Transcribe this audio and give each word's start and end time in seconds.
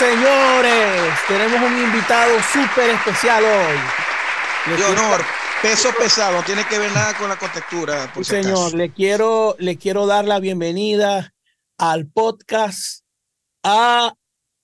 Señores, 0.00 1.12
tenemos 1.28 1.60
un 1.60 1.78
invitado 1.78 2.30
súper 2.50 2.88
especial 2.88 3.44
hoy. 3.44 4.74
De 4.74 4.84
honor, 4.86 5.22
peso 5.60 5.92
pesado, 5.92 6.38
no 6.38 6.42
tiene 6.42 6.64
que 6.64 6.78
ver 6.78 6.90
nada 6.92 7.12
con 7.18 7.28
la 7.28 7.36
contextura. 7.36 8.10
sí, 8.14 8.24
señor, 8.24 8.72
le 8.72 8.94
quiero, 8.94 9.56
le 9.58 9.76
quiero 9.76 10.06
dar 10.06 10.24
la 10.24 10.40
bienvenida 10.40 11.34
al 11.76 12.06
podcast 12.06 13.02
a 13.62 14.14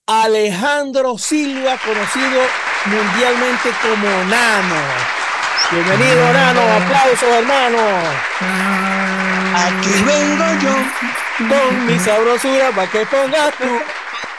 Alejandro 0.07 1.19
Silva, 1.19 1.77
conocido 1.85 2.41
mundialmente 2.85 3.69
como 3.83 4.09
Nano. 4.23 4.81
Bienvenido, 5.69 6.33
Nano, 6.33 6.61
aplausos, 6.61 7.29
hermano. 7.29 7.77
Aquí 9.53 10.03
vengo 10.03 10.45
yo 10.63 11.47
con 11.47 11.85
mi 11.85 11.99
sabrosura 11.99 12.71
para 12.71 12.89
que 12.89 13.05
pongas 13.05 13.55
tú 13.59 13.79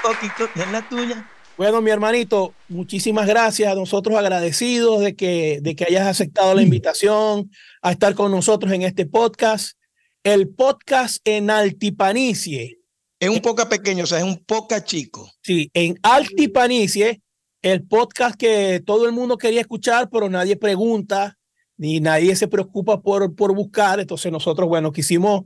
poquito 0.02 0.48
en 0.55 0.73
la 0.73 0.88
tuya. 0.88 1.29
Bueno, 1.57 1.80
mi 1.80 1.91
hermanito, 1.91 2.55
muchísimas 2.69 3.27
gracias. 3.27 3.75
Nosotros 3.75 4.16
agradecidos 4.16 5.01
de 5.01 5.16
que, 5.16 5.59
de 5.61 5.74
que 5.74 5.84
hayas 5.84 6.07
aceptado 6.07 6.55
la 6.55 6.62
invitación 6.62 7.51
a 7.83 7.91
estar 7.91 8.15
con 8.15 8.30
nosotros 8.30 8.73
en 8.73 8.83
este 8.83 9.07
podcast. 9.07 9.77
El 10.23 10.48
podcast 10.48 11.19
en 11.24 11.51
Altipanicie. 11.51 12.79
Es 13.19 13.29
un 13.29 13.41
poco 13.41 13.69
pequeño, 13.69 14.04
o 14.04 14.07
sea, 14.07 14.19
es 14.19 14.24
un 14.24 14.38
poco 14.45 14.79
chico. 14.79 15.32
Sí, 15.43 15.69
en 15.74 15.99
Altipanicie, 16.02 17.21
el 17.63 17.82
podcast 17.82 18.37
que 18.37 18.80
todo 18.87 19.07
el 19.07 19.13
mundo 19.13 19.37
quería 19.37 19.60
escuchar, 19.60 20.09
pero 20.10 20.29
nadie 20.29 20.54
pregunta, 20.57 21.37
ni 21.76 21.99
nadie 21.99 22.37
se 22.37 22.46
preocupa 22.46 23.01
por, 23.01 23.35
por 23.35 23.52
buscar. 23.52 23.99
Entonces 23.99 24.30
nosotros, 24.30 24.69
bueno, 24.69 24.93
quisimos 24.93 25.43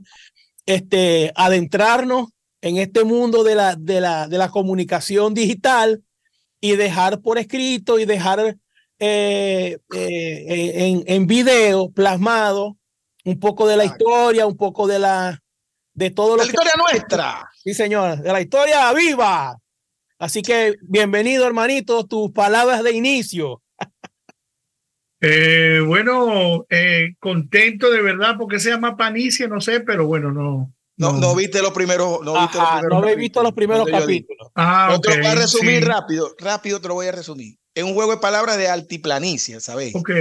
este, 0.67 1.31
adentrarnos 1.35 2.27
en 2.63 2.77
este 2.77 3.03
mundo 3.03 3.43
de 3.43 3.55
la, 3.55 3.75
de 3.75 3.99
la, 3.99 4.29
de 4.29 4.37
la 4.37 4.49
comunicación 4.49 5.33
digital 5.33 6.01
y 6.61 6.77
dejar 6.77 7.19
por 7.19 7.37
escrito 7.37 7.99
y 7.99 8.05
dejar 8.05 8.55
eh, 8.99 9.77
eh, 9.93 10.73
en, 10.77 11.03
en, 11.05 11.27
video 11.27 11.91
plasmado 11.91 12.77
un 13.25 13.37
poco 13.37 13.67
de 13.67 13.75
la 13.75 13.83
historia, 13.83 14.47
un 14.47 14.55
poco 14.55 14.87
de 14.87 14.97
la 14.97 15.41
de 15.93 16.09
todo 16.11 16.37
lo 16.37 16.37
la 16.37 16.45
historia 16.45 16.71
nuestra. 16.77 17.49
Sí, 17.53 17.73
señor, 17.73 18.19
de 18.19 18.31
la 18.31 18.39
historia 18.39 18.93
viva. 18.93 19.57
Así 20.17 20.41
que 20.41 20.77
bienvenido, 20.83 21.45
hermanito, 21.45 22.05
tus 22.07 22.31
palabras 22.31 22.81
de 22.83 22.93
inicio. 22.93 23.61
Eh, 25.25 25.79
bueno, 25.87 26.65
contento 27.17 27.89
de 27.89 28.01
verdad 28.01 28.35
porque 28.37 28.59
se 28.59 28.71
llama 28.71 28.97
Panicia, 28.97 29.47
no 29.47 29.61
sé, 29.61 29.79
pero 29.79 30.05
bueno, 30.05 30.33
no, 30.33 30.73
no, 30.97 31.13
no, 31.13 31.35
viste 31.35 31.61
los 31.61 31.71
primeros. 31.71 32.21
No, 32.23 32.39
viste 32.39 32.57
los 32.57 32.69
primeros 32.69 33.01
no 33.01 33.07
he 33.07 33.15
visto 33.15 33.43
los 33.43 33.53
primeros 33.53 33.87
capítulos. 33.87 34.51
Ah, 34.55 34.97
te 35.01 35.09
lo 35.09 35.17
voy 35.17 35.25
a 35.25 35.35
resumir 35.35 35.85
rápido. 35.85 36.35
Rápido 36.37 36.79
te 36.79 36.87
lo 36.87 36.93
voy 36.93 37.07
a 37.07 37.11
resumir. 37.11 37.57
Es 37.73 37.83
un 37.83 37.93
juego 37.93 38.11
de 38.11 38.17
palabras 38.17 38.57
de 38.57 38.67
altiplanicia, 38.67 39.59
¿sabéis? 39.59 39.95
Ok. 39.95 40.11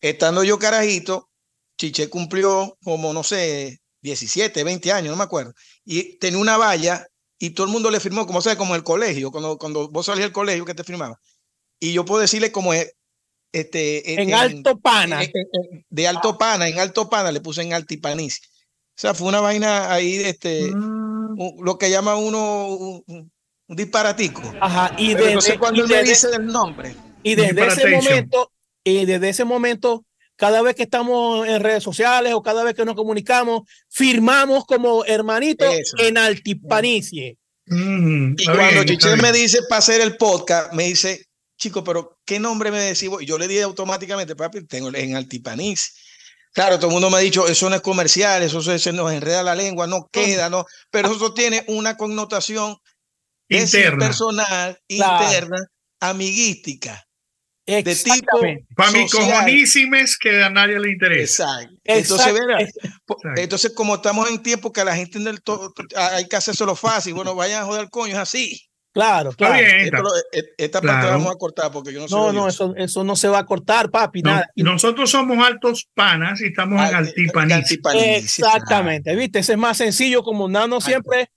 Estando 0.00 0.44
yo 0.44 0.58
carajito, 0.58 1.30
Chiche 1.78 2.08
cumplió 2.08 2.76
como, 2.84 3.12
no 3.12 3.24
sé, 3.24 3.80
17, 4.02 4.62
20 4.62 4.92
años, 4.92 5.10
no 5.10 5.16
me 5.16 5.24
acuerdo. 5.24 5.54
Y 5.84 6.18
tenía 6.18 6.38
una 6.38 6.56
valla 6.56 7.06
y 7.38 7.50
todo 7.50 7.66
el 7.66 7.72
mundo 7.72 7.90
le 7.90 8.00
firmó, 8.00 8.26
como 8.26 8.40
sea, 8.42 8.56
como 8.56 8.74
el 8.74 8.84
colegio, 8.84 9.30
cuando, 9.32 9.58
cuando 9.58 9.88
vos 9.88 10.06
salías 10.06 10.26
del 10.26 10.32
colegio 10.32 10.64
que 10.64 10.74
te 10.74 10.84
firmaba. 10.84 11.18
Y 11.80 11.92
yo 11.92 12.04
puedo 12.04 12.20
decirle 12.20 12.52
como 12.52 12.72
es. 12.72 12.94
Este, 13.52 14.20
en, 14.20 14.34
Alto 14.34 14.78
Pana. 14.80 15.20
de 15.88 16.08
Alto 16.08 16.36
Pana, 16.36 16.68
en 16.68 16.80
Alto 16.80 17.08
Pana 17.08 17.30
le 17.30 17.40
puse 17.40 17.62
en 17.62 17.72
Altipanicia. 17.72 18.44
O 18.96 19.00
sea, 19.00 19.12
fue 19.12 19.26
una 19.26 19.40
vaina 19.40 19.92
ahí, 19.92 20.16
este, 20.16 20.70
mm. 20.72 21.62
lo 21.64 21.78
que 21.78 21.90
llama 21.90 22.14
uno 22.14 22.68
un, 22.68 23.32
disparatico. 23.66 24.40
Ajá, 24.60 24.94
y 24.96 25.14
desde, 25.14 25.34
no 25.34 25.40
sé 25.40 25.58
cuándo 25.58 25.86
me 25.86 26.02
dice 26.04 26.28
el 26.32 26.46
nombre. 26.46 26.94
Y 27.24 27.34
desde 27.34 27.66
ese 27.66 27.90
momento, 27.90 28.52
y 28.84 29.04
desde 29.04 29.28
ese 29.30 29.44
momento, 29.44 30.04
cada 30.36 30.62
vez 30.62 30.76
que 30.76 30.84
estamos 30.84 31.46
en 31.48 31.60
redes 31.60 31.82
sociales 31.82 32.34
o 32.34 32.42
cada 32.42 32.62
vez 32.62 32.74
que 32.74 32.84
nos 32.84 32.94
comunicamos, 32.94 33.62
firmamos 33.88 34.64
como 34.64 35.04
hermanitos 35.04 35.74
en 35.98 36.18
Altipanicie. 36.18 37.36
Mm, 37.66 38.34
y 38.38 38.44
cuando 38.44 38.84
Chiche 38.84 39.16
me 39.16 39.32
dice 39.32 39.60
para 39.68 39.78
hacer 39.78 40.00
el 40.02 40.16
podcast, 40.16 40.72
me 40.72 40.84
dice, 40.84 41.24
chico, 41.56 41.82
pero 41.82 42.18
¿qué 42.24 42.38
nombre 42.38 42.70
me 42.70 42.78
decís? 42.78 43.10
Y 43.20 43.26
yo 43.26 43.38
le 43.38 43.48
dije 43.48 43.62
automáticamente, 43.62 44.36
papi, 44.36 44.66
tengo 44.66 44.94
en 44.94 45.16
Altipanicie. 45.16 45.92
Claro, 46.54 46.76
todo 46.78 46.86
el 46.86 46.92
mundo 46.92 47.10
me 47.10 47.16
ha 47.16 47.20
dicho, 47.20 47.48
eso 47.48 47.68
no 47.68 47.74
es 47.74 47.82
comercial, 47.82 48.42
eso 48.44 48.62
se, 48.62 48.92
nos 48.92 49.12
enreda 49.12 49.42
la 49.42 49.56
lengua, 49.56 49.88
no 49.88 50.08
queda, 50.10 50.48
no, 50.48 50.64
pero 50.88 51.12
eso 51.12 51.34
tiene 51.34 51.64
una 51.66 51.96
connotación 51.96 52.76
interna, 53.48 54.06
personal, 54.06 54.78
interna, 54.86 55.66
amiguística. 56.00 57.04
De 57.66 57.82
tipo 57.82 58.40
para 58.76 58.90
mí 58.92 59.08
cojonísimes 59.08 60.18
que 60.18 60.44
a 60.44 60.50
nadie 60.50 60.78
le 60.78 60.92
interesa. 60.92 61.62
Exacto. 61.62 61.80
Entonces, 61.84 62.34
verá, 62.34 62.58
entonces, 63.36 63.72
como 63.72 63.96
estamos 63.96 64.30
en 64.30 64.42
tiempo 64.42 64.70
que 64.70 64.82
a 64.82 64.84
la 64.84 64.94
gente 64.94 65.18
hay 65.96 66.28
que 66.28 66.36
hacerlo 66.36 66.76
fácil, 66.76 67.14
bueno, 67.14 67.34
vayan 67.34 67.62
a 67.62 67.66
joder 67.66 67.90
coño, 67.90 68.12
es 68.12 68.18
así. 68.18 68.68
Claro, 68.94 69.32
claro. 69.32 69.56
E, 69.56 70.54
esta 70.56 70.80
parte 70.80 71.06
la 71.06 71.10
vamos 71.16 71.32
a 71.32 71.36
cortar 71.36 71.72
porque 71.72 71.92
yo 71.92 72.00
no 72.00 72.06
sé. 72.06 72.14
No, 72.14 72.32
no, 72.32 72.46
eso, 72.46 72.74
eso 72.76 73.02
no 73.02 73.16
se 73.16 73.26
va 73.26 73.40
a 73.40 73.44
cortar, 73.44 73.90
papi. 73.90 74.22
nada. 74.22 74.48
Nosotros 74.54 75.10
somos 75.10 75.44
altos 75.44 75.88
panas 75.94 76.40
y 76.40 76.46
estamos 76.46 76.80
en 76.88 76.94
altipanis. 76.94 77.82
Exactamente, 77.92 79.16
viste, 79.16 79.40
ese 79.40 79.54
es 79.54 79.58
más 79.58 79.78
sencillo 79.78 80.22
como 80.22 80.48
Nano 80.48 80.80
siempre 80.80 81.28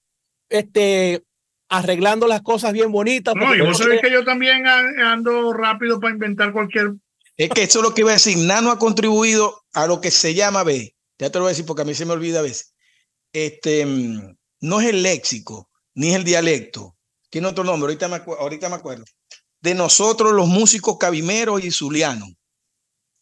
este, 0.50 1.24
arreglando 1.68 2.28
las 2.28 2.44
cosas 2.44 2.74
bien 2.74 2.92
bonitas. 2.92 3.34
No, 3.36 3.56
y 3.56 3.62
vos 3.62 3.80
sabés 3.80 4.02
que 4.02 4.12
yo 4.12 4.24
también 4.24 4.68
ando 4.68 5.52
rápido 5.52 6.00
para 6.00 6.14
inventar 6.14 6.54
cualquier. 6.54 6.94
Es 7.38 7.50
que 7.50 7.64
eso 7.64 7.80
es 7.80 7.84
lo 7.84 7.96
que 7.96 8.02
iba 8.02 8.12
a 8.12 8.14
decir. 8.14 8.38
Nano 8.38 8.70
ha 8.70 8.78
contribuido 8.78 9.64
a 9.74 9.88
lo 9.88 10.00
que 10.00 10.12
se 10.12 10.36
llama 10.36 10.64
B. 10.64 10.96
Ya 11.18 11.32
te 11.32 11.40
lo 11.40 11.46
voy 11.46 11.50
a 11.50 11.54
decir 11.54 11.66
porque 11.66 11.82
a 11.82 11.86
mí 11.86 11.96
se 11.96 12.06
me 12.06 12.14
olvida 12.14 12.40
a 12.40 12.44
veces. 12.44 12.76
Este, 13.34 13.84
mm, 13.84 14.38
no 14.62 14.80
es 14.80 14.90
el 14.90 15.02
léxico, 15.02 15.72
ni 15.96 16.10
es 16.10 16.16
el 16.18 16.24
dialecto 16.24 16.97
tiene 17.30 17.48
otro 17.48 17.64
nombre, 17.64 17.88
ahorita 17.88 18.08
me, 18.08 18.22
ahorita 18.40 18.70
me 18.70 18.76
acuerdo. 18.76 19.04
De 19.62 19.74
nosotros 19.74 20.34
los 20.34 20.48
músicos 20.48 20.98
cabimeros 20.98 21.64
y 21.64 21.72
zulianos. 21.72 22.30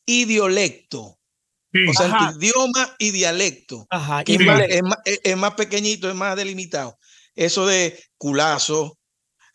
Idiolecto. 0.05 1.17
O 1.89 1.93
sea, 1.93 2.33
idioma 2.37 2.95
y 2.97 3.11
dialecto. 3.11 3.85
Ajá, 3.89 4.23
es, 4.25 4.39
más, 4.39 4.61
es, 5.03 5.37
más, 5.37 5.53
pequeñito, 5.55 6.09
es 6.09 6.15
más 6.15 6.35
delimitado. 6.37 6.97
Eso 7.35 7.65
de 7.65 8.01
culazo, 8.17 8.97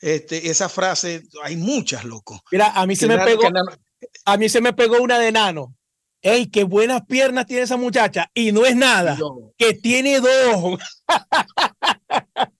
este, 0.01 0.51
esa 0.51 0.69
frase, 0.69 1.23
hay 1.43 1.57
muchas, 1.57 2.05
loco. 2.05 2.43
Mira, 2.53 2.73
a 2.73 2.87
mí 2.87 2.95
se 2.95 3.07
me 3.07 3.19
pegó, 3.19 3.45
a 4.27 4.37
mí 4.37 4.49
se 4.51 4.61
me 4.61 4.75
pegó 4.75 5.01
una 5.01 5.19
de 5.19 5.33
nano. 5.33 5.75
¡Ey, 6.23 6.51
qué 6.51 6.65
buenas 6.65 7.07
piernas 7.07 7.47
tiene 7.47 7.63
esa 7.63 7.79
muchacha! 7.79 8.31
Y 8.35 8.53
no 8.53 8.67
es 8.67 8.77
nada, 8.77 9.19
que 9.57 9.73
tiene 9.73 10.21
dos. 10.21 10.79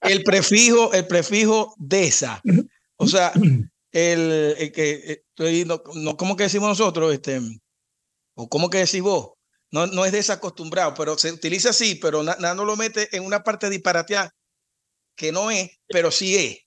el 0.03 0.23
prefijo, 0.25 0.93
el 0.93 1.07
prefijo 1.07 1.75
de 1.79 2.07
esa. 2.07 2.43
O 2.97 3.07
sea, 3.07 3.33
el, 3.93 4.73
que 4.75 5.23
estoy, 5.31 5.65
no, 5.65 6.17
¿cómo 6.17 6.37
que 6.37 6.45
decimos 6.45 6.69
nosotros? 6.69 7.13
Este, 7.13 7.41
o 8.35 8.49
cómo 8.49 8.71
que 8.71 8.79
decís 8.79 9.03
vos. 9.03 9.33
No, 9.73 9.87
no 9.87 10.05
es 10.05 10.13
desacostumbrado, 10.13 10.95
pero 10.95 11.17
se 11.17 11.31
utiliza 11.31 11.71
así, 11.71 11.95
pero 11.95 12.23
nada 12.23 12.55
no 12.55 12.65
lo 12.65 12.77
mete 12.77 13.15
en 13.17 13.25
una 13.25 13.45
parte 13.45 13.71
disparateada 13.71 14.35
que 15.17 15.31
no 15.33 15.51
es, 15.51 15.71
pero 15.87 16.11
sí 16.11 16.37
es. 16.37 16.59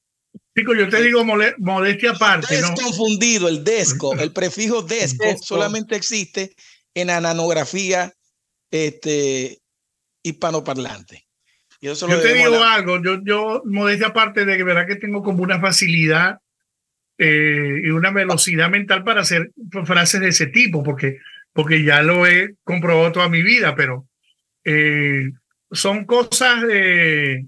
Chico, 0.56 0.74
yo 0.76 0.88
te 0.90 1.02
digo 1.02 1.24
modestia 1.26 2.12
aparte. 2.12 2.56
Es 2.56 2.70
confundido, 2.72 3.48
el 3.48 3.64
desco, 3.64 4.14
el 4.14 4.32
prefijo 4.32 4.84
desco, 4.84 5.26
solamente 5.42 5.96
existe 5.96 6.56
en 6.94 7.10
ananografía 7.10 8.14
este, 8.72 9.60
hispanoparlante. 10.24 11.23
Yo, 11.84 11.98
te 11.98 12.34
digo 12.34 12.64
algo, 12.64 13.04
yo, 13.04 13.22
yo, 13.26 13.62
modestia 13.66 14.08
aparte 14.08 14.46
de 14.46 14.56
que 14.56 14.64
verdad 14.64 14.88
que 14.88 14.96
tengo 14.96 15.22
como 15.22 15.44
una 15.44 15.60
facilidad 15.60 16.38
eh, 17.18 17.82
y 17.84 17.90
una 17.90 18.10
velocidad 18.10 18.70
mental 18.70 19.04
para 19.04 19.20
hacer 19.20 19.52
frases 19.84 20.22
de 20.22 20.30
ese 20.30 20.48
tipo, 20.48 20.82
porque, 20.82 21.18
porque 21.52 21.84
ya 21.84 22.02
lo 22.02 22.26
he 22.26 22.56
comprobado 22.64 23.12
toda 23.12 23.28
mi 23.28 23.44
vida, 23.44 23.76
pero 23.76 24.08
eh, 24.64 25.34
son 25.72 26.06
cosas 26.06 26.62
de, 26.62 27.48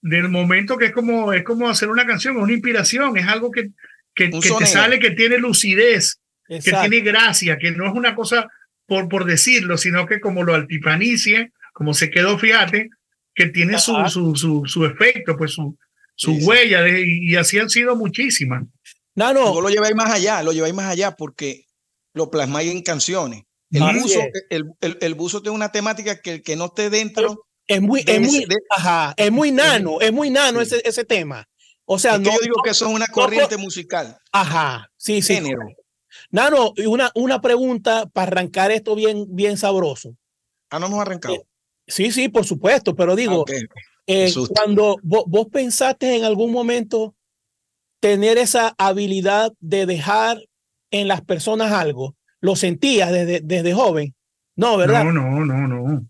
del 0.00 0.30
momento 0.30 0.78
que 0.78 0.86
es 0.86 0.92
como, 0.92 1.34
es 1.34 1.44
como 1.44 1.68
hacer 1.68 1.90
una 1.90 2.06
canción, 2.06 2.38
es 2.38 2.42
una 2.44 2.54
inspiración, 2.54 3.14
es 3.18 3.26
algo 3.26 3.50
que, 3.50 3.72
que, 4.14 4.30
que 4.30 4.50
te 4.58 4.64
sale, 4.64 4.98
que 4.98 5.10
tiene 5.10 5.36
lucidez, 5.36 6.18
que 6.48 6.60
tiene 6.60 7.00
gracia, 7.00 7.58
que 7.58 7.72
no 7.72 7.86
es 7.86 7.92
una 7.92 8.14
cosa 8.14 8.48
por, 8.86 9.10
por 9.10 9.26
decirlo, 9.26 9.76
sino 9.76 10.06
que 10.06 10.18
como 10.18 10.44
lo 10.44 10.54
altipanicie, 10.54 11.52
como 11.74 11.92
se 11.92 12.10
quedó, 12.10 12.38
fíjate, 12.38 12.88
que 13.36 13.46
tiene 13.50 13.78
su, 13.78 13.94
su, 14.08 14.34
su, 14.34 14.62
su, 14.66 14.84
efecto, 14.86 15.36
pues 15.36 15.52
su, 15.52 15.76
su 16.14 16.32
huella, 16.32 16.80
y, 16.88 17.36
así 17.36 17.58
han 17.58 17.68
sido 17.68 17.94
muchísimas. 17.94 18.64
No, 19.14 19.32
no. 19.32 19.60
lo 19.60 19.68
lleváis 19.68 19.94
más 19.94 20.10
allá, 20.10 20.42
lo 20.42 20.52
lleváis 20.52 20.74
más 20.74 20.90
allá 20.90 21.14
porque 21.14 21.66
lo 22.14 22.30
plasmáis 22.30 22.72
en 22.72 22.82
canciones. 22.82 23.42
El 23.70 23.82
buzo, 24.00 24.20
el, 24.48 24.64
el, 24.80 24.98
el, 25.00 25.14
buzo 25.14 25.42
tiene 25.42 25.54
una 25.54 25.70
temática 25.70 26.20
que 26.20 26.34
el 26.34 26.42
que 26.42 26.56
no 26.56 26.66
esté 26.66 26.88
dentro. 26.88 27.46
Es 27.66 27.82
muy, 27.82 28.02
es 28.06 28.20
muy, 28.20 28.46
ajá, 28.70 29.12
es 29.16 29.30
muy 29.30 29.50
nano, 29.50 30.00
es 30.00 30.12
muy 30.12 30.30
nano 30.30 30.60
ese, 30.60 30.80
ese 30.84 31.04
tema. 31.04 31.46
O 31.84 31.98
sea, 31.98 32.16
no, 32.16 32.24
yo 32.24 32.38
digo 32.42 32.56
que 32.64 32.70
eso 32.70 32.86
es 32.86 32.94
una 32.94 33.06
corriente 33.08 33.56
musical. 33.56 34.16
Ajá, 34.32 34.90
sí, 34.96 35.20
sí. 35.20 35.34
Género. 35.34 35.60
Nano, 36.30 36.72
una, 36.86 37.10
una 37.14 37.40
pregunta 37.40 38.06
para 38.06 38.28
arrancar 38.28 38.70
esto 38.70 38.94
bien, 38.94 39.26
bien 39.28 39.58
sabroso. 39.58 40.16
Ah, 40.70 40.78
no 40.78 40.86
hemos 40.86 41.00
arrancado. 41.00 41.44
Sí, 41.86 42.10
sí, 42.10 42.28
por 42.28 42.44
supuesto, 42.44 42.96
pero 42.96 43.14
digo, 43.14 43.44
eh, 44.06 44.32
cuando 44.54 44.98
vos, 45.02 45.46
pensaste 45.52 46.16
en 46.16 46.24
algún 46.24 46.52
momento 46.52 47.14
tener 48.00 48.38
esa 48.38 48.74
habilidad 48.78 49.52
de 49.60 49.86
dejar 49.86 50.38
en 50.90 51.08
las 51.08 51.22
personas 51.22 51.72
algo, 51.72 52.16
¿lo 52.40 52.56
sentías 52.56 53.10
desde, 53.12 53.40
desde 53.42 53.72
joven? 53.72 54.14
No, 54.56 54.76
¿verdad? 54.76 55.04
No, 55.04 55.12
no, 55.12 55.44
no, 55.44 55.68
no. 55.68 56.06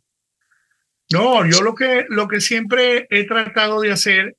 No, 1.12 1.46
yo 1.46 1.62
lo 1.62 1.74
que, 1.74 2.04
lo 2.08 2.26
que 2.26 2.40
siempre 2.40 3.06
he 3.10 3.24
tratado 3.24 3.80
de 3.80 3.92
hacer, 3.92 4.36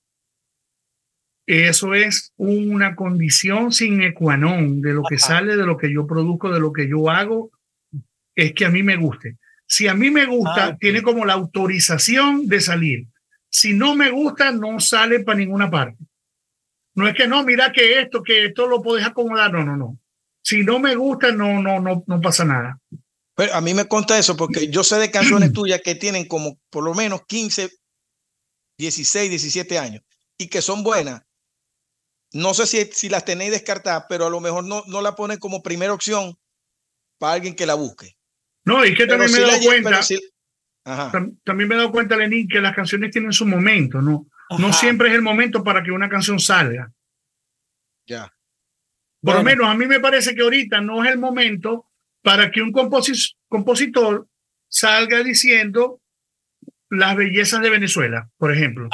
eso 1.45 1.93
es 1.93 2.33
una 2.35 2.95
condición 2.95 3.71
sin 3.71 4.11
qua 4.13 4.35
non 4.35 4.81
de 4.81 4.93
lo 4.93 5.03
que 5.03 5.17
sale, 5.17 5.55
de 5.55 5.65
lo 5.65 5.77
que 5.77 5.91
yo 5.93 6.05
produzco, 6.05 6.51
de 6.51 6.59
lo 6.59 6.73
que 6.73 6.89
yo 6.89 7.09
hago, 7.09 7.51
es 8.35 8.53
que 8.53 8.65
a 8.65 8.69
mí 8.69 8.83
me 8.83 8.97
guste. 8.97 9.37
Si 9.67 9.87
a 9.87 9.93
mí 9.93 10.09
me 10.09 10.25
gusta, 10.25 10.65
ah, 10.65 10.77
tiene 10.77 11.01
como 11.01 11.25
la 11.25 11.33
autorización 11.33 12.47
de 12.47 12.61
salir. 12.61 13.07
Si 13.49 13.73
no 13.73 13.95
me 13.95 14.09
gusta, 14.11 14.51
no 14.51 14.79
sale 14.79 15.19
para 15.19 15.39
ninguna 15.39 15.69
parte. 15.69 15.97
No 16.95 17.07
es 17.07 17.15
que 17.15 17.27
no, 17.27 17.43
mira 17.43 17.71
que 17.71 17.99
esto, 17.99 18.23
que 18.23 18.45
esto 18.45 18.65
lo 18.65 18.81
puedes 18.81 19.05
acomodar. 19.05 19.51
No, 19.51 19.63
no, 19.63 19.75
no. 19.75 19.99
Si 20.41 20.63
no 20.63 20.79
me 20.79 20.95
gusta, 20.95 21.31
no, 21.31 21.61
no, 21.61 21.79
no, 21.79 22.03
no 22.07 22.21
pasa 22.21 22.45
nada. 22.45 22.79
Pero 23.35 23.53
a 23.53 23.61
mí 23.61 23.73
me 23.73 23.87
conta 23.87 24.17
eso 24.17 24.35
porque 24.35 24.69
yo 24.69 24.83
sé 24.83 24.95
de 24.95 25.11
canciones 25.11 25.51
tuyas 25.53 25.81
que 25.83 25.95
tienen 25.95 26.27
como 26.27 26.57
por 26.71 26.83
lo 26.83 26.95
menos 26.95 27.21
15, 27.27 27.69
16, 28.79 29.29
17 29.29 29.77
años 29.77 30.03
y 30.37 30.47
que 30.47 30.61
son 30.61 30.83
buenas. 30.83 31.21
No 32.33 32.53
sé 32.53 32.65
si, 32.65 32.83
si 32.91 33.09
las 33.09 33.25
tenéis 33.25 33.51
descartadas, 33.51 34.05
pero 34.09 34.25
a 34.25 34.29
lo 34.29 34.39
mejor 34.39 34.63
no, 34.63 34.83
no 34.87 35.01
la 35.01 35.15
ponen 35.15 35.37
como 35.37 35.61
primera 35.61 35.93
opción 35.93 36.37
para 37.19 37.33
alguien 37.33 37.55
que 37.55 37.65
la 37.65 37.75
busque. 37.75 38.16
No, 38.67 38.85
y 38.85 38.93
que 38.93 39.07
también 39.07 39.31
me 39.31 39.37
he 39.37 39.41
dado 39.41 39.61
cuenta. 39.63 40.01
También 41.45 41.69
me 41.69 41.75
he 41.75 41.77
dado 41.77 41.91
cuenta, 41.91 42.17
Lenín, 42.17 42.49
que 42.49 42.59
las 42.59 42.75
canciones 42.75 43.11
tienen 43.11 43.31
su 43.31 43.45
momento, 43.45 44.01
¿no? 44.01 44.27
No 44.59 44.73
siempre 44.73 45.07
es 45.07 45.15
el 45.15 45.21
momento 45.21 45.63
para 45.63 45.81
que 45.81 45.91
una 45.91 46.09
canción 46.09 46.37
salga. 46.37 46.91
Ya. 48.05 48.31
Por 49.21 49.35
lo 49.35 49.43
menos 49.43 49.67
a 49.67 49.73
mí 49.73 49.85
me 49.87 49.99
parece 49.99 50.35
que 50.35 50.41
ahorita 50.41 50.81
no 50.81 51.03
es 51.03 51.11
el 51.11 51.17
momento 51.17 51.85
para 52.21 52.51
que 52.51 52.61
un 52.61 52.73
compositor 52.73 54.27
salga 54.67 55.23
diciendo 55.23 56.01
las 56.89 57.15
bellezas 57.15 57.61
de 57.61 57.69
Venezuela, 57.69 58.29
por 58.37 58.53
ejemplo. 58.53 58.89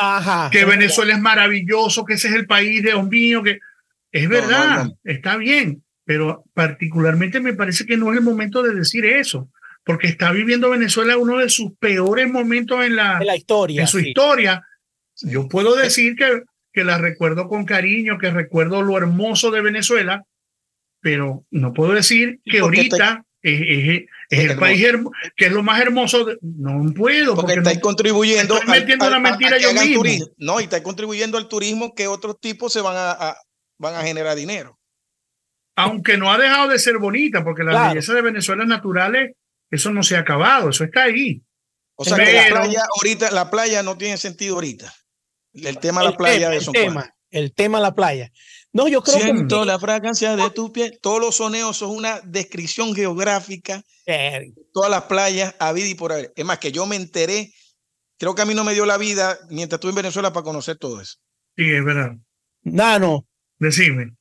que 0.52 0.66
Venezuela 0.66 1.14
es 1.14 1.20
maravilloso, 1.20 2.06
que 2.06 2.14
ese 2.14 2.28
es 2.28 2.36
el 2.36 2.46
país 2.46 2.84
de 2.84 2.90
Dios 2.90 3.08
mío, 3.08 3.42
que 3.42 3.60
es 4.12 4.30
verdad, 4.30 4.88
está 5.04 5.38
bien, 5.38 5.84
pero 6.06 6.44
particularmente 6.54 7.40
me 7.40 7.54
parece 7.54 7.86
que 7.86 7.98
no 7.98 8.12
es 8.12 8.18
el 8.20 8.24
momento 8.24 8.62
de 8.62 8.74
decir 8.74 9.06
eso, 9.06 9.50
porque 9.86 10.08
está 10.08 10.32
viviendo 10.32 10.70
Venezuela 10.70 11.18
uno 11.18 11.38
de 11.40 11.50
sus 11.50 11.74
peores 11.78 12.30
momentos 12.30 12.84
en 12.84 12.96
la, 12.96 13.20
historia. 13.36 13.82
En 13.82 13.88
su 13.88 14.00
historia. 14.00 14.62
Yo 15.22 15.48
puedo 15.48 15.76
decir 15.76 16.16
que, 16.16 16.44
que 16.72 16.84
la 16.84 16.98
recuerdo 16.98 17.48
con 17.48 17.66
cariño, 17.66 18.18
que 18.18 18.32
recuerdo 18.32 18.82
lo 18.82 18.98
hermoso 18.98 19.52
de 19.52 19.62
Venezuela, 19.62 20.24
pero 21.02 21.46
no 21.52 21.74
puedo 21.74 21.94
decir 21.94 22.40
que 22.46 22.60
ahorita 22.60 23.26
es, 23.44 24.06
el 24.30 24.58
país 24.58 24.86
que 25.36 25.46
es 25.48 25.52
lo 25.52 25.64
más 25.64 25.82
hermoso. 25.82 26.26
no 26.42 26.94
puedo. 26.94 27.36
Porque, 27.36 27.56
estáis 27.56 27.80
contribuyendo. 27.80 28.56
Estoy 28.56 28.80
metiendo 28.80 29.10
la 29.10 29.20
mentira 29.20 29.58
yo 29.58 29.74
mismo. 29.74 30.04
no, 30.38 30.60
y 30.62 30.64
estáis 30.64 30.84
contribuyendo 30.84 31.38
al 31.38 31.50
turismo 31.50 31.94
que 31.94 32.08
otros 32.08 32.40
tipos 32.40 32.72
se 32.72 32.82
van 32.82 32.96
a, 32.98 33.36
van 33.78 33.96
a 33.96 34.02
generar 34.02 34.36
dinero. 34.38 34.80
Aunque 35.76 36.18
no 36.18 36.32
ha 36.32 36.38
dejado 36.38 36.70
de 36.70 36.80
ser 36.80 37.00
bonita, 37.00 37.44
porque 37.44 37.64
la 37.64 37.90
belleza 37.90 38.14
de 38.14 38.22
Venezuela 38.22 38.64
naturales, 38.64 39.36
eso 39.74 39.92
no 39.92 40.04
se 40.04 40.16
ha 40.16 40.20
acabado, 40.20 40.70
eso 40.70 40.84
está 40.84 41.04
ahí. 41.04 41.42
O 41.96 42.06
sea 42.06 42.18
que 42.18 42.34
la 42.34 42.48
playa 42.50 42.82
ahorita, 42.98 43.32
la 43.32 43.50
playa 43.50 43.84
no 43.84 43.98
tiene 43.98 44.18
sentido 44.18 44.56
ahorita. 44.56 44.94
El 45.54 45.80
tema 45.80 46.02
de 46.02 46.10
la 46.10 46.18
playa 46.18 46.50
de 46.50 46.58
el 46.58 46.66
tema, 46.68 47.16
el 47.30 47.54
tema 47.54 47.78
de 47.80 47.84
la 47.84 47.96
playa. 47.96 48.32
No, 48.72 48.88
yo 48.88 49.04
creo 49.04 49.20
Siento 49.20 49.62
que... 49.62 49.66
la 49.68 49.80
fragancia 49.80 50.36
de 50.36 50.50
tu 50.50 50.72
piel. 50.72 50.98
Todos 51.02 51.20
los 51.20 51.38
soneos 51.38 51.78
son 51.78 51.92
una 51.92 52.22
descripción 52.22 52.96
geográfica. 52.96 53.84
Todas 54.74 54.90
las 54.90 55.04
playas, 55.04 55.56
a 55.60 55.72
vida 55.74 55.88
y 55.88 55.96
por 55.96 56.12
haber. 56.12 56.34
Es 56.36 56.46
más, 56.46 56.60
que 56.60 56.72
yo 56.72 56.86
me 56.86 56.96
enteré, 56.96 57.54
creo 58.18 58.36
que 58.36 58.42
a 58.42 58.46
mí 58.46 58.54
no 58.54 58.64
me 58.64 58.74
dio 58.74 58.86
la 58.86 58.98
vida 58.98 59.38
mientras 59.50 59.78
estuve 59.78 59.92
en 59.92 59.98
Venezuela 59.98 60.34
para 60.34 60.44
conocer 60.44 60.78
todo 60.78 61.02
eso. 61.02 61.18
Sí, 61.56 61.72
es 61.72 61.84
verdad. 61.84 62.16
Nano. 62.64 63.28
Decime. 63.60 64.16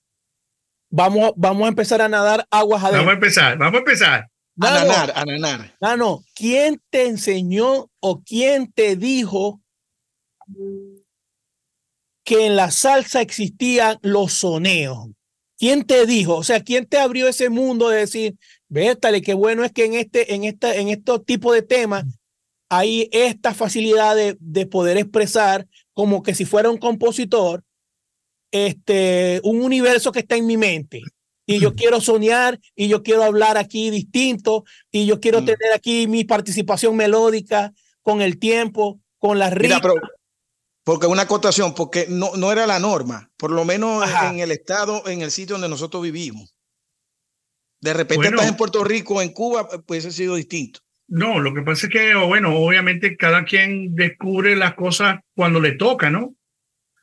Vamos, 0.91 1.33
vamos 1.37 1.65
a 1.65 1.69
empezar 1.69 2.03
a 2.03 2.09
nadar 2.09 2.47
aguas 2.51 2.83
adentro. 2.83 3.01
Vamos 3.01 3.13
a 3.13 3.15
empezar, 3.15 3.59
vamos 3.59 3.75
a 3.75 3.79
empezar. 3.79 4.32
A 4.61 4.71
nadar, 4.71 5.13
a 5.15 5.25
nadar. 5.25 5.77
Nano, 5.81 6.23
¿quién 6.35 6.81
te 6.91 7.07
enseñó 7.07 7.91
o 8.01 8.23
quién 8.23 8.71
te 8.73 8.97
dijo 8.97 9.61
que 12.25 12.47
en 12.47 12.57
la 12.57 12.71
salsa 12.71 13.21
existían 13.21 13.99
los 14.03 14.33
soneos. 14.33 15.09
¿Quién 15.59 15.85
te 15.85 16.07
dijo? 16.07 16.37
O 16.37 16.45
sea, 16.45 16.63
¿quién 16.63 16.87
te 16.87 16.99
abrió 16.99 17.29
ese 17.29 17.51
mundo 17.51 17.89
de 17.89 17.99
decir, 17.99 18.37
vétale, 18.69 19.23
qué 19.23 19.35
bueno 19.35 19.65
es 19.65 19.73
que 19.73 19.85
en 19.85 19.95
este, 19.95 20.35
en 20.35 20.45
esta, 20.45 20.75
en 20.75 20.89
estos 20.89 21.25
tipos 21.25 21.55
de 21.55 21.63
temas 21.63 22.05
hay 22.69 23.09
esta 23.13 23.55
facilidad 23.55 24.17
de, 24.17 24.37
de 24.41 24.67
poder 24.67 24.97
expresar 24.97 25.67
como 25.93 26.23
que 26.23 26.35
si 26.35 26.45
fuera 26.45 26.71
un 26.71 26.79
compositor, 26.79 27.63
este, 28.51 29.41
un 29.45 29.63
universo 29.63 30.11
que 30.11 30.21
está 30.21 30.37
en 30.37 30.47
mi 30.47 30.57
mente. 30.57 31.03
Y 31.55 31.61
yo 31.61 31.75
quiero 31.77 32.01
soñar 32.01 32.59
y 32.75 32.89
yo 32.89 33.03
quiero 33.03 33.25
hablar 33.25 33.57
aquí 33.57 33.91
distinto 33.91 34.65
y 34.91 35.07
yo 35.07 35.21
quiero 35.21 35.43
mm. 35.43 35.45
tener 35.45 35.73
aquí 35.75 36.07
mi 36.07 36.25
participación 36.25 36.97
melódica 36.97 37.73
con 38.03 38.21
el 38.21 38.39
tiempo, 38.39 39.01
con 39.19 39.39
las 39.39 39.53
rimas. 39.53 39.81
Porque 40.85 41.07
una 41.07 41.23
acotación, 41.23 41.75
porque 41.75 42.07
no, 42.09 42.35
no 42.37 42.51
era 42.51 42.67
la 42.67 42.81
norma, 42.81 43.31
por 43.37 43.53
lo 43.53 43.65
menos 43.65 44.05
en 44.25 44.41
el 44.41 44.51
estado, 44.51 45.07
en 45.07 45.23
el 45.23 45.31
sitio 45.31 45.55
donde 45.55 45.69
nosotros 45.69 46.03
vivimos. 46.03 46.57
De 47.81 47.95
repente 47.95 48.29
estás 48.29 48.49
en 48.49 48.57
Puerto 48.57 48.83
Rico, 48.83 49.23
en 49.23 49.33
Cuba, 49.33 49.69
pues 49.87 50.07
ha 50.07 50.11
sido 50.11 50.35
distinto. 50.35 50.81
No, 51.09 51.41
lo 51.41 51.53
que 51.53 51.63
pasa 51.63 51.87
es 51.87 51.93
que, 51.93 52.15
bueno, 52.15 52.57
obviamente 52.57 53.17
cada 53.17 53.45
quien 53.45 53.95
descubre 53.95 54.57
las 54.57 54.75
cosas 54.75 55.21
cuando 55.37 55.61
le 55.61 55.73
toca, 55.73 56.11
¿no? 56.11 56.35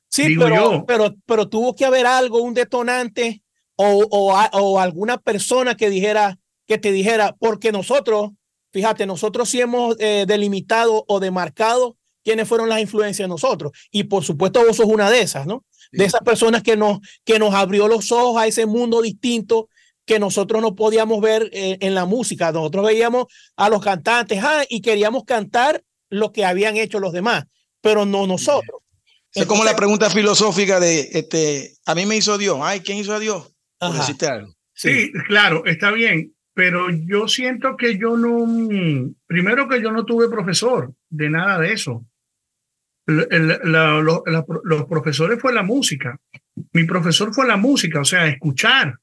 Sí, 0.10 0.36
pero, 0.38 0.86
pero, 0.88 1.16
pero 1.26 1.48
tuvo 1.48 1.76
que 1.76 1.86
haber 1.86 2.06
algo, 2.06 2.42
un 2.42 2.54
detonante 2.54 3.44
o, 3.82 4.06
o, 4.12 4.34
o, 4.34 4.80
alguna 4.80 5.18
persona 5.18 5.78
que 5.78 5.90
dijera, 5.90 6.38
que 6.68 6.78
te 6.78 6.92
dijera, 6.92 7.38
porque 7.40 7.72
nosotros, 7.72 8.32
fíjate, 8.74 9.06
nosotros 9.06 9.50
sí 9.50 9.62
hemos 9.62 9.96
eh, 10.00 10.26
delimitado 10.28 11.06
o 11.08 11.22
demarcado 11.22 11.96
quiénes 12.22 12.46
fueron 12.46 12.68
las 12.68 12.82
influencias 12.82 13.24
de 13.24 13.30
nosotros. 13.30 13.72
Y 13.90 14.04
por 14.04 14.26
supuesto 14.26 14.66
vos 14.66 14.76
sos 14.76 14.86
una 14.86 15.10
de 15.10 15.22
esas, 15.22 15.48
¿no? 15.48 15.64
De 15.94 16.04
esas 16.04 16.20
personas 16.20 16.62
que 16.62 16.76
nos, 16.76 17.00
que 17.24 17.40
nos 17.40 17.56
abrió 17.56 17.88
los 17.88 18.12
ojos 18.12 18.42
a 18.42 18.48
ese 18.48 18.66
mundo 18.66 19.02
distinto 19.02 19.70
que 20.06 20.20
nosotros 20.20 20.62
no 20.62 20.76
podíamos 20.76 21.22
ver 21.22 21.50
eh, 21.54 21.78
en 21.80 21.96
la 21.96 22.06
música. 22.06 22.52
Nosotros 22.52 22.86
veíamos 22.86 23.28
a 23.56 23.70
los 23.70 23.82
cantantes 23.82 24.44
ah, 24.44 24.66
y 24.68 24.82
queríamos 24.82 25.24
cantar 25.24 25.86
lo 26.10 26.34
que 26.34 26.44
habían 26.44 26.76
hecho 26.76 27.00
los 27.00 27.14
demás, 27.14 27.46
pero 27.80 28.06
no 28.06 28.28
nosotros. 28.28 28.82
Es 29.34 29.46
como 29.46 29.64
la 29.64 29.78
pregunta 29.78 30.10
filosófica 30.10 30.82
de, 30.82 31.12
este, 31.14 31.78
a 31.86 31.96
mí 31.96 32.06
me 32.06 32.18
hizo 32.18 32.38
Dios, 32.38 32.60
ay, 32.62 32.82
¿quién 32.82 32.98
hizo 32.98 33.14
a 33.14 33.20
Dios? 33.20 33.54
Por 33.80 33.96
algo. 34.30 34.54
Sí, 34.74 35.12
claro, 35.28 35.66
está 35.66 35.92
bien, 35.92 36.34
pero 36.54 36.90
yo 36.90 37.28
siento 37.28 37.76
que 37.76 37.98
yo 37.98 38.16
no, 38.16 38.48
primero 39.26 39.68
que 39.68 39.82
yo 39.82 39.92
no 39.92 40.06
tuve 40.06 40.30
profesor 40.30 40.94
de 41.10 41.30
nada 41.30 41.60
de 41.60 41.74
eso 41.74 42.06
los 43.10 44.86
profesores 44.88 45.40
fue 45.42 45.54
la 45.54 45.64
música. 45.64 46.20
Mi 46.74 46.84
profesor 46.84 47.34
fue 47.34 47.48
la 47.48 47.58
música, 47.58 48.02
o 48.02 48.06
sea, 48.06 48.28
escuchar. 48.28 48.96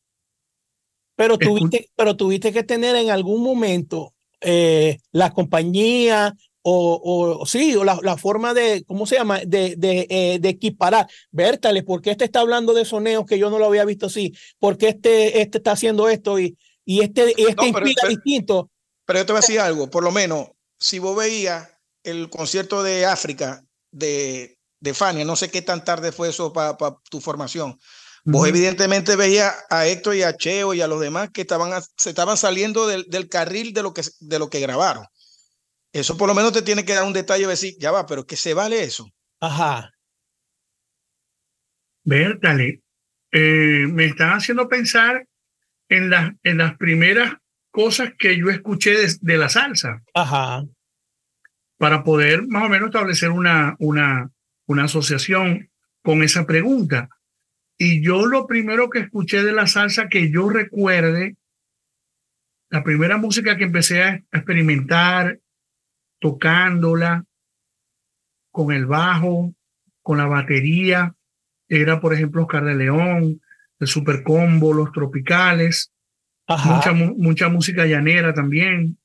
Pero 1.16 1.38
tuviste, 1.38 1.88
pero 1.96 2.16
tuviste 2.16 2.52
que 2.52 2.62
tener 2.62 2.94
en 2.96 3.10
algún 3.10 3.42
momento 3.42 4.14
eh, 4.40 4.98
la 5.12 5.32
compañía 5.32 6.34
o, 6.68 7.38
o 7.40 7.46
sí, 7.46 7.76
o 7.76 7.84
la, 7.84 7.98
la, 8.02 8.16
forma 8.16 8.52
de, 8.52 8.84
¿cómo 8.86 9.06
se 9.06 9.16
llama? 9.16 9.40
De, 9.46 9.76
de, 9.76 10.06
eh, 10.10 10.38
de 10.40 10.48
equiparar. 10.48 11.06
Vértale, 11.30 11.82
¿por 11.82 12.02
qué 12.02 12.10
este 12.10 12.24
está 12.24 12.40
hablando 12.40 12.74
de 12.74 12.84
soneos 12.84 13.24
que 13.24 13.38
yo 13.38 13.50
no 13.50 13.58
lo 13.58 13.66
había 13.66 13.84
visto 13.84 14.06
así? 14.06 14.32
¿Por 14.58 14.76
qué 14.76 14.88
este, 14.88 15.40
este 15.40 15.58
está 15.58 15.72
haciendo 15.72 16.08
esto 16.08 16.38
y, 16.38 16.56
y 16.84 17.02
este, 17.02 17.34
este 17.36 17.66
inspira 17.66 18.08
distinto? 18.08 18.70
Pero 19.04 19.20
yo 19.20 19.26
te 19.26 19.32
voy 19.32 19.38
a 19.38 19.42
decir 19.42 19.60
algo, 19.60 19.88
por 19.88 20.02
lo 20.02 20.10
menos, 20.10 20.48
si 20.78 20.98
vos 20.98 21.16
veías 21.16 21.68
el 22.02 22.30
concierto 22.30 22.82
de 22.82 23.06
África 23.06 23.64
de, 23.90 24.58
de 24.80 24.94
Fania. 24.94 25.24
No 25.24 25.36
sé 25.36 25.50
qué 25.50 25.62
tan 25.62 25.84
tarde 25.84 26.12
fue 26.12 26.30
eso 26.30 26.52
para 26.52 26.76
tu 27.10 27.20
formación. 27.20 27.78
Vos 28.24 28.48
evidentemente 28.48 29.14
veías 29.14 29.54
a 29.70 29.86
Héctor 29.86 30.16
y 30.16 30.24
a 30.24 30.36
Cheo 30.36 30.74
y 30.74 30.80
a 30.80 30.88
los 30.88 31.00
demás 31.00 31.30
que 31.32 31.42
estaban, 31.42 31.80
se 31.96 32.10
estaban 32.10 32.36
saliendo 32.36 32.88
del, 32.88 33.04
del, 33.08 33.28
carril 33.28 33.72
de 33.72 33.84
lo, 33.84 33.94
que, 33.94 34.02
de 34.18 34.38
lo 34.40 34.50
que 34.50 34.58
grabaron. 34.58 35.06
Eso 35.96 36.18
por 36.18 36.28
lo 36.28 36.34
menos 36.34 36.52
te 36.52 36.60
tiene 36.60 36.84
que 36.84 36.92
dar 36.92 37.04
un 37.04 37.14
detalle 37.14 37.44
de 37.44 37.50
decir, 37.50 37.74
ya 37.78 37.90
va, 37.90 38.04
pero 38.04 38.26
que 38.26 38.36
se 38.36 38.52
vale 38.52 38.82
eso. 38.82 39.10
Ajá. 39.40 39.94
Bertale, 42.04 42.82
eh, 43.32 43.86
me 43.88 44.04
están 44.04 44.34
haciendo 44.34 44.68
pensar 44.68 45.26
en, 45.88 46.10
las 46.10 46.32
en 46.42 46.58
las 46.58 46.76
primeras 46.76 47.36
cosas 47.70 48.12
que 48.18 48.36
yo 48.36 48.50
escuché 48.50 48.94
de, 49.22 49.38
la 49.38 49.48
salsa. 49.48 50.02
Ajá. 50.12 50.64
Para 51.78 52.04
poder 52.04 52.46
más 52.46 52.64
o 52.64 52.68
menos 52.68 52.88
establecer 52.88 53.30
una, 53.30 53.74
una, 53.78 54.30
una 54.66 54.84
asociación 54.84 55.70
con 56.02 56.22
esa 56.22 56.44
pregunta. 56.44 57.08
Y 57.78 58.04
yo 58.04 58.26
lo 58.26 58.46
primero 58.46 58.90
que 58.90 58.98
escuché 58.98 59.42
de 59.42 59.52
la 59.52 59.66
salsa 59.66 60.08
que 60.08 60.30
yo 60.30 60.50
recuerde, 60.50 61.36
la 62.68 62.84
primera 62.84 63.16
música 63.16 63.56
que 63.56 63.64
empecé 63.64 64.02
a 64.02 64.22
experimentar 64.30 65.40
tocándola 66.18 67.24
con 68.50 68.72
el 68.72 68.86
bajo, 68.86 69.54
con 70.02 70.18
la 70.18 70.26
batería, 70.26 71.14
era 71.68 72.00
por 72.00 72.14
ejemplo 72.14 72.42
Oscar 72.42 72.64
de 72.64 72.74
León, 72.74 73.42
el 73.78 73.86
Super 73.86 74.22
Combo, 74.22 74.72
los 74.72 74.92
Tropicales, 74.92 75.92
Mucha, 76.48 76.92
mucha 76.92 77.48
música 77.48 77.86
llanera 77.86 78.32
también, 78.32 78.98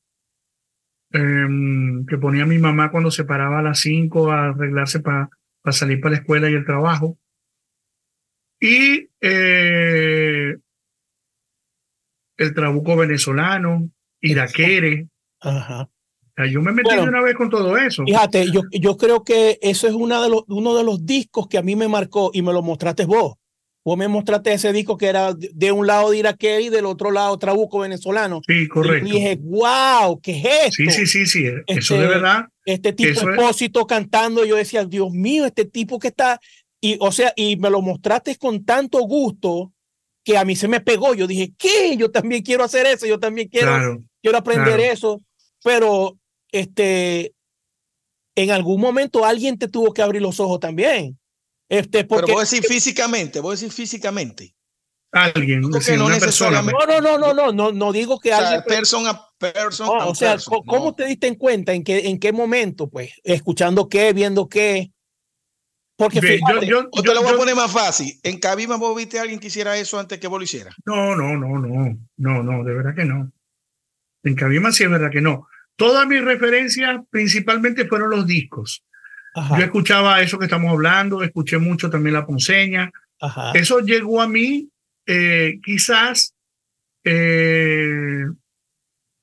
em, 1.12 2.06
que 2.06 2.18
ponía 2.20 2.46
mi 2.46 2.60
mamá 2.60 2.92
cuando 2.92 3.10
se 3.10 3.26
paraba 3.26 3.60
a 3.60 3.64
las 3.64 3.80
5 3.80 4.32
a 4.32 4.50
arreglarse 4.50 5.00
para 5.00 5.30
salir 5.72 6.00
para 6.00 6.12
la 6.12 6.18
escuela 6.20 6.50
y 6.50 6.54
el 6.54 6.66
trabajo. 6.66 7.18
Y 8.60 9.10
eh, 9.22 10.56
el 12.38 12.54
trabuco 12.54 12.96
venezolano, 12.96 13.90
Iraquere. 14.22 15.08
Ajá. 15.40 15.90
Yo 16.52 16.62
me 16.62 16.72
metí 16.72 16.96
una 16.96 17.22
vez 17.22 17.36
con 17.36 17.50
todo 17.50 17.78
eso. 17.78 18.04
Fíjate, 18.06 18.52
yo, 18.52 18.62
yo 18.72 18.98
creo 18.98 19.24
que 19.24 19.60
eso 19.62 19.88
es 19.88 19.94
una 19.94 20.22
de 20.22 20.30
los, 20.30 20.44
uno 20.48 20.76
de 20.76 20.84
los 20.84 21.06
discos 21.06 21.48
que 21.48 21.58
a 21.58 21.62
mí 21.62 21.76
me 21.76 21.88
marcó 21.88 22.32
y 22.34 22.42
me 22.42 22.54
lo 22.54 22.62
mostraste 22.62 23.06
vos. 23.06 23.36
Vos 23.84 23.98
me 23.98 24.08
mostraste 24.08 24.54
ese 24.54 24.72
disco 24.74 24.96
que 24.96 25.08
era 25.08 25.34
de 25.34 25.72
un 25.72 25.88
lado 25.88 26.12
de 26.12 26.20
Iraquere 26.20 26.62
y 26.62 26.70
del 26.70 26.86
otro 26.86 27.10
lado 27.10 27.38
Trabuco 27.40 27.80
venezolano. 27.80 28.42
Sí, 28.48 28.68
correcto. 28.68 29.08
Y 29.08 29.14
dije, 29.14 29.40
wow, 29.42 30.20
¿qué 30.22 30.32
es 30.34 30.46
esto? 30.68 30.92
Sí, 30.92 30.92
sí, 30.92 31.08
sí, 31.08 31.26
sí. 31.26 31.46
eso 31.66 31.96
de 31.96 32.02
este, 32.02 32.08
verdad. 32.08 32.46
Este 32.64 32.94
tipo 32.94 33.10
expósito 33.10 33.88
cantando, 33.88 34.46
yo 34.46 34.56
decía, 34.56 34.86
Dios 34.86 35.12
mío, 35.12 35.46
este 35.46 35.66
tipo 35.66 35.98
que 35.98 36.10
está. 36.10 36.40
Y, 36.80 36.98
o 37.00 37.12
sea, 37.12 37.34
y 37.36 37.58
me 37.58 37.72
lo 37.72 37.82
mostraste 37.82 38.36
con 38.38 38.64
tanto 38.64 39.00
gusto 39.00 39.74
que 40.24 40.38
a 40.38 40.46
mí 40.46 40.56
se 40.56 40.68
me 40.68 40.80
pegó. 40.82 41.16
Yo 41.16 41.26
dije, 41.26 41.52
¿qué? 41.58 41.98
Yo 41.98 42.12
también 42.12 42.44
quiero 42.44 42.64
hacer 42.64 42.86
eso, 42.86 43.08
yo 43.08 43.20
también 43.20 43.48
quiero, 43.48 44.04
quiero 44.22 44.38
aprender 44.38 44.80
eso. 44.80 45.22
Pero, 45.64 46.20
este, 46.52 47.34
en 48.36 48.52
algún 48.52 48.82
momento 48.82 49.26
alguien 49.26 49.58
te 49.58 49.68
tuvo 49.68 49.94
que 49.94 50.02
abrir 50.02 50.22
los 50.22 50.40
ojos 50.40 50.60
también. 50.60 51.18
Este, 51.70 52.04
porque, 52.04 52.26
Pero 52.26 52.40
vos 52.40 52.52
decís 52.52 52.68
físicamente, 52.68 53.40
vos 53.40 53.60
decís 53.60 53.74
físicamente. 53.74 54.56
Alguien, 55.14 55.62
no, 55.62 55.68
una 56.06 56.20
persona. 56.20 56.62
No, 56.62 56.86
no, 56.86 57.02
no, 57.02 57.18
no, 57.18 57.34
no, 57.34 57.52
no, 57.52 57.72
no 57.72 57.92
digo 57.92 58.20
que 58.20 58.32
o 58.32 58.38
alguien. 58.38 58.64
Persona 58.66 59.20
persona. 59.38 60.06
o 60.06 60.16
sea, 60.16 60.38
¿cómo 60.66 60.96
te 60.96 61.06
diste 61.06 61.28
en 61.28 61.36
cuenta? 61.36 61.74
¿En 61.74 61.84
qué, 61.84 62.08
en 62.08 62.20
qué 62.20 62.32
momento? 62.32 62.90
Pues, 62.90 63.12
escuchando 63.24 63.90
qué, 63.90 64.14
viendo 64.14 64.48
qué. 64.48 64.92
Porque 65.98 66.40
yo, 66.50 66.62
yo, 66.62 66.90
o 66.92 67.04
te 67.04 67.14
lo 67.14 67.22
voy 67.22 67.34
a 67.34 67.38
poner 67.38 67.56
más 67.56 67.72
fácil. 67.72 68.20
¿En 68.24 68.40
Cabima 68.40 68.78
vos 68.78 68.96
viste 68.96 69.20
a 69.20 69.24
alguien 69.24 69.40
que 69.40 69.48
hiciera 69.48 69.78
eso 69.78 70.00
antes 70.00 70.20
que 70.20 70.28
vos 70.28 70.40
lo 70.40 70.44
hicieras? 70.44 70.74
No, 70.86 71.16
no, 71.16 71.38
no, 71.38 71.60
no, 71.60 71.98
no, 72.18 72.44
no, 72.44 72.64
de 72.64 72.74
verdad 72.74 72.96
que 72.96 73.06
no. 73.06 73.32
En 74.24 74.36
Cabima 74.36 74.72
sí 74.72 74.84
es 74.84 74.90
verdad 74.90 75.12
que 75.12 75.22
no. 75.22 75.48
Todas 75.82 76.08
mis 76.08 76.24
referencias 76.24 77.02
principalmente 77.10 77.88
fueron 77.88 78.12
los 78.12 78.28
discos. 78.28 78.84
Yo 79.58 79.64
escuchaba 79.64 80.22
eso 80.22 80.38
que 80.38 80.46
estamos 80.46 80.72
hablando, 80.72 81.24
escuché 81.24 81.58
mucho 81.58 81.90
también 81.90 82.14
la 82.14 82.28
ponceña. 82.28 82.92
Eso 83.56 83.80
llegó 83.80 84.22
a 84.22 84.28
mí 84.28 84.70
eh, 85.08 85.60
quizás 85.64 86.36
eh, 87.04 88.26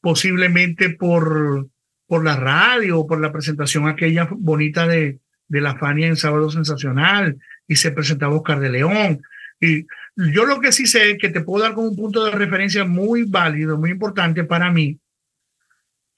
posiblemente 0.00 0.90
por, 0.90 1.68
por 2.08 2.24
la 2.24 2.34
radio, 2.34 3.06
por 3.06 3.20
la 3.20 3.30
presentación 3.30 3.86
aquella 3.86 4.26
bonita 4.28 4.88
de, 4.88 5.20
de 5.46 5.60
la 5.60 5.76
Fania 5.78 6.08
en 6.08 6.16
Sábado 6.16 6.50
Sensacional 6.50 7.38
y 7.68 7.76
se 7.76 7.92
presentaba 7.92 8.34
Oscar 8.34 8.58
de 8.58 8.70
León. 8.70 9.22
Y 9.60 9.86
yo 10.16 10.44
lo 10.44 10.58
que 10.58 10.72
sí 10.72 10.88
sé 10.88 11.18
que 11.18 11.28
te 11.28 11.42
puedo 11.42 11.62
dar 11.62 11.74
como 11.74 11.86
un 11.86 11.96
punto 11.96 12.24
de 12.24 12.32
referencia 12.32 12.84
muy 12.84 13.22
válido, 13.22 13.78
muy 13.78 13.92
importante 13.92 14.42
para 14.42 14.72
mí, 14.72 14.98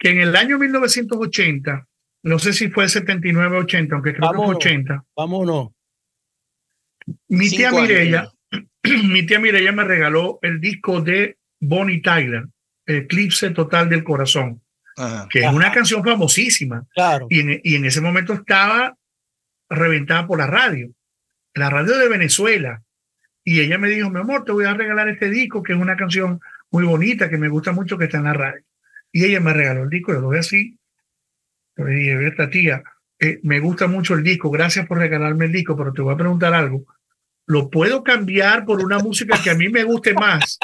que 0.01 0.11
en 0.11 0.19
el 0.19 0.35
año 0.35 0.59
1980 0.59 1.87
no 2.23 2.39
sé 2.39 2.53
si 2.53 2.69
fue 2.71 2.89
79 2.89 3.59
80, 3.59 3.95
aunque 3.95 4.15
creo 4.15 4.31
que 4.31 4.37
fue 4.37 4.55
80. 4.55 5.05
Vámonos. 5.17 5.69
Mi 7.29 7.49
tía 7.49 7.71
Mireya, 7.71 8.31
mi 8.83 9.25
tía 9.25 9.39
Mireya 9.39 9.73
me 9.73 9.85
regaló 9.85 10.39
el 10.43 10.61
disco 10.61 11.01
de 11.01 11.39
Bonnie 11.61 12.03
Tyler, 12.03 12.47
Eclipse 12.87 13.51
Total 13.51 13.89
del 13.89 14.05
Corazón, 14.05 14.63
que 15.31 15.41
es 15.41 15.53
una 15.53 15.71
canción 15.71 16.03
famosísima. 16.03 16.87
Claro. 16.95 17.27
Y 17.31 17.41
en, 17.41 17.61
y 17.63 17.77
en 17.77 17.85
ese 17.85 18.01
momento 18.01 18.33
estaba 18.33 18.97
reventada 19.69 20.27
por 20.27 20.39
la 20.39 20.47
radio, 20.47 20.91
la 21.55 21.71
radio 21.71 21.97
de 21.97 22.09
Venezuela. 22.09 22.83
Y 23.45 23.61
ella 23.61 23.79
me 23.79 23.89
dijo, 23.89 24.11
mi 24.11 24.21
amor, 24.21 24.45
te 24.45 24.53
voy 24.53 24.67
a 24.67 24.75
regalar 24.75 25.09
este 25.09 25.31
disco, 25.31 25.63
que 25.63 25.73
es 25.73 25.79
una 25.79 25.97
canción 25.97 26.41
muy 26.71 26.85
bonita, 26.85 27.31
que 27.31 27.39
me 27.39 27.49
gusta 27.49 27.73
mucho, 27.73 27.97
que 27.97 28.05
está 28.05 28.19
en 28.19 28.25
la 28.25 28.35
radio. 28.35 28.63
Y 29.13 29.25
ella 29.25 29.41
me 29.41 29.53
regaló 29.53 29.85
el 29.85 29.91
disco, 29.91 30.13
yo 30.13 30.21
lo 30.21 30.29
veo 30.29 30.41
así, 30.41 30.79
le 31.77 31.93
dije, 31.93 32.27
esta 32.27 32.51
tía, 32.51 32.83
eh, 33.19 33.41
me 33.43 33.61
gusta 33.61 33.87
mucho 33.87 34.15
el 34.15 34.23
disco, 34.23 34.51
gracias 34.51 34.87
por 34.87 34.99
regalarme 34.99 35.47
el 35.47 35.53
disco, 35.53 35.77
pero 35.77 35.93
te 35.93 36.03
voy 36.03 36.15
a 36.15 36.19
preguntar 36.19 36.55
algo. 36.55 36.85
¿Lo 37.47 37.69
puedo 37.69 38.05
cambiar 38.05 38.65
por 38.65 38.85
una 38.85 38.99
música 38.99 39.41
que 39.43 39.51
a 39.51 39.55
mí 39.55 39.69
me 39.69 39.85
guste 39.85 40.15
más? 40.15 40.59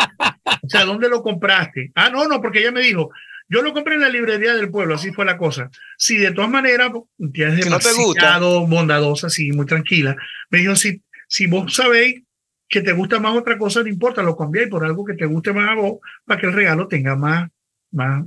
O 0.62 0.69
sea, 0.69 0.85
¿dónde 0.85 1.09
lo 1.09 1.23
compraste? 1.23 1.91
Ah, 1.95 2.11
no, 2.11 2.26
no, 2.29 2.41
porque 2.41 2.61
ella 2.61 2.73
me 2.73 2.81
dijo, 2.81 3.11
yo 3.49 3.62
lo 3.62 3.73
compré 3.73 3.95
en 3.95 4.03
la 4.03 4.09
librería 4.09 4.55
del 4.55 4.71
pueblo, 4.71 4.95
así 4.95 5.12
fue 5.12 5.25
la 5.25 5.37
cosa. 5.37 5.71
Sí, 5.99 6.17
de 6.17 6.33
todas 6.33 6.50
maneras, 6.50 6.93
tía 7.33 7.49
es 7.49 7.65
demasiado 7.65 8.67
bondadosa, 8.67 9.31
sí, 9.31 9.53
muy 9.53 9.67
tranquila. 9.67 10.17
Me 10.50 10.59
dijo, 10.59 10.76
si, 10.76 11.03
si 11.29 11.47
vos 11.47 11.75
sabéis 11.75 12.23
que 12.69 12.83
te 12.83 12.93
gusta 12.93 13.21
más 13.21 13.37
otra 13.37 13.59
cosa, 13.59 13.83
no 13.83 13.88
importa, 13.88 14.23
lo 14.23 14.37
cambiéis 14.37 14.69
por 14.69 14.85
algo 14.85 15.05
que 15.05 15.15
te 15.15 15.26
guste 15.26 15.53
más 15.53 15.71
a 15.71 15.75
vos, 15.75 15.99
para 16.25 16.41
que 16.41 16.47
el 16.47 16.53
regalo 16.53 16.88
tenga 16.88 17.17
más, 17.17 17.49
más, 17.93 18.25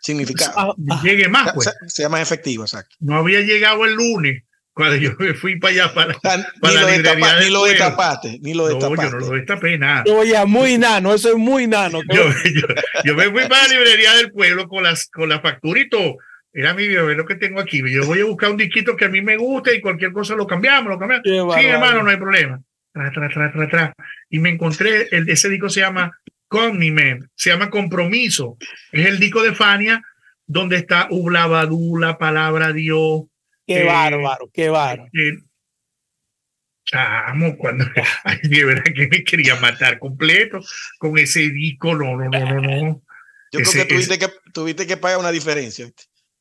significado. 0.00 0.52
Ah, 0.56 0.74
ah. 0.90 1.00
llegue 1.02 1.28
más, 1.28 1.52
pues. 1.52 1.74
Sea 1.86 2.08
más 2.08 2.20
efectivo, 2.20 2.64
exacto. 2.64 2.96
No 3.00 3.16
había 3.16 3.40
llegado 3.40 3.84
el 3.84 3.94
lunes 3.94 4.42
cuando 4.78 4.94
yo 4.94 5.10
me 5.18 5.34
fui 5.34 5.58
para 5.58 5.72
allá 5.72 5.92
para, 5.92 6.14
para 6.20 6.36
ni 6.70 6.74
la 6.74 6.82
lo 6.82 6.88
librería 6.88 7.40
Ni 7.40 7.50
lo 7.50 7.64
destapaste, 7.64 8.38
ni 8.40 8.54
lo 8.54 8.68
destapaste. 8.68 9.04
No, 9.06 9.10
yo 9.10 9.18
no 9.18 9.26
lo 9.26 9.36
destapé 9.36 9.76
nada. 9.76 10.04
Oye, 10.06 10.46
muy 10.46 10.78
nano, 10.78 11.12
eso 11.12 11.30
es 11.30 11.36
muy 11.36 11.66
nano. 11.66 12.00
Yo, 12.14 12.22
yo, 13.04 13.14
me 13.16 13.24
fui 13.24 13.48
para 13.48 13.64
la 13.64 13.74
librería 13.74 14.14
del 14.14 14.30
pueblo 14.30 14.68
con 14.68 14.84
las 14.84 15.08
con 15.10 15.28
la 15.28 15.40
factura 15.40 15.80
y 15.80 15.88
todo. 15.88 16.18
Era 16.52 16.74
mi 16.74 16.86
bebé 16.86 17.16
lo 17.16 17.26
que 17.26 17.34
tengo 17.34 17.60
aquí. 17.60 17.82
Yo 17.90 18.06
voy 18.06 18.20
a 18.20 18.24
buscar 18.24 18.52
un 18.52 18.56
disquito 18.56 18.96
que 18.96 19.06
a 19.06 19.08
mí 19.08 19.20
me 19.20 19.36
guste 19.36 19.74
y 19.74 19.80
cualquier 19.80 20.12
cosa 20.12 20.36
lo 20.36 20.46
cambiamos, 20.46 20.90
lo 20.90 20.98
cambiamos. 20.98 21.24
sí, 21.24 21.66
hermano, 21.66 22.04
no 22.04 22.10
hay 22.10 22.16
problema. 22.16 22.60
Tra, 22.92 23.10
tra, 23.10 23.28
tra, 23.28 23.52
tra, 23.52 23.68
tra. 23.68 23.92
Y 24.30 24.38
me 24.38 24.50
encontré, 24.50 25.08
el, 25.10 25.28
ese 25.28 25.48
disco 25.48 25.68
se 25.68 25.80
llama 25.80 26.12
Cogniment, 26.48 27.26
se 27.34 27.50
llama 27.50 27.70
Compromiso. 27.70 28.56
Es 28.90 29.06
el 29.06 29.18
disco 29.18 29.42
de 29.42 29.54
Fania 29.54 30.02
donde 30.46 30.76
está 30.76 31.08
Ublabadú, 31.10 31.98
la 31.98 32.18
palabra 32.18 32.72
Dios. 32.72 33.24
Qué 33.66 33.82
eh, 33.82 33.84
bárbaro, 33.84 34.50
qué 34.52 34.70
bárbaro. 34.70 35.10
Eh, 35.12 35.36
chamo, 36.84 37.56
cuando 37.58 37.84
ay, 38.24 38.38
de 38.42 38.64
verdad 38.64 38.92
que 38.94 39.08
me 39.08 39.22
quería 39.22 39.56
matar 39.56 39.98
completo 39.98 40.60
con 40.98 41.18
ese 41.18 41.50
disco, 41.50 41.94
no, 41.94 42.16
no, 42.16 42.30
no, 42.30 42.60
no, 42.60 42.60
no. 42.60 43.02
Yo 43.52 43.60
creo 43.60 43.72
que 43.72 43.84
tuviste, 43.84 44.18
que 44.18 44.28
tuviste 44.52 44.86
que 44.86 44.96
pagar 44.96 45.18
una 45.18 45.30
diferencia 45.30 45.90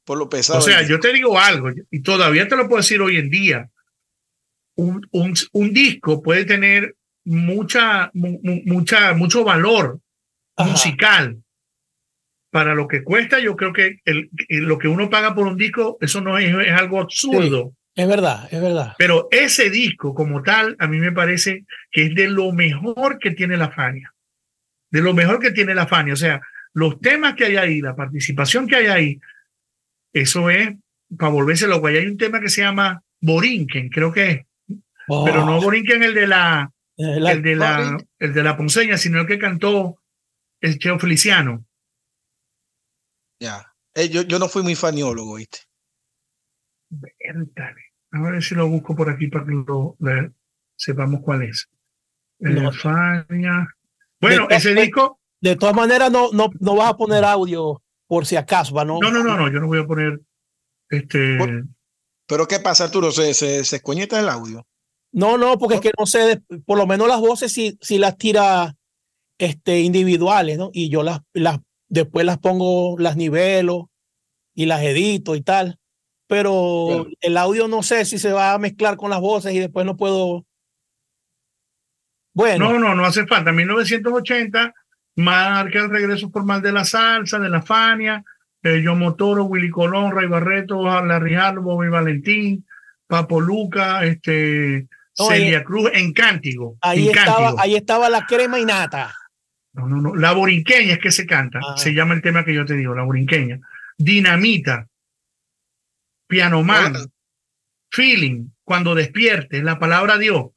por 0.03 0.17
lo 0.17 0.29
pesado. 0.29 0.59
O 0.59 0.61
sea, 0.61 0.81
yo 0.83 0.99
te 0.99 1.11
digo 1.11 1.37
algo, 1.37 1.69
y 1.91 2.01
todavía 2.01 2.47
te 2.47 2.55
lo 2.55 2.67
puedo 2.67 2.81
decir 2.81 3.01
hoy 3.01 3.17
en 3.17 3.29
día. 3.29 3.69
Un, 4.75 5.05
un, 5.11 5.33
un 5.53 5.73
disco 5.73 6.21
puede 6.21 6.45
tener 6.45 6.95
mucha, 7.27 8.10
mucha, 8.13 9.13
mucho 9.13 9.43
valor 9.43 10.00
musical. 10.57 11.38
Para 12.50 12.74
lo 12.74 12.88
que 12.88 13.03
cuesta, 13.03 13.39
yo 13.39 13.55
creo 13.55 13.74
que 13.74 14.00
el, 14.05 14.29
lo 14.50 14.79
que 14.79 14.88
uno 14.88 15.10
paga 15.10 15.36
por 15.36 15.46
un 15.48 15.57
disco, 15.57 15.98
eso 16.00 16.22
no 16.22 16.38
es, 16.38 16.55
es 16.65 16.74
algo 16.74 17.01
absurdo. 17.01 17.74
es 17.93 18.07
verdad, 18.07 18.48
es 18.50 18.62
verdad. 18.62 18.93
Pero 18.98 19.27
ese 19.31 19.69
disco 19.69 20.15
como 20.15 20.41
tal, 20.41 20.75
a 20.79 20.88
mí 20.88 20.98
me 20.98 21.12
parece 21.12 21.65
que 21.91 22.05
es 22.05 22.15
de 22.15 22.29
lo 22.29 22.53
mejor 22.53 23.19
que 23.19 23.31
tiene 23.31 23.57
la 23.57 23.69
Fania. 23.69 24.13
De 24.89 25.01
lo 25.01 25.13
mejor 25.13 25.39
que 25.39 25.51
tiene 25.51 25.75
la 25.75 25.88
Fania. 25.88 26.13
O 26.13 26.17
sea, 26.17 26.41
los 26.74 27.01
temas 27.01 27.36
que 27.36 27.46
hay 27.46 27.57
ahí, 27.57 27.81
la 27.81 27.96
participación 27.96 28.65
que 28.65 28.77
hay 28.77 28.88
ahí, 28.88 29.19
eso 30.13 30.50
es 30.50 30.74
para 31.17 31.31
volverse 31.31 31.67
loco. 31.67 31.88
Ahí 31.88 31.98
hay 31.98 32.07
un 32.07 32.17
tema 32.17 32.39
que 32.39 32.50
se 32.50 32.62
llama 32.62 33.03
Borinquen, 33.19 33.89
creo 33.89 34.13
que 34.13 34.29
es. 34.29 34.46
Pero 35.07 35.46
no 35.46 35.57
oh. 35.57 35.62
Borinquen 35.62 36.01
el 36.03 36.13
de 36.13 36.27
la, 36.27 36.72
el 36.98 37.42
de 37.44 37.56
la, 37.56 37.98
el 38.20 38.34
de 38.34 38.44
la 38.44 38.58
Ponceña, 38.58 38.98
sino 38.98 39.22
el 39.22 39.27
que 39.27 39.39
cantó 39.39 40.01
el 40.62 40.80
Cheo 40.80 41.00
Feliciano. 41.00 41.66
Ya. 43.39 43.74
Eh, 43.94 44.10
yo, 44.10 44.24
yo 44.24 44.39
no 44.39 44.50
fui 44.50 44.63
muy 44.63 44.75
faniólogo, 44.75 45.36
¿viste? 45.36 45.60
A 48.12 48.22
ver 48.22 48.42
si 48.42 48.56
lo 48.56 48.68
busco 48.68 48.96
por 48.96 49.10
aquí 49.10 49.27
para 49.27 49.46
que 49.46 49.51
lo 49.51 49.98
sepamos 50.75 51.22
cuál 51.22 51.44
es. 51.44 51.70
No. 52.39 52.72
Fania. 52.72 53.68
Bueno, 54.20 54.48
ese 54.50 54.74
disco. 54.74 55.20
De 55.39 55.56
todas 55.56 55.75
maneras, 55.75 56.12
no, 56.12 56.32
no, 56.32 56.50
no 56.60 56.75
vas 56.75 56.89
a 56.92 56.98
poner 56.98 57.24
audio 57.24 57.84
por 58.08 58.25
si 58.25 58.36
acaso, 58.36 58.74
¿no? 58.84 59.00
No, 59.00 59.12
no, 59.12 59.24
no, 59.24 59.38
no, 59.38 59.51
yo 59.51 59.60
no 59.60 59.68
voy 59.68 59.80
a 59.80 59.86
poner 59.86 60.20
este. 60.89 61.38
Pero 62.25 62.48
¿qué 62.48 62.60
pasa, 62.60 62.86
Arturo? 62.86 63.12
¿Se, 63.12 63.34
se, 63.34 63.63
se 63.63 63.82
el 63.86 64.30
audio? 64.30 64.66
No, 65.11 65.37
no, 65.37 65.57
porque 65.57 65.75
es 65.75 65.81
que 65.81 65.91
no 65.97 66.05
sé, 66.05 66.41
por 66.65 66.77
lo 66.77 66.85
menos 66.85 67.07
las 67.07 67.19
voces 67.19 67.51
si, 67.51 67.77
si 67.81 67.97
las 67.97 68.17
tira 68.17 68.75
este, 69.37 69.79
individuales, 69.79 70.57
¿no? 70.57 70.69
Y 70.73 70.89
yo 70.89 71.03
las, 71.03 71.21
las, 71.33 71.59
después 71.87 72.25
las 72.25 72.37
pongo, 72.39 72.97
las 72.99 73.15
nivelo 73.15 73.89
y 74.53 74.65
las 74.65 74.81
edito 74.81 75.35
y 75.35 75.41
tal. 75.41 75.79
Pero 76.27 77.07
el 77.21 77.37
audio 77.37 77.67
no 77.69 77.83
sé 77.83 78.03
si 78.03 78.19
se 78.19 78.33
va 78.33 78.53
a 78.53 78.59
mezclar 78.59 78.97
con 78.97 79.09
las 79.09 79.21
voces 79.21 79.53
y 79.53 79.59
después 79.59 79.85
no 79.85 79.95
puedo. 79.95 80.45
Bueno. 82.33 82.73
No, 82.73 82.79
no, 82.79 82.95
no 82.95 83.05
hace 83.05 83.25
falta. 83.25 83.53
1980 83.53 84.73
marca 85.15 85.79
el 85.79 85.89
regreso 85.89 86.29
formal 86.29 86.61
de 86.61 86.73
la 86.73 86.83
salsa, 86.83 87.39
de 87.39 87.49
la 87.49 87.61
Fania, 87.61 88.23
eh, 88.61 88.83
John 88.85 88.99
Motoro, 88.99 89.45
Willy 89.45 89.69
Colón, 89.69 90.11
Ray 90.11 90.27
Barreto, 90.27 90.83
Larry 90.83 91.35
Harlow, 91.35 91.63
Bobby 91.63 91.89
Valentín, 91.89 92.65
Papo 93.07 93.39
Luca, 93.39 94.03
este, 94.03 94.87
Celia 95.17 95.63
Cruz 95.63 95.89
en 95.93 96.13
Cántigo. 96.13 96.77
Ahí, 96.81 97.09
Estaba, 97.09 97.55
ahí 97.57 97.75
estaba 97.75 98.09
la 98.09 98.25
crema 98.25 98.59
y 98.59 98.65
nata. 98.65 99.13
No, 99.74 99.88
no, 99.88 100.01
no. 100.01 100.15
La 100.15 100.33
borinqueña 100.33 100.93
es 100.93 101.00
que 101.00 101.12
se 101.12 101.25
canta. 101.25 101.59
Ah. 101.63 101.77
Se 101.77 101.93
llama 101.93 102.13
el 102.13 102.21
tema 102.21 102.43
que 102.43 102.53
yo 102.53 102.65
te 102.65 102.75
digo, 102.75 102.95
la 102.95 103.03
borinqueña. 103.03 103.59
Dinamita. 103.97 104.88
Piano 106.27 106.63
Man. 106.63 106.95
Feeling. 107.91 108.50
Cuando 108.63 108.95
despiertes, 108.95 109.63
la 109.63 109.79
palabra 109.79 110.17
Dios. 110.17 110.47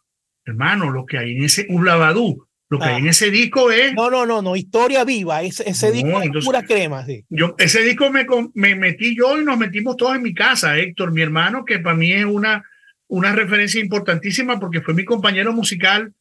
Hermano, 0.45 0.91
lo 0.91 1.07
que 1.07 1.19
hay 1.19 1.37
en 1.37 1.45
ese 1.45 1.67
Ulabadú, 1.69 2.47
lo 2.71 2.79
que 2.79 2.87
hay 2.87 2.97
en 2.97 3.07
ah. 3.07 3.11
ese 3.11 3.31
disco 3.31 3.71
es. 3.71 3.95
No, 3.95 4.11
no, 4.11 4.27
no, 4.27 4.43
no, 4.43 4.57
historia 4.57 5.05
viva. 5.05 5.43
Ese, 5.43 5.69
ese 5.69 5.93
disco 5.93 6.21
es 6.23 6.45
pura 6.45 6.63
crema. 6.63 7.05
Sí. 7.05 7.25
Yo, 7.29 7.55
ese 7.59 7.83
disco 7.83 8.11
me, 8.11 8.27
me 8.55 8.75
metí 8.75 9.17
yo 9.17 9.41
y 9.41 9.45
nos 9.45 9.59
metimos 9.59 9.97
todos 9.97 10.17
en 10.17 10.23
mi 10.23 10.35
casa, 10.35 10.77
Héctor, 10.79 11.13
mi 11.13 11.21
hermano, 11.21 11.65
que 11.65 11.79
para 11.79 11.95
mí 11.95 12.13
es 12.13 12.25
una, 12.25 12.65
una 13.11 13.33
referencia 13.33 13.81
importantísima 13.81 14.59
porque 14.59 14.81
fue 14.81 14.95
mi 14.95 15.05
compañero 15.05 15.53
musical 15.53 16.13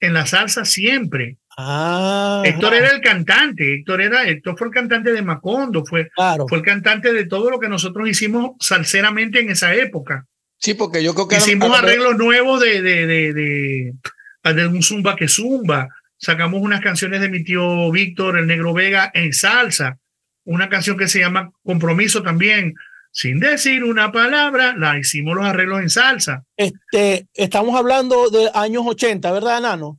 en 0.00 0.14
la 0.14 0.26
salsa 0.26 0.64
siempre. 0.64 1.36
Ah, 1.56 2.42
Héctor 2.44 2.74
era 2.74 2.88
el 2.88 3.00
cantante, 3.00 3.74
Héctor 3.74 4.00
era, 4.00 4.24
Héctor 4.24 4.56
fue 4.56 4.68
el 4.68 4.72
cantante 4.72 5.12
de 5.12 5.22
Macondo, 5.22 5.84
fue, 5.84 6.08
fue 6.48 6.58
el 6.58 6.64
cantante 6.64 7.12
de 7.12 7.26
todo 7.26 7.50
lo 7.50 7.58
que 7.58 7.68
nosotros 7.68 8.08
hicimos 8.08 8.52
salseramente 8.60 9.40
en 9.40 9.50
esa 9.50 9.74
época. 9.74 10.24
Sí, 10.56 10.74
porque 10.74 11.02
yo 11.02 11.14
creo 11.14 11.28
que 11.28 11.36
hicimos 11.36 11.76
arreglos 11.76 12.16
nuevos 12.16 12.60
de, 12.60 12.80
de, 12.80 13.06
de, 13.06 13.32
de, 13.34 14.54
de 14.54 14.66
un 14.66 14.82
zumba 14.82 15.16
que 15.16 15.28
zumba. 15.28 15.88
Sacamos 16.16 16.60
unas 16.62 16.80
canciones 16.80 17.20
de 17.20 17.28
mi 17.28 17.44
tío 17.44 17.90
Víctor, 17.92 18.38
el 18.38 18.46
Negro 18.46 18.72
Vega, 18.72 19.10
en 19.12 19.32
salsa. 19.32 19.98
Una 20.44 20.68
canción 20.68 20.96
que 20.96 21.08
se 21.08 21.20
llama 21.20 21.50
Compromiso 21.62 22.22
también, 22.22 22.74
sin 23.10 23.40
decir 23.40 23.84
una 23.84 24.12
palabra, 24.12 24.74
la 24.76 24.98
hicimos 24.98 25.36
los 25.36 25.46
arreglos 25.46 25.80
en 25.80 25.90
salsa. 25.90 26.44
Este, 26.56 27.26
estamos 27.34 27.74
hablando 27.76 28.30
de 28.30 28.50
años 28.54 28.84
80, 28.86 29.32
¿verdad, 29.32 29.60
Nano? 29.60 29.98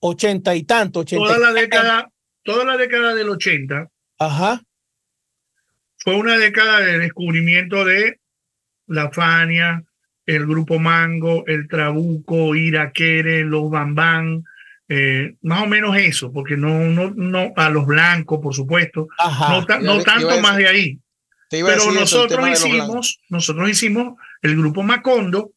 ochenta 0.00 0.54
y 0.54 0.64
tanto, 0.64 1.04
toda 1.04 1.38
la 1.38 1.52
década, 1.52 2.08
toda 2.42 2.64
la 2.64 2.76
década 2.76 3.14
del 3.14 3.28
80. 3.28 3.88
Ajá. 4.18 4.62
Fue 5.98 6.16
una 6.16 6.38
década 6.38 6.80
de 6.80 6.98
descubrimiento 6.98 7.84
de 7.84 8.18
la 8.86 9.10
Fania, 9.10 9.84
el 10.26 10.46
grupo 10.46 10.78
Mango, 10.78 11.44
el 11.46 11.68
Trabuco, 11.68 12.54
Iraquere, 12.54 13.44
los 13.44 13.70
Bambán, 13.70 14.44
eh, 14.88 15.34
más 15.42 15.62
o 15.62 15.66
menos 15.66 15.96
eso, 15.96 16.32
porque 16.32 16.56
no, 16.56 16.86
no, 16.86 17.12
no, 17.14 17.52
a 17.56 17.68
los 17.68 17.86
blancos, 17.86 18.40
por 18.42 18.54
supuesto, 18.54 19.08
no, 19.18 19.78
no 19.82 20.02
tanto 20.02 20.40
más 20.40 20.56
de 20.56 20.66
ahí. 20.66 20.98
Pero 21.50 21.92
nosotros 21.92 22.48
hicimos, 22.48 23.20
nosotros 23.28 23.68
hicimos 23.68 24.14
el 24.40 24.56
grupo 24.56 24.84
Macondo, 24.84 25.50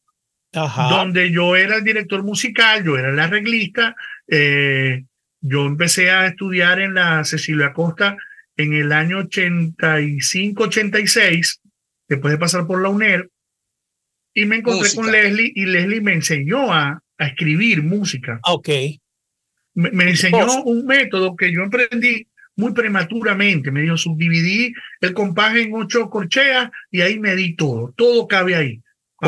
donde 0.52 1.30
yo 1.30 1.54
era 1.54 1.76
el 1.76 1.84
director 1.84 2.24
musical, 2.24 2.84
yo 2.84 2.98
era 2.98 3.10
el 3.10 3.20
arreglista, 3.20 3.94
eh, 4.26 5.04
yo 5.40 5.66
empecé 5.66 6.10
a 6.10 6.26
estudiar 6.26 6.80
en 6.80 6.94
la 6.94 7.22
Cecilia 7.24 7.72
Costa 7.72 8.16
en 8.56 8.72
el 8.72 8.90
año 8.92 9.22
85-86, 9.22 11.60
después 12.08 12.32
de 12.32 12.38
pasar 12.38 12.66
por 12.66 12.82
la 12.82 12.88
UNER, 12.88 13.30
y 14.32 14.46
me 14.46 14.56
encontré 14.56 14.92
con 14.94 15.12
Leslie 15.12 15.52
y 15.54 15.66
Leslie 15.66 16.00
me 16.00 16.14
enseñó 16.14 16.72
a, 16.72 17.04
a 17.18 17.26
escribir 17.26 17.84
música. 17.84 18.40
Ok. 18.42 18.68
Me, 19.74 19.92
me 19.92 20.10
enseñó 20.10 20.64
un 20.64 20.86
método 20.86 21.36
que 21.36 21.52
yo 21.52 21.62
emprendí 21.62 22.26
muy 22.56 22.72
prematuramente. 22.72 23.70
Me 23.70 23.82
dijo, 23.82 23.96
subdividí 23.96 24.72
el 25.00 25.14
compás 25.14 25.56
en 25.56 25.74
ocho 25.74 26.10
corcheas 26.10 26.70
y 26.90 27.00
ahí 27.00 27.18
me 27.18 27.34
di 27.34 27.54
todo. 27.54 27.92
Todo 27.96 28.26
cabe 28.28 28.54
ahí 28.56 28.82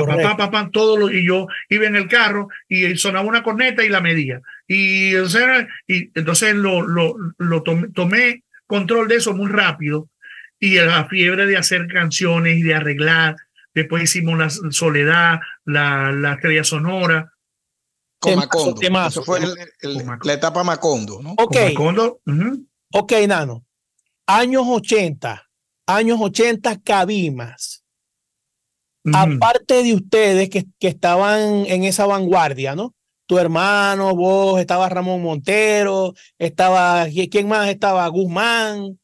papá, 0.05 0.37
papá, 0.37 0.71
todo 0.73 0.97
lo, 0.97 1.11
y 1.11 1.27
yo 1.27 1.47
iba 1.69 1.87
en 1.87 1.97
el 1.97 2.09
carro 2.09 2.49
y 2.69 2.97
sonaba 2.97 3.29
una 3.29 3.43
corneta 3.43 3.85
y 3.85 3.89
la 3.89 4.01
medía. 4.01 4.41
Y, 4.67 5.15
y 5.15 6.11
entonces 6.15 6.55
lo, 6.55 6.83
lo, 6.83 7.15
lo 7.39 7.63
tomé, 7.63 8.45
control 8.67 9.09
de 9.09 9.17
eso 9.17 9.33
muy 9.35 9.51
rápido 9.51 10.09
y 10.59 10.77
la 10.77 11.07
fiebre 11.07 11.47
de 11.47 11.57
hacer 11.57 11.87
canciones 11.87 12.59
y 12.59 12.63
de 12.63 12.75
arreglar. 12.75 13.37
Después 13.75 14.03
hicimos 14.03 14.39
la 14.39 14.51
soledad, 14.51 15.41
la, 15.65 16.11
la 16.13 16.35
estrella 16.35 16.65
sonora. 16.65 17.33
Con 18.19 18.37
Macondo. 18.37 18.81
Eso 19.07 19.23
fue 19.23 19.41
la 20.25 20.33
etapa 20.33 20.65
Macondo, 20.65 21.21
¿no? 21.23 21.35
Ok. 21.37 21.57
Macondo, 21.69 22.21
Ok, 22.93 23.13
Nano. 23.27 23.65
Años 24.27 24.65
80. 24.67 25.43
Años 25.87 26.19
80, 26.21 26.81
Cabimas 26.83 27.87
aparte 29.13 29.83
de 29.83 29.95
ustedes 29.95 30.51
que, 30.51 30.65
que, 30.79 30.89
estaban 30.89 31.67
en 31.67 31.85
esa 31.85 32.07
vanguardia, 32.07 32.75
¿no? 32.75 32.95
Tu 33.27 33.39
hermano, 33.39 34.15
vos, 34.15 34.61
estaba 34.61 34.89
Ramón 34.89 35.23
Montero, 35.23 36.15
estaba, 36.39 37.07
¿quién 37.31 37.49
más 37.49 37.69
estaba? 37.69 38.07
Guzmán, 38.09 38.99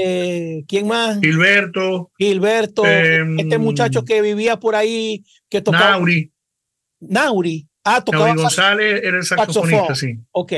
eh, 0.00 0.62
¿quién 0.68 0.86
más? 0.86 1.18
Gilberto. 1.20 2.10
Gilberto, 2.18 2.86
em, 2.86 3.38
este 3.38 3.58
muchacho 3.58 4.04
que 4.04 4.22
vivía 4.22 4.58
por 4.58 4.76
ahí, 4.76 5.24
que 5.48 5.60
tocaba. 5.60 5.90
Nauri. 5.90 6.32
Nauri. 7.00 7.68
Ah, 7.84 8.02
tocaba. 8.02 8.26
Nauri 8.28 8.42
González 8.42 9.00
era 9.02 9.16
el 9.16 9.24
saxofonista, 9.24 9.94
sí. 9.94 10.18
Ok. 10.30 10.52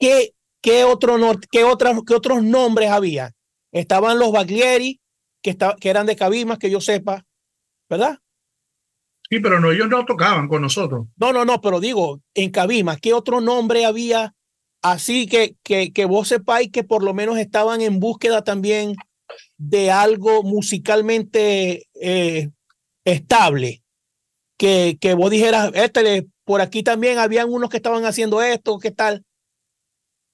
¿Qué, 0.00 0.32
qué, 0.60 0.84
otro, 0.84 1.16
qué, 1.50 1.64
qué 2.06 2.14
otros 2.14 2.42
nombres 2.42 2.90
había? 2.90 3.32
Estaban 3.72 4.18
los 4.18 4.32
Baglieri, 4.32 5.00
que, 5.42 5.56
que 5.80 5.88
eran 5.90 6.06
de 6.06 6.16
Cabimas, 6.16 6.58
que 6.58 6.70
yo 6.70 6.80
sepa. 6.80 7.24
¿verdad? 7.90 8.18
Sí, 9.28 9.40
pero 9.40 9.60
no, 9.60 9.70
ellos 9.70 9.88
no 9.88 10.06
tocaban 10.06 10.48
con 10.48 10.62
nosotros. 10.62 11.08
No, 11.16 11.32
no, 11.32 11.44
no, 11.44 11.60
pero 11.60 11.80
digo, 11.80 12.20
en 12.34 12.50
Cabima, 12.50 12.96
¿qué 12.96 13.12
otro 13.12 13.40
nombre 13.40 13.84
había 13.84 14.34
así 14.82 15.26
que, 15.26 15.56
que, 15.62 15.92
que 15.92 16.04
vos 16.06 16.28
sepáis 16.28 16.70
que 16.70 16.84
por 16.84 17.02
lo 17.02 17.12
menos 17.12 17.36
estaban 17.36 17.80
en 17.80 18.00
búsqueda 18.00 18.42
también 18.42 18.94
de 19.58 19.90
algo 19.90 20.42
musicalmente 20.42 21.86
eh, 22.00 22.48
estable? 23.04 23.82
Que, 24.56 24.98
que 25.00 25.14
vos 25.14 25.30
dijeras, 25.30 25.70
este, 25.74 26.26
por 26.44 26.60
aquí 26.60 26.82
también 26.82 27.18
habían 27.18 27.52
unos 27.52 27.70
que 27.70 27.76
estaban 27.76 28.04
haciendo 28.04 28.42
esto, 28.42 28.78
¿qué 28.78 28.90
tal? 28.90 29.24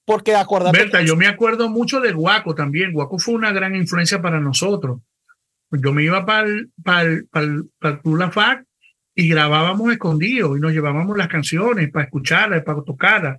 Porque 0.07 0.33
acordate. 0.33 0.75
Berta, 0.75 1.03
yo 1.03 1.15
me 1.15 1.27
acuerdo 1.27 1.69
mucho 1.69 2.01
de 2.01 2.13
Guaco 2.13 2.55
también. 2.55 2.93
Guaco 2.93 3.19
fue 3.19 3.35
una 3.35 3.51
gran 3.51 3.75
influencia 3.75 4.19
para 4.19 4.39
nosotros 4.39 5.01
yo 5.71 5.93
me 5.93 6.03
iba 6.03 6.25
para 6.25 6.47
el, 6.47 6.71
para 6.83 7.01
el, 7.01 7.69
para 7.79 7.99
Club 7.99 8.17
La 8.17 8.31
FAC 8.31 8.65
y 9.15 9.29
grabábamos 9.29 9.91
escondidos 9.91 10.57
y 10.57 10.61
nos 10.61 10.71
llevábamos 10.71 11.17
las 11.17 11.27
canciones 11.27 11.91
para 11.91 12.05
escucharlas, 12.05 12.63
para 12.63 12.81
tocarlas. 12.83 13.37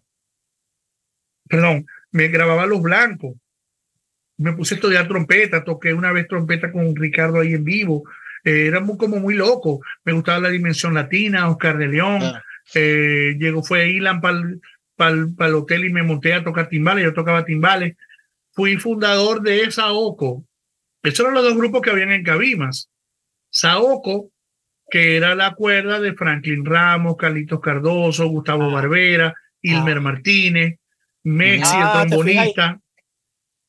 Perdón, 1.49 1.87
me 2.11 2.29
grababa 2.29 2.67
los 2.67 2.83
blancos. 2.83 3.37
Me 4.37 4.53
puse 4.53 4.75
a 4.75 4.77
estudiar 4.77 5.09
trompeta, 5.09 5.65
toqué 5.65 5.95
una 5.95 6.13
vez 6.13 6.29
trompeta 6.29 6.71
con 6.71 6.95
Ricardo 6.95 7.41
ahí 7.41 7.55
en 7.55 7.65
vivo. 7.65 8.05
Eh, 8.45 8.67
era 8.67 8.81
muy, 8.81 8.97
como 8.97 9.19
muy 9.19 9.35
loco. 9.35 9.81
Me 10.05 10.13
gustaba 10.13 10.41
la 10.41 10.49
dimensión 10.51 10.95
latina, 10.95 11.49
Oscar 11.49 11.79
de 11.79 11.89
León. 11.89 12.23
Eh, 12.75 13.37
llegó, 13.39 13.63
fue 13.63 13.89
Ilan 13.89 14.21
para 14.21 14.43
el, 14.99 15.35
el 15.39 15.55
hotel 15.55 15.85
y 15.85 15.93
me 15.93 16.03
monté 16.03 16.35
a 16.35 16.45
tocar 16.45 16.69
timbales. 16.69 17.05
Yo 17.05 17.15
tocaba 17.15 17.45
timbales. 17.45 17.97
Fui 18.53 18.77
fundador 18.77 19.43
de 19.43 19.63
esa 19.63 19.93
OCO, 19.93 20.45
esos 21.03 21.21
eran 21.21 21.35
los 21.35 21.45
dos 21.45 21.57
grupos 21.57 21.81
que 21.81 21.91
habían 21.91 22.13
en 22.13 22.25
Cabimas. 22.25 22.91
Saoco, 23.51 24.31
que 24.91 25.17
era 25.17 25.35
la 25.35 25.55
cuerda 25.55 26.01
de 26.01 26.15
Franklin 26.15 26.65
Ramos, 26.65 27.17
Carlitos 27.17 27.61
Cardoso, 27.61 28.27
Gustavo 28.29 28.65
ah. 28.65 28.73
Barbera, 28.73 29.35
Ilmer 29.63 29.99
ah. 29.99 30.01
Martínez, 30.01 30.79
Mexi, 31.23 31.77
el 31.77 31.83
ah, 31.83 32.05
trombonista. 32.07 32.81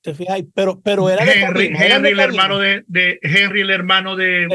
Te 0.02 0.14
fijas, 0.14 0.42
pero, 0.54 0.80
pero 0.82 1.10
era 1.10 1.24
Henry, 1.24 1.74
Henry 1.76 2.12
el 2.12 2.20
hermano 2.20 2.58
de, 2.58 2.84
de, 2.88 3.20
Henry, 3.22 3.62
el 3.62 3.70
hermano 3.70 4.16
de. 4.16 4.48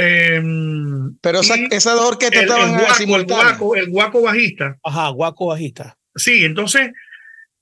Em, 0.00 1.16
Pero 1.20 1.40
esa, 1.40 1.54
esas 1.70 1.94
dos 1.94 2.06
orquestas 2.12 2.42
el, 2.42 2.48
estaban 2.48 2.70
el 2.70 2.76
guaco, 2.76 2.88
el 2.90 2.94
simultáneas. 2.96 3.58
guaco, 3.58 3.76
el 3.76 3.90
guaco 3.90 4.22
bajista. 4.22 4.78
Ajá, 4.84 5.08
guaco 5.08 5.46
bajista. 5.46 5.98
Sí, 6.14 6.44
entonces 6.44 6.92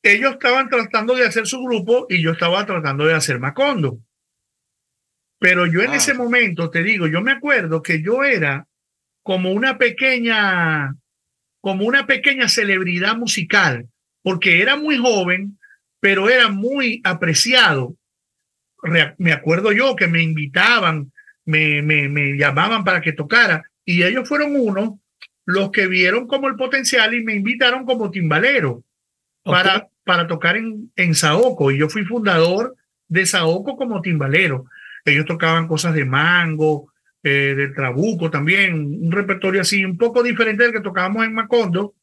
ellos 0.03 0.33
estaban 0.33 0.69
tratando 0.69 1.15
de 1.15 1.27
hacer 1.27 1.47
su 1.47 1.63
grupo 1.63 2.07
y 2.09 2.23
yo 2.23 2.33
estaba 2.33 2.65
tratando 2.67 3.07
de 3.07 3.15
hacer 3.15 3.39
Macondo. 3.39 3.99
Pero 5.39 5.67
yo 5.67 5.81
en 5.83 5.91
Ah. 5.93 5.97
ese 5.97 6.15
momento, 6.15 6.71
te 6.71 6.83
digo, 6.83 7.07
yo 7.07 7.21
me 7.21 7.33
acuerdo 7.33 7.83
que 7.83 8.03
yo 8.03 8.23
era 8.25 8.67
como 9.23 9.53
una 9.53 9.77
pequeña, 9.79 10.95
como 11.61 11.85
una 11.87 12.07
pequeña 12.07 12.49
celebridad 12.49 13.17
musical, 13.17 13.89
porque 14.23 14.63
era 14.63 14.77
muy 14.77 14.97
joven, 14.99 15.59
pero 16.01 16.29
era 16.29 16.49
muy 16.49 17.01
apreciado. 17.05 17.97
Re- 18.83 19.15
Me 19.19 19.33
acuerdo 19.33 19.73
yo 19.73 19.97
que 19.97 20.07
me 20.07 20.23
invitaban, 20.23 21.13
me, 21.47 21.81
me, 21.81 22.09
me 22.09 22.37
llamaban 22.37 22.85
para 22.85 23.01
que 23.01 23.13
tocara, 23.13 23.65
y 23.85 24.03
ellos 24.03 24.29
fueron 24.29 24.55
unos 24.55 24.95
los 25.47 25.71
que 25.71 25.87
vieron 25.87 26.27
como 26.27 26.49
el 26.49 26.57
potencial 26.57 27.15
y 27.15 27.23
me 27.23 27.35
invitaron 27.35 27.87
como 27.87 28.11
timbalero 28.11 28.83
para, 29.45 29.89
para 30.05 30.27
tocar 30.27 30.57
en, 30.57 30.91
en 30.97 31.15
Saoco. 31.15 31.71
Y 31.71 31.79
yo 31.79 31.89
fui 31.89 32.05
fundador 32.05 32.77
de 33.07 33.25
Saoco 33.25 33.77
como 33.77 34.03
timbalero. 34.03 34.67
Ellos 35.05 35.25
tocaban 35.25 35.69
cosas 35.69 35.95
de 35.95 36.05
mango, 36.05 36.93
eh, 37.23 37.55
del 37.57 37.75
trabuco 37.75 38.29
también, 38.29 38.75
un 38.75 39.13
repertorio 39.13 39.61
así, 39.61 39.85
un 39.85 39.97
poco 39.97 40.25
diferente 40.25 40.65
del 40.65 40.73
que 40.73 40.81
tocábamos 40.81 41.25
en 41.25 41.35
Macondo, 41.35 41.95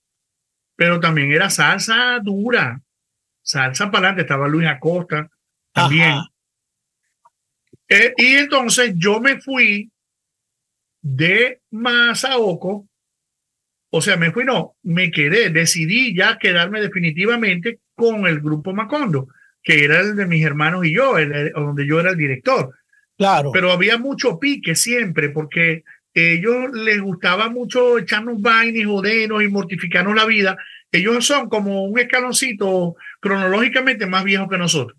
pero 0.78 1.02
también 1.02 1.32
era 1.32 1.50
salsa 1.50 2.20
dura, 2.24 2.82
salsa 3.42 3.92
para 3.92 4.08
adelante. 4.08 4.22
Estaba 4.22 4.48
Luis 4.48 4.68
Acosta 4.68 5.30
también. 5.74 6.12
Ajá. 6.12 6.33
Eh, 7.90 8.14
y 8.18 8.26
entonces 8.36 8.94
yo 8.96 9.20
me 9.20 9.40
fui 9.42 9.92
de 11.02 11.62
Mazaoco, 11.72 12.88
o 13.92 14.02
sea, 14.02 14.18
me 14.18 14.32
fui, 14.32 14.46
no, 14.46 14.76
me 14.84 15.12
quedé, 15.12 15.50
decidí 15.50 16.16
ya 16.16 16.38
quedarme 16.38 16.82
definitivamente 16.82 17.80
con 17.96 18.26
el 18.26 18.40
grupo 18.40 18.74
Macondo, 18.74 19.28
que 19.62 19.84
era 19.84 20.00
el 20.00 20.16
de 20.16 20.26
mis 20.26 20.44
hermanos 20.44 20.86
y 20.86 20.96
yo, 20.96 21.18
el- 21.18 21.32
el- 21.34 21.52
donde 21.54 21.86
yo 21.86 22.00
era 22.00 22.12
el 22.12 22.18
director. 22.18 22.74
Claro. 23.18 23.52
Pero 23.54 23.72
había 23.72 23.98
mucho 23.98 24.40
pique 24.40 24.76
siempre, 24.76 25.30
porque 25.30 25.84
ellos 26.16 26.72
les 26.74 27.00
gustaba 27.02 27.50
mucho 27.50 28.00
echarnos 28.00 28.42
vainas 28.42 28.82
y 28.82 28.84
jodernos 28.86 29.44
y 29.44 29.48
mortificarnos 29.48 30.16
la 30.16 30.26
vida. 30.26 30.58
Ellos 30.92 31.26
son 31.26 31.50
como 31.50 31.84
un 31.86 32.00
escaloncito 32.00 32.96
cronológicamente 33.20 34.06
más 34.08 34.24
viejo 34.24 34.48
que 34.48 34.58
nosotros. 34.58 34.98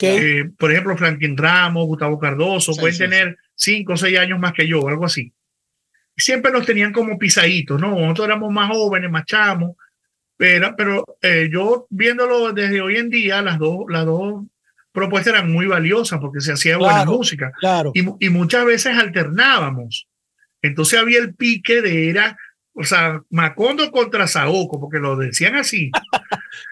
Eh, 0.00 0.50
por 0.58 0.70
ejemplo, 0.72 0.96
Franklin 0.96 1.36
Ramos, 1.36 1.86
Gustavo 1.86 2.18
Cardoso, 2.18 2.72
Sí, 2.72 2.80
pueden 2.80 2.94
sí, 2.96 3.02
tener 3.02 3.36
cinco 3.54 3.92
o 3.94 3.96
seis 3.96 4.18
años 4.18 4.38
más 4.38 4.52
que 4.52 4.66
yo, 4.66 4.86
algo 4.88 5.04
así. 5.06 5.32
Siempre 6.16 6.50
nos 6.50 6.64
tenían 6.64 6.92
como 6.92 7.18
pisaditos, 7.18 7.80
¿no? 7.80 7.90
Nosotros 7.98 8.26
éramos 8.28 8.52
más 8.52 8.70
jóvenes, 8.70 9.10
más 9.10 9.24
chamos, 9.26 9.76
pero, 10.36 10.74
pero 10.76 11.04
eh, 11.22 11.48
yo 11.52 11.86
viéndolo 11.90 12.52
desde 12.52 12.80
hoy 12.80 12.96
en 12.96 13.10
día, 13.10 13.42
las 13.42 13.58
dos, 13.58 13.84
las 13.88 14.04
dos 14.06 14.44
propuestas 14.92 15.34
eran 15.34 15.52
muy 15.52 15.66
valiosas 15.66 16.18
porque 16.20 16.40
se 16.40 16.52
hacía 16.52 16.78
buena 16.78 16.94
Claro. 17.04 17.12
música 17.12 17.52
claro. 17.60 17.92
y, 17.94 18.04
y 18.26 18.30
muchas 18.30 18.64
veces 18.64 18.96
alternábamos. 18.96 20.08
Entonces 20.62 20.98
había 20.98 21.18
el 21.18 21.34
pique 21.34 21.82
de 21.82 22.08
era, 22.08 22.38
o 22.72 22.82
sea, 22.84 23.20
Macondo 23.30 23.90
contra 23.90 24.26
Saoco, 24.26 24.80
porque 24.80 24.98
lo 24.98 25.16
decían 25.16 25.54
así. 25.56 25.90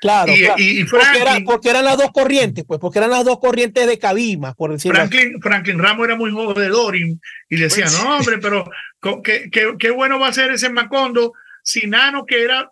Claro. 0.04 0.30
y, 0.34 0.38
claro. 0.40 0.54
y- 0.58 0.80
y 0.80 0.84
porque, 0.84 1.06
era- 1.06 1.14
Franklin, 1.22 1.44
porque 1.46 1.70
eran 1.70 1.84
las 1.86 1.96
dos 1.96 2.10
corrientes, 2.12 2.62
pues, 2.68 2.78
porque 2.78 2.98
eran 2.98 3.08
las 3.10 3.24
dos 3.24 3.38
corrientes 3.40 3.86
de 3.86 3.98
Cabima, 3.98 4.52
por 4.52 4.70
decirlo 4.70 5.00
así. 5.00 5.08
Franklin, 5.10 5.40
Franklin 5.40 5.78
Ramos 5.78 6.06
era 6.06 6.14
muy 6.14 6.30
jodedor 6.30 6.94
y, 6.94 7.18
y 7.48 7.56
decía, 7.56 7.84
Pues- 7.86 8.02
no, 8.04 8.18
hombre, 8.18 8.36
pero 8.36 8.68
qué, 9.22 9.48
qué, 9.50 9.72
qué 9.78 9.90
bueno 9.90 10.18
va 10.20 10.28
a 10.28 10.32
ser 10.34 10.50
ese 10.50 10.68
Macondo 10.68 11.32
si 11.66 11.86
Nano, 11.86 12.26
que 12.26 12.42
era, 12.44 12.70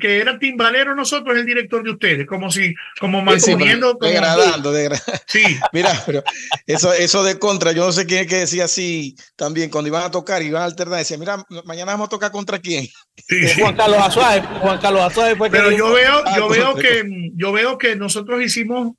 que 0.00 0.18
era 0.20 0.38
timbalero 0.38 0.94
nosotros, 0.94 1.34
es 1.34 1.40
el 1.40 1.46
director 1.46 1.82
de 1.82 1.90
ustedes, 1.90 2.24
como 2.26 2.52
si, 2.52 2.72
como 3.00 3.18
Sí, 3.18 3.40
sí, 3.40 3.46
pero 3.46 3.58
manteniendo 3.58 3.98
como- 3.98 4.08
degradando, 4.08 4.72
degra- 4.72 5.02
Sí, 5.26 5.42
Mira, 5.72 5.90
pero 6.06 6.22
eso, 6.64 6.92
eso 6.92 7.24
de 7.24 7.36
contra, 7.40 7.72
yo 7.72 7.84
no 7.86 7.90
sé 7.92 8.06
quién 8.06 8.20
es 8.20 8.26
que 8.28 8.36
decía 8.36 8.64
así 8.66 9.16
también 9.34 9.70
cuando 9.70 9.88
iban 9.88 10.04
a 10.04 10.10
tocar, 10.12 10.40
iban 10.42 10.62
a 10.62 10.66
alternar, 10.66 11.00
decía, 11.00 11.18
mira, 11.18 11.44
mañana 11.64 11.92
vamos 11.92 12.06
a 12.06 12.10
tocar 12.10 12.30
contra 12.30 12.60
quién. 12.60 12.86
sí, 13.16 13.48
sí. 13.48 13.60
Juan 13.60 13.74
Carlos 13.74 13.98
Azuaje, 14.00 14.40
Juan 14.60 14.78
Carlos 14.80 15.02
Azuaje 15.02 15.34
fue 15.34 15.50
que 15.50 15.56
Pero 15.56 15.70
dijo- 15.70 15.88
yo 15.88 15.94
veo, 15.94 16.22
Ah, 16.24 16.36
yo 16.38 16.48
veo 16.48 16.72
correcto. 16.74 17.02
que, 17.02 17.30
yo 17.34 17.50
veo 17.52 17.76
que 17.76 17.96
nosotros 17.96 18.40
hicimos 18.40 18.92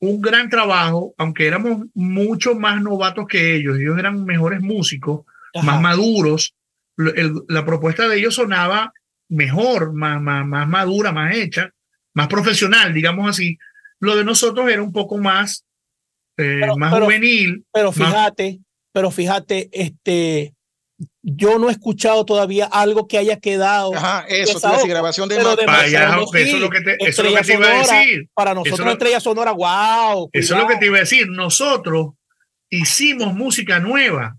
un 0.00 0.20
gran 0.22 0.48
trabajo, 0.48 1.14
aunque 1.18 1.46
éramos 1.46 1.82
mucho 1.94 2.54
más 2.54 2.80
novatos 2.82 3.26
que 3.28 3.56
ellos, 3.56 3.76
ellos 3.78 3.98
eran 3.98 4.24
mejores 4.24 4.62
músicos, 4.62 5.26
Ajá. 5.54 5.66
más 5.66 5.80
maduros, 5.82 6.54
el- 6.96 7.42
la 7.48 7.64
propuesta 7.64 8.08
de 8.08 8.18
ellos 8.18 8.34
sonaba 8.34 8.92
mejor, 9.28 9.92
más, 9.92 10.20
más, 10.20 10.46
más 10.46 10.68
madura, 10.68 11.12
más 11.12 11.34
hecha, 11.36 11.70
más 12.14 12.28
profesional, 12.28 12.94
digamos 12.94 13.28
así. 13.28 13.58
Lo 14.00 14.16
de 14.16 14.24
nosotros 14.24 14.70
era 14.70 14.82
un 14.82 14.92
poco 14.92 15.18
más, 15.18 15.64
eh, 16.38 16.58
Pero- 16.60 16.76
más 16.76 16.92
pero- 16.92 17.06
juvenil. 17.06 17.64
Pero 17.72 17.92
más- 17.92 17.96
fíjate, 17.96 18.60
pero 18.92 19.10
fíjate, 19.10 19.68
este, 19.72 20.54
yo 21.22 21.58
no 21.58 21.68
he 21.68 21.72
escuchado 21.72 22.24
todavía 22.24 22.66
algo 22.66 23.06
que 23.06 23.18
haya 23.18 23.38
quedado. 23.38 23.94
Ajá, 23.94 24.24
eso, 24.28 24.28
te 24.28 24.34
iba 24.36 24.42
a 24.42 24.54
Desahogo, 24.54 24.76
decir, 24.76 24.90
grabación 24.90 25.28
de 25.28 25.36
pero 25.36 25.56
de 25.56 25.66
Vaya, 25.66 26.08
eso 26.08 26.32
es 26.34 26.52
lo 26.60 26.70
que 26.70 26.80
te, 26.80 26.96
eso 27.06 27.22
es 27.22 27.30
lo 27.32 27.36
que 27.38 27.44
te 27.44 27.54
iba 27.54 27.66
a 27.68 27.78
decir. 27.78 28.28
Para 28.32 28.54
nosotros, 28.54 28.86
lo- 28.86 28.92
Estrella 28.92 29.20
Sonora, 29.20 29.52
wow. 29.52 30.30
Eso 30.32 30.54
es 30.54 30.60
lo 30.62 30.66
que 30.68 30.76
te 30.76 30.86
iba 30.86 30.96
a 30.96 31.00
decir. 31.00 31.28
Nosotros 31.28 32.14
hicimos 32.70 33.34
música 33.34 33.78
nueva. 33.80 34.36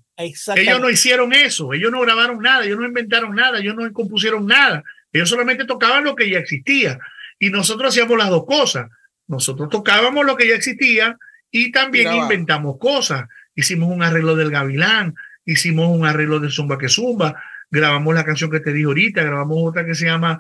Ellos 0.56 0.82
no 0.82 0.90
hicieron 0.90 1.32
eso, 1.34 1.74
ellos 1.74 1.92
no 1.92 2.02
grabaron 2.02 2.42
nada, 2.42 2.66
ellos 2.66 2.80
no 2.80 2.86
inventaron 2.86 3.36
nada, 3.36 3.60
ellos 3.60 3.76
no 3.76 3.92
compusieron 3.94 4.48
nada. 4.48 4.84
Ellos 5.14 5.30
solamente 5.30 5.66
tocaban 5.66 6.04
lo 6.04 6.16
que 6.16 6.30
ya 6.30 6.40
existía. 6.40 7.00
Y 7.40 7.50
nosotros 7.50 7.94
hacíamos 7.94 8.18
las 8.18 8.30
dos 8.30 8.46
cosas. 8.46 8.88
Nosotros 9.28 9.70
tocábamos 9.70 10.26
lo 10.26 10.36
que 10.36 10.48
ya 10.48 10.56
existía 10.56 11.18
y 11.52 11.72
también 11.72 12.14
inventamos 12.14 12.78
cosas. 12.80 13.28
Hicimos 13.56 13.90
un 13.90 14.04
arreglo 14.04 14.36
del 14.36 14.52
Gavilán, 14.52 15.16
hicimos 15.46 15.90
un 15.90 16.06
arreglo 16.06 16.40
de 16.40 16.50
Zumba 16.50 16.78
que 16.78 16.90
Zumba, 16.90 17.42
grabamos 17.70 18.14
la 18.16 18.24
canción 18.24 18.52
que 18.52 18.60
te 18.60 18.74
dije 18.74 18.86
ahorita, 18.86 19.24
grabamos 19.24 19.58
otra 19.62 19.86
que 19.86 19.96
se 19.96 20.06
llama 20.06 20.40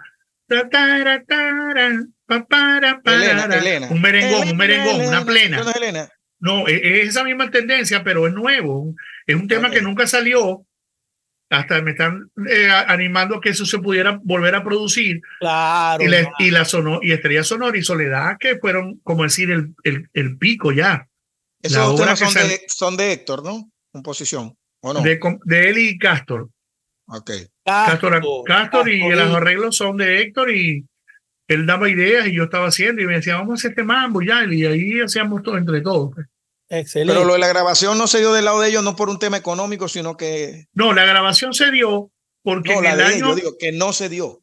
Elena, 3.57 3.87
un 3.89 4.01
merengón, 4.01 4.33
Elena, 4.33 4.51
un 4.51 4.57
merengón, 4.57 4.95
una 4.95 5.21
Elena, 5.21 5.25
plena. 5.25 6.09
¿No 6.39 6.59
es? 6.59 6.63
No, 6.63 6.67
es, 6.67 6.81
es 6.83 7.09
esa 7.09 7.23
misma 7.23 7.49
tendencia, 7.51 8.03
pero 8.03 8.27
es 8.27 8.33
nuevo. 8.33 8.95
Es 9.25 9.35
un 9.35 9.47
tema 9.47 9.69
que 9.71 9.81
nunca 9.81 10.07
salió. 10.07 10.65
Hasta 11.49 11.81
me 11.81 11.91
están 11.91 12.29
eh, 12.49 12.69
animando 12.69 13.37
a 13.37 13.41
que 13.41 13.49
eso 13.49 13.65
se 13.65 13.79
pudiera 13.79 14.19
volver 14.21 14.53
a 14.55 14.63
producir. 14.63 15.21
Claro. 15.39 16.03
y, 16.03 16.07
la, 16.07 16.31
y, 16.39 16.51
la 16.51 16.65
sono, 16.65 16.99
y 17.01 17.13
Estrella 17.13 17.43
Sonora 17.43 17.77
y 17.77 17.83
Soledad, 17.83 18.35
que 18.37 18.57
fueron, 18.57 18.99
como 19.03 19.23
decir, 19.23 19.51
el, 19.51 19.73
el, 19.83 20.09
el 20.13 20.37
pico 20.37 20.73
ya. 20.73 21.07
Esos 21.61 21.77
La 21.77 21.83
dos 21.85 21.93
obra 22.01 22.15
temas 22.15 22.19
que 22.19 22.25
son 22.25 22.47
de, 22.49 22.61
son 22.67 22.97
de 22.97 23.13
Héctor, 23.13 23.43
¿no? 23.43 23.71
Composición, 23.91 24.57
¿o 24.81 24.93
no? 24.93 25.01
De, 25.01 25.19
de 25.45 25.69
él 25.69 25.77
y 25.77 25.97
Castor. 25.97 26.49
Ok. 27.07 27.31
Castor, 27.63 28.21
Castor 28.45 28.89
y 28.89 28.99
Castor, 28.99 29.15
los 29.15 29.35
arreglos 29.35 29.75
son 29.77 29.95
de 29.97 30.21
Héctor 30.21 30.51
y 30.51 30.85
él 31.47 31.65
daba 31.65 31.89
ideas 31.89 32.27
y 32.27 32.33
yo 32.33 32.43
estaba 32.45 32.67
haciendo 32.67 33.01
y 33.01 33.05
me 33.07 33.15
decía, 33.15 33.35
vamos 33.35 33.51
a 33.51 33.55
hacer 33.55 33.71
este 33.71 33.83
mambo 33.83 34.21
ya. 34.21 34.43
Y 34.45 34.65
ahí 34.65 34.99
hacíamos 35.01 35.43
todo 35.43 35.57
entre 35.57 35.81
todos. 35.81 36.11
pues. 36.13 36.27
Excelente. 36.69 37.13
Pero 37.13 37.25
lo 37.25 37.33
de 37.33 37.39
la 37.39 37.47
grabación 37.47 37.97
no 37.97 38.07
se 38.07 38.19
dio 38.19 38.33
del 38.33 38.43
lado 38.45 38.59
de 38.59 38.67
ellos, 38.69 38.83
no 38.83 38.95
por 38.97 39.09
un 39.09 39.19
tema 39.19 39.37
económico, 39.37 39.87
sino 39.87 40.17
que. 40.17 40.65
No, 40.73 40.91
la 40.93 41.05
grabación 41.05 41.53
se 41.53 41.71
dio 41.71 42.11
porque 42.43 42.73
No, 42.73 42.77
en 42.79 42.83
la 42.83 42.91
el 42.91 42.97
de 42.97 43.03
año, 43.05 43.35
digo, 43.35 43.55
que 43.57 43.71
no 43.71 43.93
se 43.93 44.09
dio. 44.09 44.41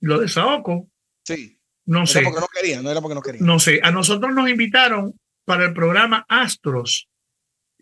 lo 0.00 0.18
de 0.20 0.28
Saoco, 0.28 0.88
Sí. 1.24 1.58
no 1.84 2.00
No 2.00 2.06
sé. 2.06 2.20
era 2.20 2.28
porque 2.30 2.40
no 2.40 2.46
querían, 2.48 2.82
no 2.84 2.90
era 2.90 3.00
porque 3.02 3.14
no 3.14 3.20
querían. 3.22 3.44
No 3.44 3.58
sé, 3.58 3.80
a 3.82 3.90
nosotros 3.90 4.32
nos 4.34 4.48
invitaron 4.48 5.14
para 5.44 5.66
el 5.66 5.74
programa 5.74 6.24
Astros 6.28 7.08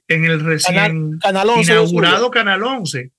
en 0.09 0.25
el 0.25 0.41
recién 0.45 1.19
Canal 1.21 1.49
11 1.51 1.73
de 1.75 1.79
inaugurado 1.81 2.31
Canal 2.31 2.63
11 2.65 3.13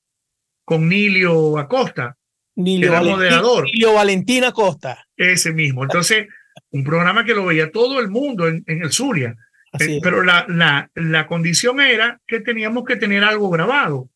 con 0.66 0.90
Nilio 0.90 1.58
Acosta, 1.58 2.18
Nilio 2.56 2.90
era 2.90 3.00
Valentín- 3.00 3.12
moderador. 3.16 3.64
Nilio 3.66 3.94
Valentina 3.94 4.52
Costa. 4.52 5.07
Ese 5.18 5.52
mismo. 5.54 5.84
Entonces, 5.84 6.28
un 6.72 6.84
programa 6.84 7.26
que 7.26 7.34
lo 7.34 7.46
veía 7.46 7.72
todo 7.72 8.00
el 8.00 8.10
mundo 8.10 8.48
en, 8.48 8.64
en 8.68 8.84
el 8.84 8.92
Zulia. 8.92 9.36
Eh, 9.80 10.00
pero 10.02 10.24
la, 10.24 10.46
la, 10.48 10.90
la 10.96 11.28
condición 11.28 11.82
era 11.82 12.22
que 12.26 12.40
teníamos 12.40 12.86
que 12.86 12.96
tener 12.96 13.24
algo 13.24 13.50
grabado 13.50 14.10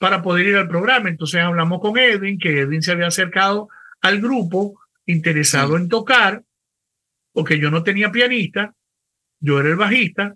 para 0.00 0.20
poder 0.20 0.46
ir 0.46 0.56
al 0.56 0.68
programa. 0.68 1.08
Entonces 1.08 1.40
hablamos 1.40 1.80
con 1.80 1.96
Edwin, 1.96 2.38
que 2.38 2.60
Edwin 2.60 2.82
se 2.82 2.92
había 2.92 3.06
acercado 3.06 3.68
al 4.00 4.20
grupo 4.20 4.80
interesado 5.06 5.76
en 5.76 5.88
tocar, 5.88 6.42
porque 7.32 7.58
yo 7.58 7.70
no 7.70 7.82
tenía 7.82 8.10
pianista, 8.10 8.74
yo 9.38 9.60
era 9.60 9.68
el 9.68 9.76
bajista, 9.76 10.34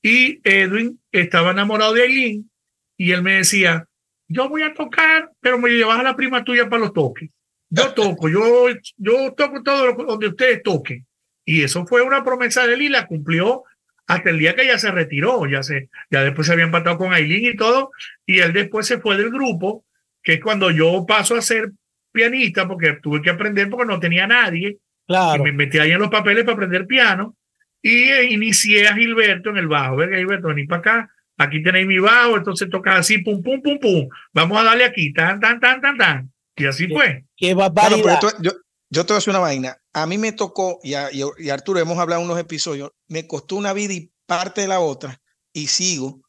y 0.00 0.40
Edwin 0.44 1.00
estaba 1.10 1.50
enamorado 1.50 1.94
de 1.94 2.02
Aileen, 2.02 2.50
y 2.96 3.10
él 3.10 3.22
me 3.22 3.34
decía, 3.34 3.86
yo 4.28 4.48
voy 4.48 4.62
a 4.62 4.74
tocar, 4.74 5.32
pero 5.40 5.58
me 5.58 5.70
llevas 5.70 5.98
a 5.98 6.04
la 6.04 6.16
prima 6.16 6.44
tuya 6.44 6.68
para 6.68 6.82
los 6.82 6.92
toques. 6.92 7.30
Yo 7.74 7.92
toco, 7.94 8.28
yo, 8.28 8.66
yo 8.96 9.32
toco 9.36 9.62
todo 9.62 9.86
lo, 9.86 10.04
donde 10.04 10.28
ustedes 10.28 10.62
toquen. 10.62 11.06
Y 11.44 11.62
eso 11.62 11.86
fue 11.86 12.02
una 12.02 12.24
promesa 12.24 12.66
de 12.66 12.74
él 12.74 12.82
y 12.82 12.88
la 12.88 13.06
cumplió 13.06 13.64
hasta 14.06 14.30
el 14.30 14.38
día 14.38 14.54
que 14.54 14.62
ella 14.62 14.78
se 14.78 14.90
retiró, 14.90 15.46
ya 15.46 15.62
se, 15.62 15.88
ya 16.10 16.22
después 16.22 16.46
se 16.46 16.52
había 16.52 16.66
empatado 16.66 16.98
con 16.98 17.12
Aileen 17.12 17.54
y 17.54 17.56
todo, 17.56 17.90
y 18.26 18.40
él 18.40 18.52
después 18.52 18.86
se 18.86 18.98
fue 18.98 19.16
del 19.16 19.30
grupo, 19.30 19.84
que 20.22 20.34
es 20.34 20.40
cuando 20.40 20.70
yo 20.70 21.04
paso 21.06 21.36
a 21.36 21.42
ser 21.42 21.72
pianista, 22.12 22.68
porque 22.68 22.98
tuve 23.02 23.22
que 23.22 23.30
aprender 23.30 23.68
porque 23.68 23.86
no 23.86 23.98
tenía 23.98 24.26
nadie. 24.26 24.78
Claro. 25.06 25.40
Y 25.40 25.44
me 25.44 25.52
metí 25.52 25.78
ahí 25.78 25.90
en 25.90 25.98
los 25.98 26.10
papeles 26.10 26.44
para 26.44 26.54
aprender 26.54 26.86
piano 26.86 27.36
y 27.82 28.04
eh, 28.04 28.24
inicié 28.30 28.88
a 28.88 28.94
Gilberto 28.94 29.50
en 29.50 29.58
el 29.58 29.68
bajo. 29.68 29.96
Venga, 29.96 30.16
Gilberto, 30.16 30.48
vení 30.48 30.64
para 30.64 30.80
acá. 30.80 31.10
Aquí 31.36 31.62
tenéis 31.62 31.86
mi 31.86 31.98
bajo, 31.98 32.36
entonces 32.36 32.70
toca 32.70 32.96
así, 32.96 33.18
pum, 33.18 33.42
pum, 33.42 33.60
pum, 33.60 33.78
pum. 33.78 34.08
Vamos 34.32 34.58
a 34.58 34.62
darle 34.62 34.84
aquí, 34.84 35.12
tan, 35.12 35.40
tan, 35.40 35.58
tan, 35.58 35.80
tan, 35.80 35.96
tan. 35.98 36.32
Y 36.56 36.66
así 36.66 36.86
fue. 36.88 37.24
Qué 37.36 37.54
Bueno, 37.54 37.70
barbaridad. 37.74 38.18
pero 38.20 38.28
esto- 38.28 38.42
yo, 38.42 38.50
yo 38.90 39.04
te 39.06 39.12
voy 39.12 39.16
a 39.16 39.18
decir 39.18 39.30
una 39.30 39.38
vaina. 39.40 39.76
A 39.92 40.06
mí 40.06 40.18
me 40.18 40.32
tocó, 40.32 40.78
y, 40.82 40.94
a- 40.94 41.10
y, 41.12 41.22
y 41.38 41.50
Arturo, 41.50 41.80
hemos 41.80 41.98
hablado 41.98 42.20
en 42.22 42.28
unos 42.28 42.40
episodios, 42.40 42.90
me 43.08 43.26
costó 43.26 43.56
una 43.56 43.72
vida 43.72 43.92
y 43.94 44.10
parte 44.26 44.62
de 44.62 44.68
la 44.68 44.80
otra, 44.80 45.20
y 45.52 45.66
sigo 45.68 46.20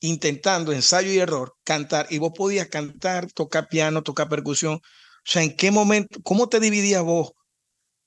intentando, 0.00 0.72
ensayo 0.72 1.12
y 1.12 1.18
error, 1.18 1.54
cantar. 1.64 2.06
Y 2.10 2.18
vos 2.18 2.32
podías 2.34 2.68
cantar, 2.68 3.30
tocar 3.32 3.68
piano, 3.68 4.02
tocar 4.02 4.28
percusión. 4.28 4.74
O 4.74 4.80
sea, 5.24 5.42
¿en 5.42 5.56
qué 5.56 5.70
momento, 5.70 6.20
cómo 6.24 6.48
te 6.48 6.58
dividías 6.58 7.02
vos? 7.04 7.32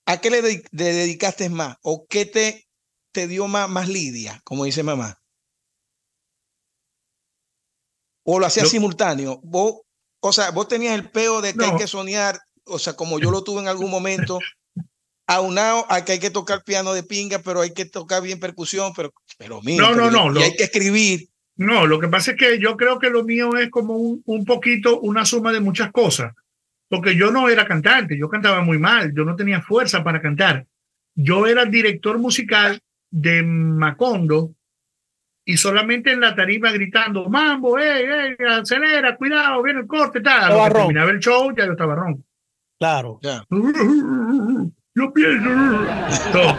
¿A 0.05 0.19
qué 0.19 0.29
le, 0.29 0.41
le 0.41 0.63
dedicaste 0.71 1.49
más? 1.49 1.77
¿O 1.81 2.05
qué 2.07 2.25
te, 2.25 2.67
te 3.13 3.27
dio 3.27 3.47
más, 3.47 3.69
más 3.69 3.87
lidia, 3.87 4.41
como 4.43 4.65
dice 4.65 4.83
mamá? 4.83 5.17
¿O 8.23 8.39
lo 8.39 8.45
hacías 8.45 8.69
simultáneo? 8.69 9.39
Vos, 9.43 9.81
o 10.27 10.33
sea, 10.33 10.51
vos 10.51 10.67
tenías 10.67 10.95
el 10.95 11.09
peo 11.09 11.41
de 11.41 11.53
que 11.53 11.65
hay 11.65 11.71
No. 11.71 11.77
que 11.77 11.87
soñar, 11.87 12.39
o 12.65 12.79
sea, 12.79 12.93
como 12.93 13.19
yo 13.19 13.31
lo 13.31 13.43
tuve 13.43 13.61
en 13.61 13.67
algún 13.67 13.89
momento, 13.91 14.39
aunado 15.27 15.85
a 15.89 16.05
que 16.05 16.13
hay 16.13 16.19
que 16.19 16.29
tocar 16.29 16.63
piano 16.63 16.93
de 16.93 17.03
pinga, 17.03 17.39
pero 17.39 17.61
hay 17.61 17.73
que 17.73 17.85
tocar 17.85 18.21
bien 18.21 18.39
percusión, 18.39 18.93
pero, 18.95 19.11
pero 19.37 19.61
mío, 19.61 19.81
No, 19.81 19.95
no, 19.95 20.11
no, 20.11 20.31
y 20.31 20.33
lo- 20.35 20.41
hay 20.41 20.55
que 20.55 20.63
escribir. 20.65 21.29
No, 21.57 21.87
lo 21.87 21.99
que 22.01 22.09
pasa 22.09 22.31
es 22.31 22.37
que 22.37 22.59
yo 22.59 22.75
creo 22.75 22.99
que 22.99 23.09
lo 23.09 23.23
mío 23.23 23.55
es 23.57 23.69
como 23.69 23.93
un, 23.95 24.21
un 24.25 24.43
poquito 24.45 24.99
una 24.99 25.23
suma 25.25 25.53
de 25.53 25.61
muchas 25.61 25.89
cosas. 25.91 26.33
Porque 26.89 27.15
yo 27.15 27.31
no 27.31 27.47
era 27.49 27.65
cantante, 27.65 28.17
yo 28.19 28.29
cantaba 28.29 28.61
muy 28.61 28.77
mal, 28.77 29.13
yo 29.15 29.23
no 29.23 29.35
tenía 29.37 29.61
fuerza 29.61 30.03
para 30.03 30.21
cantar. 30.21 30.67
Yo 31.15 31.47
era 31.47 31.63
director 31.65 32.19
musical 32.19 32.79
de 33.09 33.41
Macondo 33.41 34.51
y 35.45 35.57
solamente 35.57 36.11
en 36.11 36.21
la 36.21 36.35
tarima 36.35 36.71
gritando, 36.71 37.29
mambo, 37.29 37.77
ey, 37.79 38.03
ey, 38.05 38.35
acelera, 38.49 39.15
cuidado, 39.15 39.61
viene 39.63 39.81
el 39.81 39.87
corte, 39.87 40.19
tal. 40.21 40.51
Estaba 40.51 40.69
terminaba 40.71 41.11
el 41.11 41.19
show, 41.19 41.53
ya 41.55 41.65
yo 41.65 41.73
estaba 41.73 41.95
ronco. 41.95 42.23
Claro. 42.79 43.19
Ya. 43.21 43.45
Yo 44.97 45.11
pienso. 45.13 45.49
No, 45.49 46.57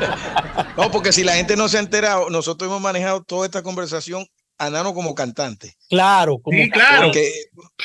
No, 0.77 0.90
porque 0.90 1.12
si 1.12 1.25
la 1.25 1.35
gente 1.35 1.57
no 1.57 1.68
se 1.68 1.79
ha 1.79 1.81
enterado, 1.81 2.29
nosotros 2.31 2.68
hemos 2.68 2.81
manejado 2.83 3.22
toda 3.22 3.46
esta 3.46 3.62
conversación 3.62 4.27
a 4.59 4.70
Nano 4.70 4.94
como 4.94 5.14
cantante. 5.14 5.75
Claro, 5.88 6.38
como 6.38 6.57
Sí, 6.59 6.70
claro. 6.70 7.07
Porque, 7.07 7.31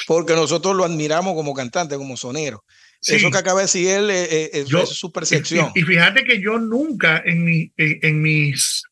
porque 0.08 0.34
nosotros 0.36 0.76
lo 0.76 0.84
admiramos 0.86 1.34
como 1.36 1.54
cantante, 1.54 1.98
como 1.98 2.16
sonero. 2.18 2.64
sí. 3.02 3.16
Eso 3.16 3.30
que 3.32 3.38
acaba 3.38 3.60
de 3.60 3.66
decir 3.66 3.88
él 3.90 4.10
eh, 4.10 4.50
eh, 4.54 4.66
Yo- 4.68 4.80
es 4.84 4.90
su 4.90 5.12
percepción. 5.12 5.72
Y, 5.76 5.80
y 5.82 5.84
fíjate 5.84 6.24
que 6.24 6.42
yo 6.42 6.58
nunca 6.60 7.22
en, 7.26 7.44
mi, 7.46 7.72
en, 7.78 8.00
en 8.02 8.22
mis, 8.22 8.84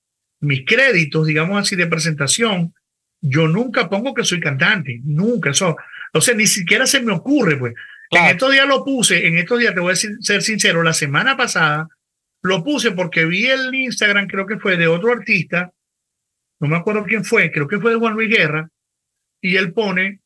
mis 0.41 0.65
créditos, 0.65 1.27
digamos 1.27 1.59
así, 1.59 1.75
de 1.75 1.87
presentación, 1.87 2.73
yo 3.21 3.47
nunca 3.47 3.89
pongo 3.89 4.13
que 4.13 4.23
soy 4.23 4.39
cantante, 4.39 5.01
nunca. 5.03 5.49
Eso, 5.51 5.75
o 6.13 6.21
sea, 6.21 6.33
ni 6.35 6.47
siquiera 6.47 6.85
se 6.85 7.01
me 7.01 7.11
ocurre, 7.13 7.57
pues. 7.57 7.73
En 8.11 8.25
estos 8.25 8.51
días 8.51 8.67
lo 8.67 8.83
puse, 8.83 9.27
en 9.27 9.37
estos 9.37 9.59
días 9.59 9.73
te 9.75 9.81
voy 9.81 9.89
a 9.89 9.93
decir- 9.93 10.17
ser 10.21 10.41
sincero, 10.41 10.81
la 10.81 10.93
semana 10.93 11.37
pasada 11.37 11.87
lo 12.41 12.63
puse 12.63 12.91
porque 12.91 13.25
vi 13.25 13.47
el 13.47 13.73
Instagram, 13.75 14.25
creo 14.27 14.47
que 14.47 14.57
fue 14.57 14.77
de 14.77 14.87
otro 14.87 15.11
artista, 15.11 15.71
no 16.59 16.67
me 16.67 16.77
acuerdo 16.77 17.03
quién 17.05 17.23
fue, 17.23 17.51
creo 17.51 17.67
que 17.67 17.79
fue 17.79 17.91
de 17.91 17.97
Juan 17.97 18.13
Luis 18.15 18.29
Guerra, 18.29 18.69
y 19.41 19.57
él 19.57 19.73
pone 19.73 20.21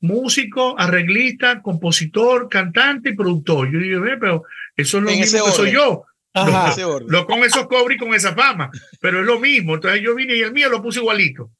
músico, 0.00 0.78
arreglista, 0.78 1.60
compositor, 1.60 2.48
cantante 2.48 3.10
y 3.10 3.14
productor. 3.16 3.70
Yo 3.70 3.78
digo, 3.80 4.00
"Ve, 4.00 4.16
pero 4.16 4.44
eso 4.76 4.98
es 4.98 5.04
lo 5.04 5.10
En 5.10 5.20
mismo 5.20 5.44
que 5.44 5.50
soy 5.52 5.72
yo. 5.72 6.04
Ajá. 6.34 6.86
Orden. 6.86 7.08
Lo 7.10 7.26
con 7.26 7.42
esos 7.44 7.66
cobres 7.66 7.96
y 7.96 7.98
con 7.98 8.14
esa 8.14 8.34
fama, 8.34 8.70
pero 9.00 9.20
es 9.20 9.26
lo 9.26 9.40
mismo. 9.40 9.74
Entonces 9.74 10.00
yo 10.02 10.14
vine 10.14 10.36
y 10.36 10.42
el 10.42 10.52
mío 10.52 10.68
lo 10.68 10.82
puse 10.82 11.00
igualito. 11.00 11.50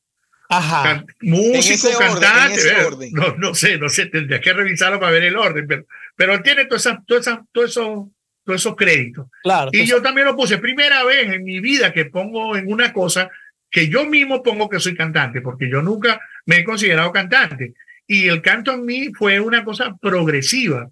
Ajá. 0.49 0.83
Can- 0.83 1.07
músico, 1.21 1.89
orden, 1.89 2.09
en 2.09 2.21
cantante. 2.21 3.11
No, 3.13 3.37
no 3.37 3.55
sé, 3.55 3.79
no 3.79 3.89
sé, 3.89 4.07
tendría 4.07 4.41
que 4.41 4.53
revisarlo 4.53 4.99
para 4.99 5.13
ver 5.13 5.25
el 5.25 5.37
orden, 5.37 5.67
pero, 5.67 5.85
pero 6.17 6.35
él 6.35 6.43
tiene 6.43 6.65
todos 6.67 6.87
esa, 6.87 7.03
toda 7.07 7.21
esa, 7.21 7.45
todo 7.53 7.65
eso, 7.65 8.11
todos 8.45 8.61
esos 8.61 8.77
créditos. 8.77 9.27
Claro. 9.43 9.71
Y 9.73 9.85
yo 9.85 10.01
también 10.01 10.27
lo 10.27 10.37
puse, 10.37 10.59
primera 10.59 11.05
vez 11.05 11.33
en 11.33 11.45
mi 11.45 11.61
vida 11.61 11.93
que 11.93 12.07
pongo 12.07 12.57
en 12.57 12.73
una 12.73 12.93
cosa 12.93 13.31
que 13.71 13.89
yo 13.89 14.07
mismo 14.07 14.43
pongo 14.43 14.69
que 14.71 14.81
soy 14.81 14.97
cantante, 14.97 15.43
porque 15.43 15.69
yo 15.69 15.83
nunca 15.83 16.21
me 16.47 16.59
he 16.59 16.65
considerado 16.65 17.13
cantante. 17.13 17.75
Y 18.07 18.29
el 18.29 18.41
canto 18.41 18.73
en 18.73 18.87
mí 18.87 19.11
fue 19.13 19.39
una 19.41 19.63
cosa 19.65 19.95
progresiva, 20.01 20.89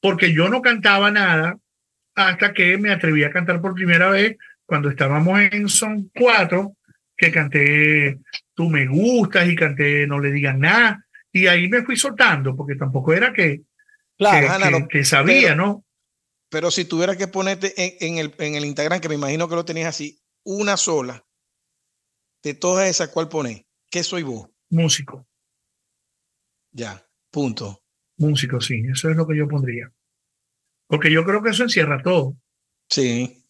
porque 0.00 0.32
yo 0.32 0.48
no 0.48 0.60
cantaba 0.60 1.12
nada 1.12 1.56
hasta 2.18 2.52
que 2.52 2.76
me 2.78 2.90
atreví 2.90 3.22
a 3.24 3.30
cantar 3.30 3.60
por 3.60 3.74
primera 3.74 4.10
vez 4.10 4.36
cuando 4.66 4.90
estábamos 4.90 5.40
en 5.40 5.68
Son 5.68 6.10
Cuatro, 6.14 6.76
que 7.16 7.30
canté 7.30 8.18
Tú 8.54 8.68
me 8.68 8.86
gustas 8.86 9.48
y 9.48 9.54
canté 9.54 10.06
No 10.06 10.18
le 10.18 10.32
digas 10.32 10.58
nada. 10.58 11.04
Y 11.32 11.46
ahí 11.46 11.68
me 11.68 11.82
fui 11.84 11.96
soltando, 11.96 12.56
porque 12.56 12.74
tampoco 12.74 13.12
era 13.12 13.32
que, 13.32 13.62
claro. 14.16 14.46
que, 14.46 14.52
Ana, 14.52 14.88
que- 14.88 15.04
sabía, 15.04 15.50
pero- 15.50 15.56
¿no? 15.56 15.84
Pero 16.50 16.70
si 16.70 16.86
tuvieras 16.86 17.16
que 17.18 17.28
ponerte 17.28 17.74
en, 17.76 17.92
en 18.00 18.18
el, 18.18 18.34
en 18.38 18.54
el 18.54 18.64
Instagram, 18.64 19.00
que 19.00 19.08
me 19.08 19.14
imagino 19.16 19.48
que 19.48 19.54
lo 19.54 19.64
tenías 19.66 19.88
así, 19.88 20.18
una 20.44 20.76
sola, 20.78 21.24
de 22.42 22.54
todas 22.54 22.88
esas, 22.88 23.08
¿cuál 23.08 23.28
pones? 23.28 23.64
¿Qué 23.90 24.02
soy 24.02 24.22
vos? 24.22 24.48
Músico. 24.70 25.28
Ya, 26.72 27.06
punto. 27.30 27.82
Músico, 28.16 28.60
sí, 28.60 28.82
eso 28.90 29.10
es 29.10 29.16
lo 29.16 29.26
que 29.26 29.36
yo 29.36 29.46
pondría. 29.46 29.92
Porque 30.88 31.12
yo 31.12 31.24
creo 31.24 31.42
que 31.42 31.50
eso 31.50 31.62
encierra 31.62 32.02
todo. 32.02 32.34
Sí. 32.88 33.44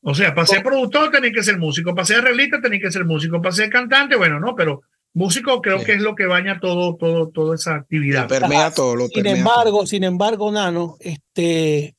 O 0.00 0.14
sea, 0.14 0.34
para 0.34 0.46
ser 0.46 0.62
productor 0.62 1.10
tenéis 1.10 1.34
que 1.34 1.42
ser 1.42 1.58
músico, 1.58 1.94
para 1.94 2.06
ser 2.06 2.18
arreglista 2.20 2.60
tenéis 2.62 2.82
que 2.84 2.90
ser 2.92 3.04
músico, 3.04 3.42
para 3.42 3.54
ser 3.54 3.68
cantante, 3.68 4.16
bueno, 4.16 4.38
no, 4.40 4.54
pero 4.54 4.80
músico 5.12 5.60
creo 5.60 5.80
Sí. 5.80 5.84
que 5.86 5.92
es 5.94 6.00
lo 6.02 6.14
que 6.14 6.26
baña 6.26 6.60
todo, 6.60 6.96
todo, 6.96 7.28
toda 7.30 7.56
esa 7.56 7.72
Lo 7.72 7.76
actividad. 7.80 8.28
permea 8.28 8.70
todo, 8.70 8.94
lo 8.94 9.06
Sin 9.08 9.22
permea 9.24 9.36
embargo, 9.38 9.86
sin 9.86 10.04
embargo, 10.04 10.52
Nano, 10.52 10.96
este, 11.00 11.96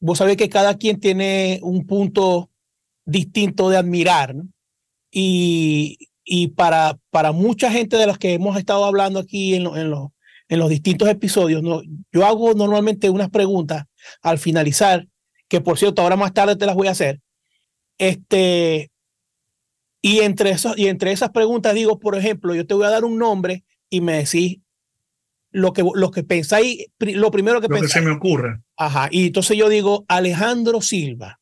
vos 0.00 0.18
sabés 0.18 0.36
que 0.36 0.48
cada 0.48 0.76
quien 0.76 0.98
tiene 0.98 1.60
un 1.62 1.86
punto 1.86 2.50
distinto 3.04 3.70
de 3.70 3.76
admirar, 3.76 4.34
¿no? 4.34 4.48
Y, 5.12 6.10
y 6.24 6.48
para, 6.48 6.98
para 7.10 7.30
mucha 7.32 7.70
gente 7.70 7.96
de 7.96 8.06
las 8.08 8.18
que 8.18 8.34
hemos 8.34 8.58
estado 8.58 8.84
hablando 8.84 9.20
aquí 9.20 9.54
en, 9.54 9.64
lo- 9.64 9.76
en, 9.76 9.90
los, 9.90 10.08
en 10.48 10.58
los 10.58 10.68
distintos 10.68 11.08
episodios, 11.08 11.62
¿no? 11.62 11.80
yo 12.12 12.26
hago 12.26 12.52
normalmente 12.54 13.08
unas 13.08 13.30
preguntas 13.30 13.84
al 14.22 14.38
finalizar, 14.38 15.06
que 15.48 15.60
por 15.60 15.78
cierto, 15.78 16.02
ahora 16.02 16.16
más 16.16 16.32
tarde 16.32 16.56
te 16.56 16.66
las 16.66 16.74
voy 16.74 16.88
a 16.88 16.92
hacer. 16.92 17.20
Este, 17.98 18.90
y 20.02 20.20
entre, 20.20 20.50
esos, 20.50 20.76
y 20.78 20.88
entre 20.88 21.12
esas 21.12 21.30
preguntas 21.30 21.74
digo, 21.74 21.98
por 21.98 22.16
ejemplo, 22.16 22.54
yo 22.54 22.66
te 22.66 22.74
voy 22.74 22.86
a 22.86 22.90
dar 22.90 23.04
un 23.04 23.18
nombre 23.18 23.64
y 23.90 24.00
me 24.00 24.18
decís 24.18 24.58
lo 25.50 25.72
que, 25.72 25.84
lo 25.94 26.10
que 26.10 26.22
pensáis, 26.22 26.86
lo 26.98 27.30
primero 27.30 27.60
que 27.60 27.68
Lo 27.68 27.74
que 27.74 27.88
se 27.88 27.94
pensáis. 27.94 28.04
me 28.04 28.12
ocurra. 28.12 28.62
Ajá. 28.76 29.08
Y 29.10 29.26
entonces 29.28 29.56
yo 29.56 29.68
digo 29.68 30.04
Alejandro 30.08 30.80
Silva. 30.80 31.40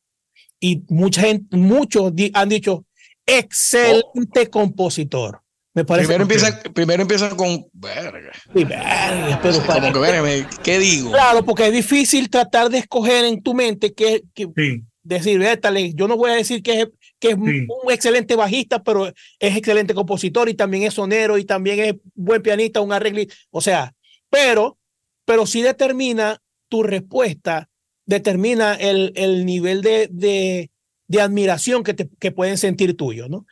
Y 0.59 0.83
mucha 0.87 1.21
gente, 1.21 1.57
muchos 1.57 2.13
han 2.33 2.49
dicho 2.49 2.85
excelente 3.25 4.49
compositor. 4.49 5.41
Me 5.75 5.83
parece 5.85 6.07
Primero 6.07 6.23
empieza, 6.23 6.59
primero 6.73 7.01
empieza 7.01 7.29
con 7.35 7.65
verga. 7.73 8.31
Sí, 8.55 8.63
verga, 8.63 9.39
pero 9.43 9.59
para- 9.63 9.81
Como 9.81 9.93
que 9.93 9.99
verga, 9.99 10.49
¿qué 10.63 10.79
digo? 10.79 11.11
claro, 11.11 11.43
porque 11.43 11.67
es 11.67 11.73
difícil 11.73 12.29
tratar 12.29 12.69
de 12.69 12.77
escoger 12.79 13.25
en 13.25 13.43
tu 13.43 13.53
mente 13.53 13.93
que, 13.93 14.23
que 14.33 14.47
Sí, 14.55 14.81
decir, 15.03 15.37
"Vétale, 15.37 15.93
yo 15.93 16.07
no 16.07 16.15
voy 16.15 16.31
a 16.31 16.35
decir 16.35 16.63
que 16.63 16.81
es, 16.81 16.87
que 17.19 17.29
es 17.31 17.35
Sí. 17.35 17.67
un 17.83 17.91
excelente 17.91 18.35
bajista, 18.37 18.81
pero 18.83 19.07
es 19.07 19.57
excelente 19.57 19.93
compositor 19.93 20.47
y 20.47 20.53
también 20.53 20.83
es 20.83 20.93
sonero 20.93 21.37
y 21.37 21.43
también 21.45 21.79
es 21.81 21.93
buen 22.15 22.41
pianista, 22.41 22.79
un 22.79 22.93
arreglista. 22.93 23.35
O 23.51 23.59
sea, 23.59 23.93
pero, 24.29 24.77
pero 25.25 25.45
sí 25.45 25.61
determina 25.61 26.41
tu 26.69 26.83
respuesta, 26.83 27.67
determina 28.05 28.75
el, 28.75 29.11
el 29.15 29.45
nivel 29.45 29.81
de, 29.81 30.07
de, 30.09 30.71
de 31.07 31.21
admiración 31.21 31.83
que, 31.83 31.93
te, 31.93 32.09
que 32.19 32.31
pueden 32.31 32.57
sentir 32.57 32.95
tuyo, 32.95 33.27
¿no? 33.27 33.45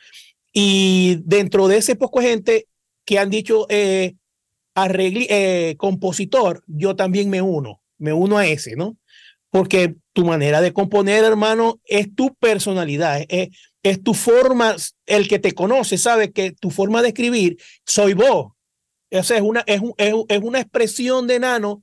Y 0.56 1.18
dentro 1.24 1.66
de 1.66 1.78
ese 1.78 1.96
poco 1.96 2.20
gente 2.20 2.68
que 3.04 3.18
han 3.18 3.28
dicho 3.28 3.66
eh, 3.68 4.14
eh, 4.76 5.74
compositor, 5.76 6.62
yo 6.68 6.94
también 6.94 7.28
me 7.28 7.42
uno, 7.42 7.82
me 7.98 8.12
uno 8.12 8.38
a 8.38 8.46
ese, 8.46 8.76
¿no? 8.76 8.96
Porque 9.50 9.96
tu 10.12 10.24
manera 10.24 10.60
de 10.60 10.72
componer, 10.72 11.24
hermano, 11.24 11.80
es 11.84 12.14
tu 12.14 12.34
personalidad, 12.36 13.24
es, 13.28 13.48
es 13.82 14.02
tu 14.02 14.14
forma, 14.14 14.76
el 15.06 15.28
que 15.28 15.40
te 15.40 15.52
conoce 15.52 15.98
sabe 15.98 16.32
que 16.32 16.52
tu 16.52 16.70
forma 16.70 17.02
de 17.02 17.08
escribir 17.08 17.58
soy 17.84 18.14
vos. 18.14 18.52
O 19.10 19.22
sea, 19.22 19.36
es 19.36 19.42
una, 19.42 19.64
es, 19.66 19.80
es, 19.98 20.14
es 20.28 20.40
una 20.40 20.60
expresión 20.60 21.26
de 21.26 21.40
nano 21.40 21.82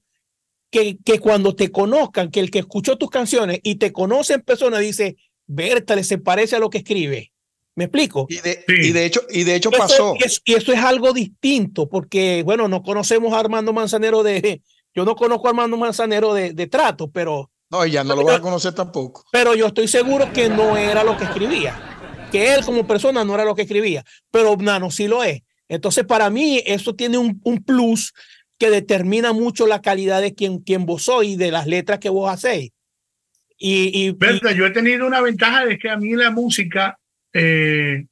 que, 0.72 0.98
que 1.04 1.20
cuando 1.20 1.56
te 1.56 1.72
conozcan, 1.72 2.32
que 2.32 2.40
el 2.40 2.52
que 2.52 2.60
escuchó 2.60 2.98
tus 2.98 3.10
canciones 3.10 3.60
y 3.64 3.76
te 3.76 3.92
conoce 3.92 4.36
en 4.36 4.42
persona 4.42 4.80
dice, 4.80 5.18
Bertale, 5.46 6.06
se 6.06 6.18
parece 6.18 6.56
a 6.56 6.60
lo 6.60 6.70
que 6.70 6.78
escribe. 6.78 7.31
¿Me 7.76 7.86
explico? 7.86 8.26
Y 8.30 8.38
de, 8.40 8.64
y 8.68 8.92
de 8.92 9.06
hecho, 9.06 9.22
y 9.30 9.44
de 9.44 9.56
hecho 9.56 9.72
pasó. 9.72 10.16
y 10.44 10.54
eso 10.54 10.74
es 10.74 10.80
algo 10.80 11.14
distinto, 11.14 11.88
porque, 11.88 12.44
bueno, 12.44 12.68
no 12.68 12.84
conocemos 12.84 13.34
a 13.34 13.40
Armando 13.40 13.74
Manzanero 13.74 14.24
de. 14.24 14.62
Yo 14.94 15.06
no 15.06 15.16
conozco 15.16 15.48
a 15.48 15.52
Armando 15.52 15.78
Manzanero 15.78 16.34
de, 16.34 16.54
de 16.54 16.68
trato, 16.68 17.10
pero. 17.10 17.50
No, 17.70 17.86
ya 17.86 18.04
no 18.04 18.16
lo 18.16 18.26
vas 18.26 18.38
a 18.38 18.42
conocer 18.42 18.74
tampoco. 18.74 19.24
Pero 19.32 19.56
yo 19.56 19.68
estoy 19.68 19.88
seguro 19.88 20.34
que 20.34 20.50
no 20.50 20.76
era 20.76 21.06
lo 21.06 21.16
que 21.16 21.24
escribía. 21.24 22.28
Que 22.30 22.54
él 22.54 22.66
como 22.66 22.86
persona 22.86 23.24
no 23.24 23.34
era 23.34 23.46
lo 23.46 23.56
que 23.56 23.62
escribía. 23.62 24.04
Pero 24.30 24.58
Nano 24.58 24.92
sí 24.92 25.08
lo 25.08 25.24
es. 25.24 25.42
Entonces, 25.70 26.04
para 26.04 26.30
mí, 26.30 26.62
eso 26.66 26.96
tiene 26.96 27.18
un, 27.18 27.40
un 27.46 27.64
plus 27.64 28.14
que 28.60 28.70
determina 28.70 29.32
mucho 29.32 29.66
la 29.66 29.82
calidad 29.82 30.22
de 30.22 30.36
quien, 30.36 30.60
quien 30.60 30.86
vos 30.86 31.04
sois 31.04 31.32
y 31.32 31.36
de 31.38 31.50
las 31.50 31.66
letras 31.66 32.00
que 32.00 32.10
vos 32.10 32.30
hacéis. 32.30 32.72
Y, 33.58 34.08
y, 34.08 34.18
yo 34.56 34.66
he 34.66 34.72
tenido 34.72 35.08
una 35.08 35.22
ventaja 35.22 35.66
de 35.66 35.78
que 35.78 35.90
a 35.90 35.96
mí 35.96 36.14
la 36.14 36.30
música 36.30 37.00
eh, 37.34 38.06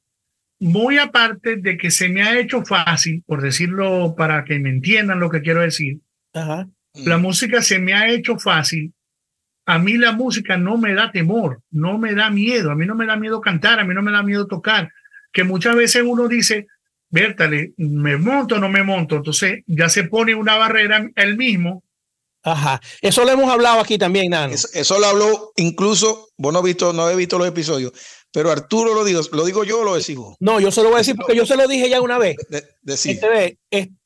muy 0.58 0.98
aparte 0.98 1.56
de 1.56 1.78
que 1.78 1.90
se 1.90 2.08
me 2.08 2.22
ha 2.22 2.38
hecho 2.38 2.64
fácil, 2.64 3.22
por 3.26 3.40
decirlo 3.40 4.14
para 4.16 4.44
que 4.44 4.58
me 4.58 4.70
entiendan 4.70 5.20
lo 5.20 5.30
que 5.30 5.40
quiero 5.40 5.62
decir, 5.62 6.00
la 6.32 6.66
mm. 6.94 7.22
música 7.22 7.62
se 7.62 7.78
me 7.78 7.94
ha 7.94 8.08
hecho 8.10 8.38
fácil. 8.38 8.92
A 9.66 9.78
mí 9.78 9.96
la 9.96 10.12
música 10.12 10.56
no 10.56 10.78
me 10.78 10.94
da 10.94 11.12
temor, 11.12 11.62
no 11.70 11.98
me 11.98 12.14
da 12.14 12.30
miedo, 12.30 12.70
a 12.70 12.74
mí 12.74 12.86
no 12.86 12.94
me 12.94 13.06
da 13.06 13.16
miedo 13.16 13.40
cantar, 13.40 13.78
a 13.78 13.84
mí 13.84 13.94
no 13.94 14.02
me 14.02 14.10
da 14.10 14.22
miedo 14.22 14.46
tocar, 14.46 14.90
que 15.32 15.44
muchas 15.44 15.76
veces 15.76 16.02
uno 16.04 16.28
dice, 16.28 16.66
Vértale, 17.12 17.72
¿me 17.76 18.16
monto 18.16 18.56
o 18.56 18.58
no 18.58 18.68
me 18.68 18.84
monto? 18.84 19.16
Entonces 19.16 19.64
ya 19.66 19.88
se 19.88 20.04
pone 20.04 20.34
una 20.34 20.56
barrera 20.56 21.10
él 21.16 21.36
mismo 21.36 21.82
Ajá, 22.42 22.80
eso 23.02 23.24
lo 23.24 23.30
hemos 23.30 23.50
hablado 23.50 23.80
aquí 23.80 23.98
también, 23.98 24.30
Nano. 24.30 24.54
Eso, 24.54 24.98
lo 24.98 25.06
habló 25.06 25.52
incluso, 25.56 26.30
vos 26.38 26.52
no, 26.52 26.62
visto, 26.62 26.92
no 26.92 27.10
he 27.10 27.16
visto 27.16 27.38
los 27.38 27.46
episodios, 27.46 27.92
pero 28.32 28.50
Arturo 28.50 28.94
lo 28.94 29.04
digo, 29.04 29.20
¿lo 29.32 29.44
digo 29.44 29.64
yo 29.64 29.80
o 29.80 29.84
lo 29.84 29.92
vos? 29.92 30.36
No, 30.40 30.60
yo 30.60 30.70
se 30.70 30.82
lo 30.82 30.88
voy 30.88 30.96
a 30.96 30.98
decir 30.98 31.16
porque 31.16 31.36
yo 31.36 31.46
se 31.46 31.56
lo 31.56 31.66
dije 31.66 31.88
ya 31.88 32.00
una 32.00 32.18
vez. 32.18 32.36
De, 32.48 32.64
este, 32.94 33.58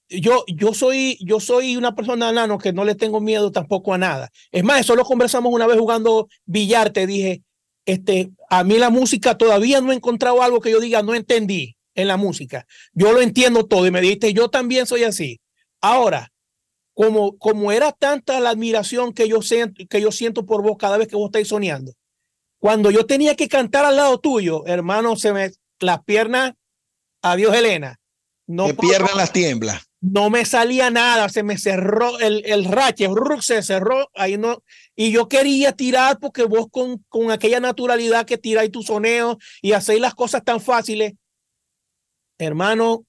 yo, 0.08 0.44
yo, 0.46 0.74
soy, 0.74 1.18
yo 1.20 1.40
soy 1.40 1.76
una 1.76 1.94
persona, 1.94 2.32
Nano, 2.32 2.58
que 2.58 2.72
no 2.72 2.84
le 2.84 2.94
tengo 2.94 3.20
miedo 3.20 3.52
tampoco 3.52 3.92
a 3.94 3.98
nada. 3.98 4.30
Es 4.50 4.64
más, 4.64 4.80
eso 4.80 4.96
lo 4.96 5.04
conversamos 5.04 5.52
una 5.52 5.66
vez 5.66 5.78
jugando 5.78 6.28
billar, 6.44 6.90
te 6.90 7.06
dije, 7.06 7.42
este, 7.87 8.30
a 8.48 8.64
mí 8.64 8.78
la 8.78 8.90
música 8.90 9.37
todavía 9.37 9.80
no 9.80 9.92
he 9.92 9.96
encontrado 9.96 10.42
algo 10.42 10.60
que 10.60 10.70
yo 10.70 10.80
diga, 10.80 11.02
no 11.02 11.14
entendí 11.14 11.76
en 11.94 12.08
la 12.08 12.16
música. 12.16 12.66
Yo 12.92 13.12
lo 13.12 13.20
entiendo 13.20 13.66
todo 13.66 13.87
y 13.87 13.90
me 13.90 14.00
dijiste, 14.00 14.32
yo 14.32 14.48
también 14.48 14.87
soy 14.87 15.04
así. 15.04 15.40
Ahora, 15.80 16.32
como, 16.94 17.37
como 17.38 17.72
era 17.72 17.92
tanta 17.92 18.40
la 18.40 18.50
admiración 18.50 19.12
que 19.12 19.28
yo, 19.28 19.42
siento, 19.42 19.84
que 19.88 20.00
yo 20.00 20.12
siento 20.12 20.46
por 20.46 20.62
vos 20.62 20.76
cada 20.78 20.96
vez 20.96 21.08
que 21.08 21.16
vos 21.16 21.26
estáis 21.26 21.48
soñando, 21.48 21.92
cuando 22.64 22.90
yo 22.90 23.05
tenía 23.05 23.37
que 23.37 23.46
cantar 23.46 23.85
al 23.85 23.96
lado 23.96 24.18
tuyo, 24.18 24.64
hermano, 24.64 25.16
se 25.16 25.35
me 25.35 25.50
las 25.81 26.03
piernas, 26.03 26.55
adiós 27.20 27.55
Elena. 27.55 28.00
No 28.46 28.68
me 28.68 28.72
pierdan 28.72 29.18
las 29.18 29.35
tiemblas. 29.35 29.83
No 30.00 30.31
me 30.31 30.46
salía 30.46 30.88
nada, 30.88 31.29
se 31.29 31.42
me 31.42 31.59
cerró 31.59 32.18
el, 32.20 32.42
el 32.46 32.64
rache, 32.64 33.07
se 33.42 33.62
cerró, 33.62 34.11
ahí 34.14 34.38
no, 34.38 34.62
y 34.96 35.11
yo 35.11 35.29
quería 35.29 35.72
tirar 35.72 36.18
porque 36.18 36.44
vos 36.44 36.68
con, 36.70 37.05
con 37.11 37.31
aquella 37.31 37.61
naturalidad 37.61 38.24
que 38.24 38.38
tiráis 38.38 38.70
tu 38.70 38.83
soneo 38.83 39.37
y 39.61 39.72
hacéis 39.72 40.00
las 40.00 40.14
cosas 40.14 40.42
tan 40.42 40.59
fáciles, 40.59 41.12
hermano, 42.38 43.05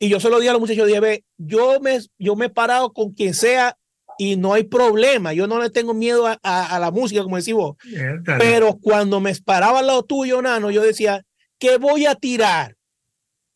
y 0.00 0.08
yo 0.08 0.18
se 0.18 0.30
lo 0.30 0.40
dije 0.40 0.50
a 0.50 0.54
los 0.54 0.62
muchachos, 0.62 0.88
dije, 0.88 0.98
ve, 0.98 1.24
yo 1.36 1.78
me, 1.78 2.00
yo 2.18 2.34
me 2.34 2.46
he 2.46 2.50
parado 2.50 2.92
con 2.92 3.12
quien 3.12 3.34
sea 3.34 3.78
y 4.18 4.36
no 4.36 4.54
hay 4.54 4.64
problema. 4.64 5.32
Yo 5.32 5.46
no 5.46 5.60
le 5.60 5.70
tengo 5.70 5.94
miedo 5.94 6.26
a, 6.26 6.34
a, 6.42 6.78
la 6.78 6.90
música, 6.90 7.22
como 7.22 7.36
decís 7.36 7.54
vos. 7.54 7.76
Pero 8.38 8.78
cuando 8.80 9.20
me 9.20 9.34
paraba 9.36 9.80
al 9.80 9.86
lado 9.86 10.04
tuyo, 10.04 10.40
Nano, 10.42 10.70
yo 10.70 10.82
decía, 10.82 11.24
¿qué 11.58 11.78
voy 11.78 12.06
a 12.06 12.14
tirar? 12.14 12.76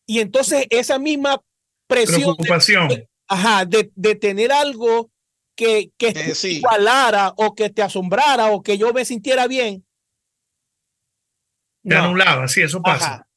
Y 0.05 0.19
entonces 0.19 0.65
esa 0.69 0.99
misma 0.99 1.41
presión. 1.87 2.35
Preocupación. 2.35 2.87
De, 2.89 3.07
ajá, 3.27 3.65
de, 3.65 3.91
de, 3.95 4.15
tener 4.15 4.51
algo 4.51 5.11
que, 5.55 5.91
que 5.97 6.13
te 6.13 6.49
igualara 6.49 7.33
o 7.37 7.53
que 7.55 7.69
te 7.69 7.81
asombrara 7.81 8.47
o 8.47 8.61
que 8.61 8.77
yo 8.77 8.93
me 8.93 9.05
sintiera 9.05 9.47
bien. 9.47 9.85
Te 11.83 11.95
anulaba, 11.95 12.47
sí, 12.47 12.61
eso 12.61 12.81
pasa. 12.81 13.27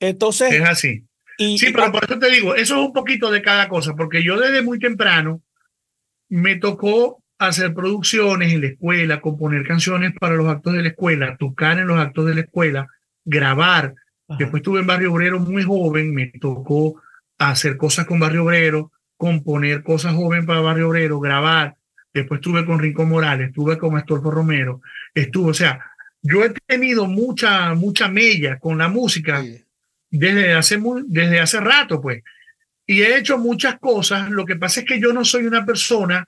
Entonces. 0.00 0.52
Es 0.52 0.68
así 0.68 1.06
sí, 1.36 1.72
pero 1.72 1.92
por 1.92 2.04
eso 2.04 2.18
te 2.18 2.30
digo, 2.30 2.54
eso 2.54 2.80
es 2.80 2.86
un 2.86 2.92
poquito 2.92 3.30
de 3.30 3.42
cada 3.42 3.68
cosa, 3.68 3.94
porque 3.94 4.22
yo 4.22 4.38
desde 4.38 4.62
muy 4.62 4.78
temprano 4.78 5.42
me 6.32 6.56
tocó 6.56 7.22
hacer 7.38 7.74
producciones 7.74 8.54
en 8.54 8.62
la 8.62 8.68
escuela, 8.68 9.20
componer 9.20 9.66
canciones 9.66 10.14
para 10.18 10.34
los 10.34 10.48
actos 10.48 10.72
de 10.72 10.80
la 10.80 10.88
escuela, 10.88 11.36
tocar 11.36 11.78
en 11.78 11.86
los 11.86 11.98
actos 11.98 12.24
de 12.24 12.34
la 12.34 12.40
escuela, 12.40 12.88
grabar. 13.22 13.94
Después 14.38 14.62
estuve 14.62 14.80
en 14.80 14.86
Barrio 14.86 15.12
Obrero 15.12 15.40
muy 15.40 15.62
joven, 15.62 16.14
me 16.14 16.28
tocó 16.40 17.02
hacer 17.36 17.76
cosas 17.76 18.06
con 18.06 18.18
Barrio 18.18 18.44
Obrero, 18.44 18.92
componer 19.18 19.82
cosas 19.82 20.14
joven 20.14 20.46
para 20.46 20.62
Barrio 20.62 20.88
Obrero, 20.88 21.20
grabar. 21.20 21.76
Después 22.14 22.38
estuve 22.38 22.64
con 22.64 22.78
Rincón 22.78 23.10
Morales, 23.10 23.48
estuve 23.48 23.76
con 23.76 23.94
Astolfo 23.98 24.30
Romero, 24.30 24.80
estuve, 25.12 25.50
o 25.50 25.54
sea, 25.54 25.84
yo 26.22 26.42
he 26.44 26.54
tenido 26.66 27.06
mucha, 27.08 27.74
mucha 27.74 28.08
mella 28.08 28.58
con 28.58 28.78
la 28.78 28.88
música 28.88 29.44
desde 30.10 30.54
hace, 30.54 30.80
desde 31.08 31.40
hace 31.40 31.60
rato, 31.60 32.00
pues. 32.00 32.22
Y 32.86 33.02
he 33.02 33.16
hecho 33.16 33.38
muchas 33.38 33.78
cosas. 33.78 34.30
Lo 34.30 34.44
que 34.44 34.56
pasa 34.56 34.80
es 34.80 34.86
que 34.86 35.00
yo 35.00 35.12
no 35.12 35.24
soy 35.24 35.46
una 35.46 35.64
persona 35.64 36.24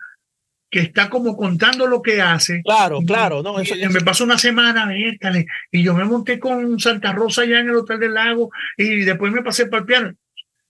que 0.70 0.80
está 0.80 1.08
como 1.08 1.36
contando 1.36 1.86
lo 1.86 2.02
que 2.02 2.20
hace. 2.20 2.60
Claro, 2.64 2.98
claro. 3.06 3.42
No, 3.42 3.58
Me 3.58 4.00
pasó 4.00 4.24
una 4.24 4.38
semana, 4.38 4.90
y 5.70 5.82
yo 5.82 5.94
me 5.94 6.04
monté 6.04 6.40
con 6.40 6.80
Santa 6.80 7.12
Rosa 7.12 7.42
allá 7.42 7.60
en 7.60 7.68
el 7.68 7.76
Hotel 7.76 8.00
del 8.00 8.14
Lago 8.14 8.50
y 8.76 9.04
después 9.04 9.32
me 9.32 9.42
pasé 9.42 9.66
para 9.66 9.82
el 9.82 9.86
piano. 9.86 10.12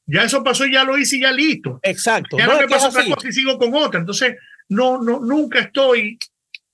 Ya 0.07 0.25
eso 0.25 0.45
pasó, 0.45 0.67
ya 0.67 0.85
lo 0.85 0.99
hice 0.99 1.17
y 1.17 1.21
ya 1.23 1.33
listo. 1.33 1.81
Exacto. 1.83 2.37
Ya 2.37 2.47
no, 2.47 2.59
me 2.59 2.69
pasa 2.69 2.89
otra 2.89 3.03
cosa 3.15 3.29
y 3.29 3.33
sigo 3.33 3.57
con 3.59 3.75
otra. 3.75 4.01
Entonces, 4.01 4.37
no, 4.69 5.03
no, 5.03 5.21
nunca 5.21 5.61
estoy 5.61 6.19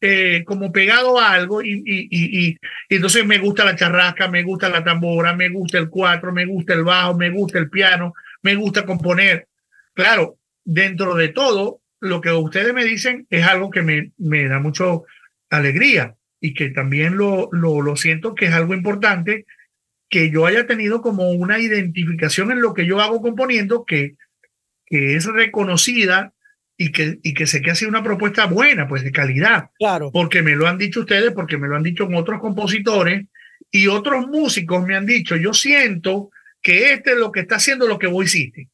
eh, 0.01 0.43
como 0.45 0.73
pegado 0.73 1.21
a 1.21 1.33
algo 1.33 1.63
y, 1.63 1.71
y, 1.73 2.09
y, 2.11 2.49
y, 2.49 2.57
entonces 2.89 3.25
me 3.25 3.39
gusta 3.39 3.65
la 3.65 3.77
charrasca, 3.77 4.27
me 4.29 4.43
gusta 4.43 4.69
la 4.69 4.83
tambora, 4.83 5.35
me 5.35 5.51
gusta 5.51 5.79
el 5.79 5.89
cuatro, 5.89 6.33
me 6.33 6.47
gusta 6.47 6.75
el 6.75 6.83
bajo, 6.83 7.15
me 7.15 7.31
gusta 7.31 7.59
el 7.59 7.71
piano, 7.71 8.15
me 8.43 8.55
gusta 8.55 8.87
componer. 8.87 9.49
Claro, 9.95 10.39
dentro 10.65 11.15
de 11.15 11.29
todo, 11.29 11.81
lo 12.01 12.21
que 12.21 12.33
ustedes 12.33 12.73
me 12.73 12.85
dicen 12.85 13.27
es 13.31 13.47
algo 13.47 13.71
que 13.71 13.83
me, 13.83 14.13
me 14.19 14.49
da 14.49 14.59
mucho 14.59 15.05
alegría 15.51 16.17
y 16.41 16.55
que 16.55 16.71
también 16.71 17.17
lo, 17.17 17.49
lo, 17.53 17.83
lo 17.83 17.97
siento 17.97 18.35
que 18.35 18.47
es 18.47 18.53
algo 18.53 18.75
importante 18.75 19.47
que 20.09 20.31
yo 20.31 20.47
haya 20.47 20.67
tenido 20.67 21.03
como 21.03 21.31
una 21.31 21.59
identificación 21.59 22.51
en 22.51 22.61
lo 22.61 22.75
que 22.75 22.87
yo 22.87 23.01
hago 23.01 23.21
componiendo 23.21 23.85
que, 23.85 24.17
que 24.87 25.15
es 25.15 25.27
reconocida 25.27 26.33
y 26.77 26.93
que, 26.93 27.19
y 27.23 27.35
que 27.35 27.47
sé 27.47 27.61
que 27.61 27.71
ha 27.71 27.75
sido 27.75 27.91
una 27.91 28.03
propuesta 28.03 28.47
buena, 28.47 28.89
pues 28.89 29.05
de 29.05 29.13
calidad. 29.13 29.71
Claro. 29.79 30.11
Porque 30.11 30.43
me 30.43 30.57
lo 30.57 30.67
han 30.67 30.79
dicho 30.79 31.01
ustedes, 31.01 31.33
porque 31.33 31.59
me 31.59 31.69
lo 31.69 31.77
han 31.77 31.83
dicho 31.83 32.09
otros 32.13 32.41
compositores 32.41 33.27
y 33.71 33.87
otros 33.87 34.27
músicos 34.27 34.85
me 34.85 34.97
han 34.97 35.07
dicho, 35.07 35.37
yo 35.37 35.53
siento 35.53 36.31
que 36.63 36.93
este 36.93 37.13
es 37.13 37.17
lo 37.17 37.33
que 37.33 37.41
está 37.41 37.57
haciendo 37.57 37.87
lo 37.87 37.99
que 37.99 38.07
vos 38.07 38.25
hiciste. 38.25 38.69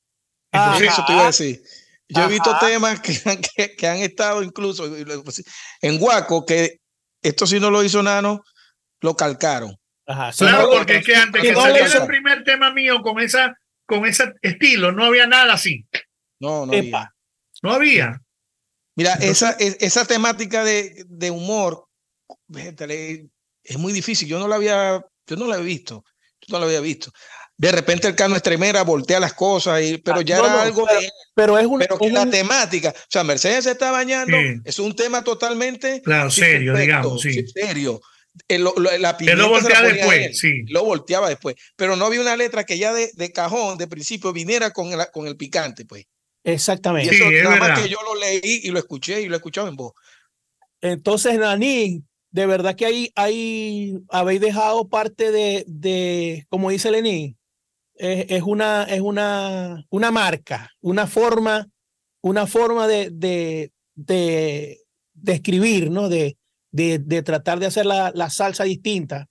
Entonces, 0.53 0.89
eso 0.93 1.05
te 1.07 1.13
iba 1.13 1.23
a 1.23 1.27
decir. 1.27 1.63
Yo 2.09 2.23
he 2.23 2.29
visto 2.29 2.57
temas 2.61 3.01
que, 3.01 3.13
que, 3.57 3.77
que, 3.77 3.87
han 3.87 3.99
estado 3.99 4.43
incluso 4.43 4.87
en 5.81 5.99
Guaco, 5.99 6.47
que 6.47 6.81
esto 7.23 7.47
si 7.47 7.59
no 7.59 7.71
lo 7.71 7.83
hizo 7.83 8.03
Nano, 8.03 8.43
lo 9.01 9.17
calcaron. 9.17 9.77
Ajá, 10.07 10.31
claro, 10.37 10.71
porque 10.71 10.97
es 10.97 11.05
que 11.05 11.17
antes 11.17 11.43
que 11.43 11.55
saliera 11.55 11.93
el 11.93 12.07
primer 12.07 12.45
tema 12.45 12.73
mío 12.73 13.03
con 13.03 13.19
esa 13.19 13.57
con 13.87 14.07
ese 14.07 14.35
estilo, 14.43 14.93
no 14.93 15.05
había 15.05 15.27
nada 15.27 15.55
así. 15.55 15.87
No, 16.41 16.67
no 16.67 16.73
había. 16.73 17.13
No 17.63 17.73
había. 17.73 18.21
Mira, 18.97 19.15
esa, 19.15 19.53
esa 19.59 20.05
temática 20.05 20.65
de, 20.65 21.05
de 21.09 21.31
humor 21.31 21.87
es 22.49 23.79
muy 23.79 23.93
difícil. 23.93 24.29
Yo 24.29 24.39
no 24.39 24.49
la 24.49 24.57
había, 24.57 25.05
yo 25.27 25.37
no 25.37 25.47
la 25.47 25.57
había 25.57 25.67
visto. 25.67 26.05
Yo 26.41 26.55
no 26.55 26.61
la 26.61 26.67
había 26.67 26.81
visto. 26.81 27.11
De 27.59 27.73
repente 27.73 28.07
el 28.07 28.15
cano 28.15 28.37
estremera 28.37 28.83
voltea 28.83 29.19
las 29.19 29.33
cosas, 29.33 29.83
y, 29.83 29.99
pero 29.99 30.19
ah, 30.19 30.23
ya 30.23 30.39
era 30.39 30.63
algo 30.63 30.85
pero, 30.87 31.01
de. 31.01 31.11
Pero 31.35 31.59
es, 31.59 31.67
un, 31.67 31.79
pero 31.79 31.99
que 31.99 32.11
la 32.11 32.29
temática. 32.29 32.95
O 32.95 33.07
sea, 33.09 33.25
Mercedes 33.25 33.65
se 33.65 33.71
está 33.71 33.91
bañando, 33.91 34.37
es 34.65 34.79
un 34.79 34.95
tema 34.95 35.25
totalmente. 35.25 36.03
Claro, 36.03 36.31
serio, 36.31 36.77
digamos, 36.77 37.23
sí. 37.23 37.47
Serio. 37.49 38.01
El, 38.49 38.65
lo, 38.65 38.75
la 38.99 39.17
Él 39.19 39.39
lo 39.39 39.49
volteaba 39.49 39.89
después, 39.89 40.39
sí. 40.39 40.65
Lo 40.69 40.85
volteaba 40.85 41.29
después. 41.31 41.57
Pero 41.75 41.97
no 41.97 42.05
había 42.05 42.21
una 42.21 42.37
letra 42.37 42.65
que 42.65 42.77
ya 42.77 42.93
de, 42.93 43.11
de 43.15 43.33
cajón, 43.33 43.79
de 43.79 43.87
principio, 43.87 44.35
viniera 44.35 44.73
con 44.73 44.93
el, 44.93 45.01
con 45.11 45.27
el 45.27 45.37
picante, 45.37 45.87
pues. 45.87 46.05
Exactamente. 46.45 47.15
Y 47.15 47.19
eso 47.19 47.31
nada 47.31 47.57
más 47.57 47.81
que 47.81 47.89
yo 47.89 47.99
lo 48.03 48.15
leí 48.15 48.61
y 48.65 48.71
lo 48.71 48.79
escuché 48.79 49.23
y 49.23 49.27
lo 49.27 49.35
he 49.35 49.39
escuchado 49.39 49.69
en 49.69 49.77
voz. 49.77 49.95
Entonces, 50.83 51.39
Nani, 51.39 52.05
de 52.31 52.47
verdad 52.47 52.77
que 52.77 52.87
ahí, 52.87 53.11
ahí 53.17 53.95
habéis 54.11 54.41
dejado 54.41 54.89
parte 54.89 55.33
de, 55.33 55.65
de 55.67 56.47
como 56.49 56.71
dice 56.71 56.91
Lenín, 56.91 57.37
es, 57.99 58.27
es, 58.29 58.43
una, 58.43 58.85
es 58.85 59.01
una, 59.01 59.85
una 59.91 60.11
marca, 60.11 60.71
una 60.81 61.07
forma, 61.07 61.67
una 62.23 62.47
forma 62.47 62.87
de, 62.87 63.11
de, 63.11 63.73
de, 63.95 64.81
de 65.15 65.33
escribir, 65.33 65.91
¿no? 65.91 66.09
De, 66.09 66.37
de, 66.73 66.99
de 66.99 67.23
tratar 67.23 67.59
de 67.59 67.67
hacer 67.67 67.87
la, 67.87 68.13
la 68.15 68.31
salsa 68.31 68.65
distinta. 68.65 69.29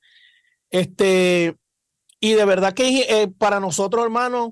Este, 0.69 1.55
Y 2.19 2.33
de 2.33 2.45
verdad 2.45 2.73
que 2.73 3.01
eh, 3.01 3.27
para 3.27 3.59
nosotros, 3.59 4.03
hermanos, 4.03 4.51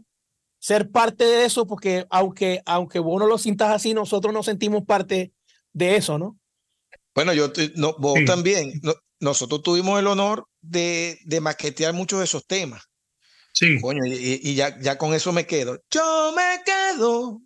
ser 0.60 0.92
parte 0.92 1.24
de 1.26 1.46
eso, 1.46 1.66
porque 1.66 2.06
aunque, 2.10 2.62
aunque 2.66 3.00
vos 3.00 3.20
no 3.20 3.26
lo 3.28 3.38
sientas 3.38 3.72
así, 3.72 3.94
nosotros 3.94 4.34
nos 4.34 4.46
sentimos 4.46 4.84
parte 4.86 5.32
de 5.74 5.96
eso, 5.96 6.18
¿no? 6.18 6.38
Bueno, 7.16 7.34
yo 7.34 7.52
no, 7.76 7.96
vos 7.98 8.20
también. 8.26 8.80
nosotros 9.20 9.62
tuvimos 9.62 10.00
el 10.00 10.08
honor 10.08 10.48
de, 10.62 11.18
de 11.26 11.42
maquetear 11.42 11.94
muchos 11.94 12.20
de 12.20 12.26
esos 12.26 12.46
temas. 12.46 12.84
Sí. 13.54 13.80
Coño, 13.80 14.02
y, 14.06 14.56
ya, 14.56 14.80
ya 14.80 14.98
con 14.98 15.14
eso 15.14 15.32
me 15.32 15.46
quedo. 15.46 15.82
Yo 15.90 16.34
me 16.36 16.64
quedo. 16.66 17.42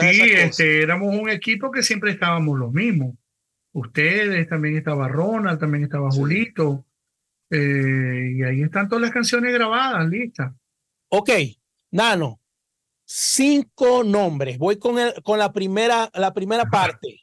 sí, 0.00 0.22
este, 0.34 0.82
éramos 0.82 1.14
un 1.14 1.30
equipo 1.30 1.70
que 1.70 1.82
siempre 1.82 2.12
estábamos 2.12 2.58
los 2.58 2.72
mismos. 2.72 3.14
Ustedes, 3.72 4.48
también 4.48 4.76
estaba 4.76 5.08
Ronald, 5.08 5.58
también 5.58 5.84
estaba 5.84 6.10
Julito. 6.10 6.84
Eh, 7.50 8.34
y 8.36 8.42
ahí 8.42 8.62
están 8.62 8.88
todas 8.88 9.02
las 9.02 9.10
canciones 9.10 9.52
grabadas, 9.52 10.06
listas. 10.08 10.52
Ok, 11.08 11.30
Nano, 11.90 12.40
cinco 13.04 14.04
nombres. 14.04 14.58
Voy 14.58 14.78
con, 14.78 14.98
el, 14.98 15.14
con 15.22 15.38
la, 15.38 15.52
primera, 15.52 16.10
la 16.14 16.34
primera 16.34 16.66
parte. 16.66 17.22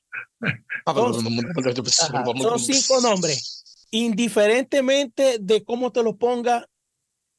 Son, 0.86 2.60
cinco 2.60 3.02
nombres. 3.02 3.88
Indiferentemente 3.92 5.38
de 5.40 5.64
cómo 5.64 5.92
te 5.92 6.04
lo 6.04 6.18
ponga, 6.18 6.68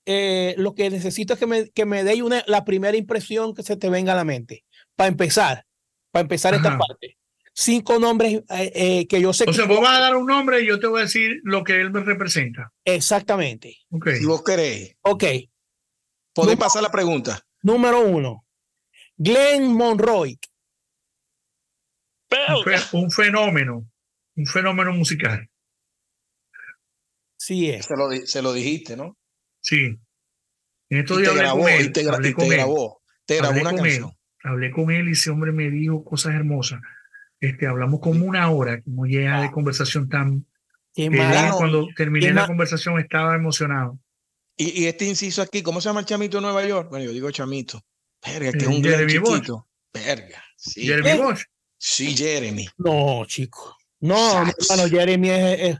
eh, 0.06 0.54
lo 0.56 0.74
que 0.74 0.88
necesito 0.88 1.34
es 1.34 1.38
que 1.38 1.46
me, 1.46 1.68
que 1.70 1.84
me 1.84 2.04
dé 2.04 2.22
una, 2.22 2.44
la 2.46 2.64
primera 2.64 2.96
impresión 2.96 3.54
que 3.54 3.64
se 3.64 3.76
te 3.76 3.90
venga 3.90 4.12
a 4.12 4.16
la 4.16 4.24
mente. 4.24 4.64
Para 4.94 5.08
empezar, 5.08 5.66
para 6.12 6.22
empezar 6.22 6.54
esta 6.54 6.78
parte. 6.78 7.18
Cinco 7.52 7.98
nombres 7.98 8.44
eh, 8.50 8.72
eh, 8.74 9.06
que 9.08 9.20
yo 9.20 9.32
sé. 9.32 9.44
O 9.48 9.52
sea, 9.52 9.64
vos 9.64 9.80
vas 9.80 9.96
a 9.96 10.00
dar 10.00 10.16
un 10.16 10.26
nombre 10.26 10.60
y 10.60 10.66
yo 10.66 10.78
te 10.78 10.86
voy 10.86 11.00
a 11.00 11.04
decir 11.04 11.40
lo 11.42 11.64
que 11.64 11.80
él 11.80 11.90
me 11.90 12.00
representa. 12.00 12.72
Exactamente. 12.84 13.78
Okay. 13.90 14.16
Si 14.16 14.26
vos 14.26 14.44
queréis. 14.44 14.94
Ok. 15.02 15.24
Podés 16.32 16.56
pasar 16.56 16.82
la 16.82 16.90
pregunta. 16.90 17.40
Número 17.62 18.00
uno. 18.00 18.46
Glenn 19.16 19.72
Monroy. 19.72 20.38
Un, 22.92 23.10
fenómeno, 23.10 23.88
un 24.36 24.46
fenómeno 24.46 24.92
musical. 24.92 25.48
Sí 27.38 27.70
es. 27.70 27.86
Se 27.86 27.96
lo, 27.96 28.10
se 28.10 28.42
lo 28.42 28.52
dijiste, 28.52 28.96
¿no? 28.96 29.16
Sí. 29.66 29.98
En 30.88 30.98
estos 30.98 31.18
días 31.18 31.30
hablé 31.30 31.50
con 31.50 31.68
él. 31.68 31.92
te, 31.92 32.02
grabó, 32.04 33.02
te 33.24 33.36
grabó 33.36 33.60
una 33.60 33.74
canción. 33.74 34.12
Hablé 34.44 34.70
con 34.70 34.92
él 34.92 35.08
y 35.08 35.12
ese 35.12 35.30
hombre 35.30 35.50
me 35.50 35.68
dijo 35.70 36.04
cosas 36.04 36.34
hermosas. 36.34 36.80
Este, 37.40 37.66
hablamos 37.66 37.98
como 38.00 38.24
una 38.24 38.48
hora, 38.50 38.80
como 38.82 39.06
llena 39.06 39.42
de 39.42 39.50
conversación 39.50 40.08
tan... 40.08 40.46
Qué 40.94 41.10
cuando 41.58 41.88
terminé 41.94 42.32
la 42.32 42.46
conversación 42.46 42.98
estaba 43.00 43.34
emocionado. 43.34 43.98
Y, 44.56 44.82
y, 44.82 44.86
este 44.86 45.04
inciso 45.04 45.42
aquí, 45.42 45.62
¿cómo 45.62 45.80
se 45.82 45.88
llama 45.88 46.00
el 46.00 46.06
chamito 46.06 46.38
de 46.38 46.42
Nueva 46.42 46.64
York? 46.64 46.88
Bueno, 46.88 47.04
yo 47.04 47.12
digo 47.12 47.30
chamito. 47.30 47.84
Verga, 48.24 48.52
que 48.52 48.58
es 48.58 48.66
un 48.66 48.80
gran 48.80 49.06
chiquito. 49.06 49.68
Verga, 49.92 50.42
sí. 50.56 50.86
Jeremy 50.86 51.20
Bosch. 51.20 51.42
Sí, 51.76 52.16
Jeremy. 52.16 52.66
No, 52.78 53.24
chico. 53.26 53.76
No, 54.00 54.42
hermano, 54.42 54.88
Jeremy 54.88 55.28
es, 55.30 55.78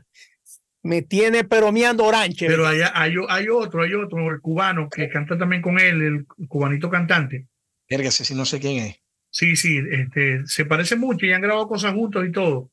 me 0.87 1.01
tiene 1.01 1.43
pero 1.43 1.71
miando 1.71 2.05
oranche. 2.05 2.47
Pero 2.47 2.65
hay, 2.65 2.79
hay, 2.81 3.17
otro, 3.17 3.81
hay 3.83 3.93
otro, 3.93 4.31
el 4.31 4.39
cubano, 4.39 4.89
que 4.89 5.09
canta 5.09 5.37
también 5.37 5.61
con 5.61 5.79
él, 5.79 6.01
el 6.01 6.47
cubanito 6.47 6.89
cantante. 6.89 7.47
Verga, 7.89 8.09
si 8.09 8.33
no 8.33 8.45
sé 8.45 8.59
quién 8.59 8.77
es. 8.77 8.95
Sí, 9.29 9.57
sí, 9.57 9.81
este, 9.91 10.45
se 10.45 10.65
parece 10.65 10.95
mucho 10.95 11.25
y 11.25 11.33
han 11.33 11.41
grabado 11.41 11.67
cosas 11.67 11.93
juntos 11.93 12.25
y 12.25 12.31
todo. 12.31 12.71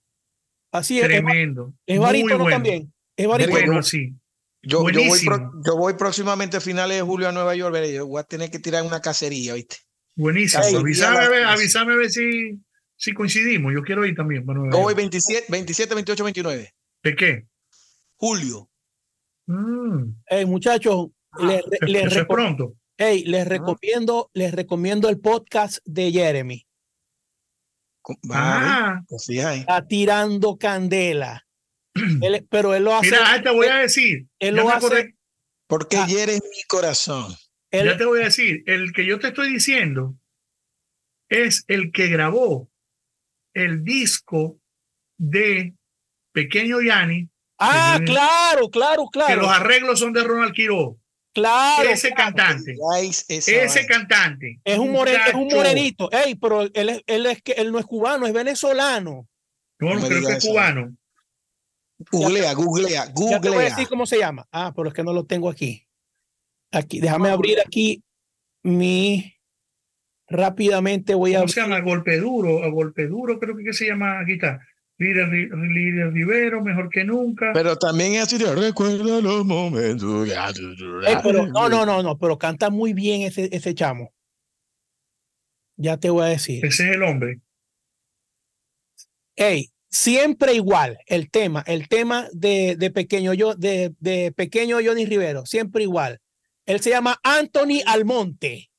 Así 0.70 1.00
es. 1.00 1.06
Tremendo. 1.06 1.74
Es, 1.84 1.98
barítono 1.98 2.46
también. 2.46 2.92
Es 3.16 3.26
barítono. 3.26 3.56
Bueno, 3.56 3.82
sí. 3.82 4.14
Yo, 4.62 4.88
yo, 4.88 5.04
voy 5.04 5.20
yo, 5.66 5.76
voy 5.76 5.94
próximamente 5.94 6.56
a 6.56 6.60
finales 6.60 6.96
de 6.96 7.02
julio 7.02 7.28
a 7.28 7.32
Nueva 7.32 7.54
York, 7.54 7.76
yo 7.92 8.06
voy 8.06 8.20
a 8.20 8.24
tener 8.24 8.50
que 8.50 8.58
tirar 8.58 8.82
una 8.82 9.00
cacería, 9.00 9.54
¿viste? 9.54 9.76
Buenísimo. 10.16 10.62
avísame, 10.78 11.44
avísame 11.44 11.92
a 11.92 11.96
ver 11.96 12.10
si, 12.10 12.60
si 12.96 13.12
coincidimos. 13.12 13.74
Yo 13.74 13.82
quiero 13.82 14.06
ir 14.06 14.14
también. 14.14 14.46
Bueno, 14.46 14.70
yo 14.70 14.78
voy 14.78 14.94
27, 14.94 15.46
27, 15.50 15.94
28, 15.94 16.24
29. 16.24 16.74
¿De 17.02 17.16
qué? 17.16 17.46
Julio. 18.24 18.70
Mm. 19.46 20.14
Hey, 20.26 20.46
muchachos, 20.46 21.08
les, 21.38 21.62
les, 21.82 22.24
pronto. 22.24 22.74
Hey, 22.96 23.22
les 23.26 23.46
recomiendo, 23.46 24.30
les 24.32 24.50
recomiendo 24.54 25.10
el 25.10 25.20
podcast 25.20 25.80
de 25.84 26.10
Jeremy. 26.10 26.66
Ah, 28.32 29.02
pues 29.06 29.28
Está 29.28 29.86
tirando 29.86 30.56
candela. 30.56 31.46
pero 32.50 32.74
él 32.74 32.84
lo 32.84 32.94
hace. 32.94 33.10
Mira, 33.10 33.42
te 33.42 33.50
voy 33.50 33.66
a 33.66 33.76
decir. 33.76 34.26
Él 34.38 34.56
lo 34.56 34.70
hace. 34.70 35.14
Porque 35.66 35.98
ah, 35.98 36.06
mi 36.06 36.62
corazón. 36.66 37.30
ya 37.70 37.98
te 37.98 38.06
voy 38.06 38.22
a 38.22 38.24
decir. 38.24 38.62
El 38.64 38.94
que 38.94 39.04
yo 39.04 39.18
te 39.18 39.28
estoy 39.28 39.52
diciendo 39.52 40.16
es 41.28 41.66
el 41.68 41.92
que 41.92 42.08
grabó 42.08 42.70
el 43.52 43.84
disco 43.84 44.58
de 45.18 45.74
Pequeño 46.32 46.80
Yanni. 46.80 47.28
Ah, 47.58 48.00
claro, 48.04 48.68
claro, 48.68 49.06
claro. 49.06 49.34
Que 49.34 49.46
los 49.46 49.50
arreglos 49.50 50.00
son 50.00 50.12
de 50.12 50.24
Ronald 50.24 50.52
Quiroz. 50.52 50.96
Claro. 51.32 51.88
Ese 51.88 52.12
cantante. 52.12 52.76
Ese 53.28 53.86
cantante. 53.86 54.60
Es 54.64 54.78
un, 54.78 54.94
es 54.96 55.34
un 55.34 55.48
morenito. 55.48 56.10
Ey, 56.12 56.36
pero 56.36 56.62
él, 56.62 56.88
es, 56.88 57.02
él, 57.06 57.26
es 57.26 57.42
que, 57.42 57.52
él 57.52 57.72
no 57.72 57.78
es 57.78 57.86
cubano, 57.86 58.26
es 58.26 58.32
venezolano. 58.32 59.28
No, 59.80 59.94
no, 59.94 60.06
creo 60.06 60.26
que 60.26 60.32
es 60.34 60.46
cubano. 60.46 60.96
Googlea, 62.10 62.52
googlea, 62.54 63.06
googlea. 63.12 63.40
te 63.40 63.48
voy 63.48 63.64
a 63.64 63.68
decir 63.68 63.88
cómo 63.88 64.06
se 64.06 64.18
llama. 64.18 64.46
Ah, 64.52 64.72
pero 64.74 64.88
es 64.88 64.94
que 64.94 65.02
no 65.02 65.12
lo 65.12 65.26
tengo 65.26 65.50
aquí. 65.50 65.86
Aquí, 66.70 67.00
déjame 67.00 67.30
abrir 67.30 67.58
aquí 67.60 68.02
mi. 68.62 69.32
Rápidamente 70.28 71.14
voy 71.14 71.34
a. 71.34 71.38
¿Cómo 71.38 71.48
se 71.48 71.60
llama? 71.60 71.80
Golpe 71.80 72.18
duro. 72.18 72.62
A 72.62 72.68
golpe 72.68 73.06
duro, 73.06 73.38
creo 73.38 73.56
que 73.56 73.72
se 73.72 73.86
llama. 73.86 74.20
Aquí 74.20 74.38
Líder, 74.96 75.28
líder 75.28 76.12
Rivero, 76.12 76.62
mejor 76.62 76.88
que 76.88 77.04
nunca. 77.04 77.50
Pero 77.52 77.76
también 77.76 78.14
es 78.14 78.22
así 78.22 78.38
recuerda 78.38 79.20
los 79.20 79.44
momentos. 79.44 80.28
Eh, 80.28 81.16
pero, 81.22 81.46
no, 81.46 81.68
no, 81.68 81.84
no, 81.84 82.02
no, 82.02 82.16
pero 82.16 82.38
canta 82.38 82.70
muy 82.70 82.92
bien 82.92 83.22
ese, 83.22 83.48
ese 83.50 83.74
chamo. 83.74 84.14
Ya 85.76 85.96
te 85.96 86.10
voy 86.10 86.24
a 86.24 86.28
decir. 86.28 86.64
Ese 86.64 86.88
es 86.88 86.94
el 86.94 87.02
hombre. 87.02 87.40
Hey, 89.34 89.70
siempre 89.88 90.54
igual 90.54 90.98
el 91.06 91.28
tema, 91.28 91.64
el 91.66 91.88
tema 91.88 92.28
de, 92.32 92.76
de 92.78 92.90
pequeño 92.92 93.34
yo, 93.34 93.56
de, 93.56 93.92
de 93.98 94.30
pequeño 94.30 94.78
Johnny 94.84 95.06
Rivero, 95.06 95.44
siempre 95.44 95.82
igual. 95.82 96.20
Él 96.66 96.80
se 96.80 96.90
llama 96.90 97.18
Anthony 97.24 97.82
Almonte. 97.84 98.70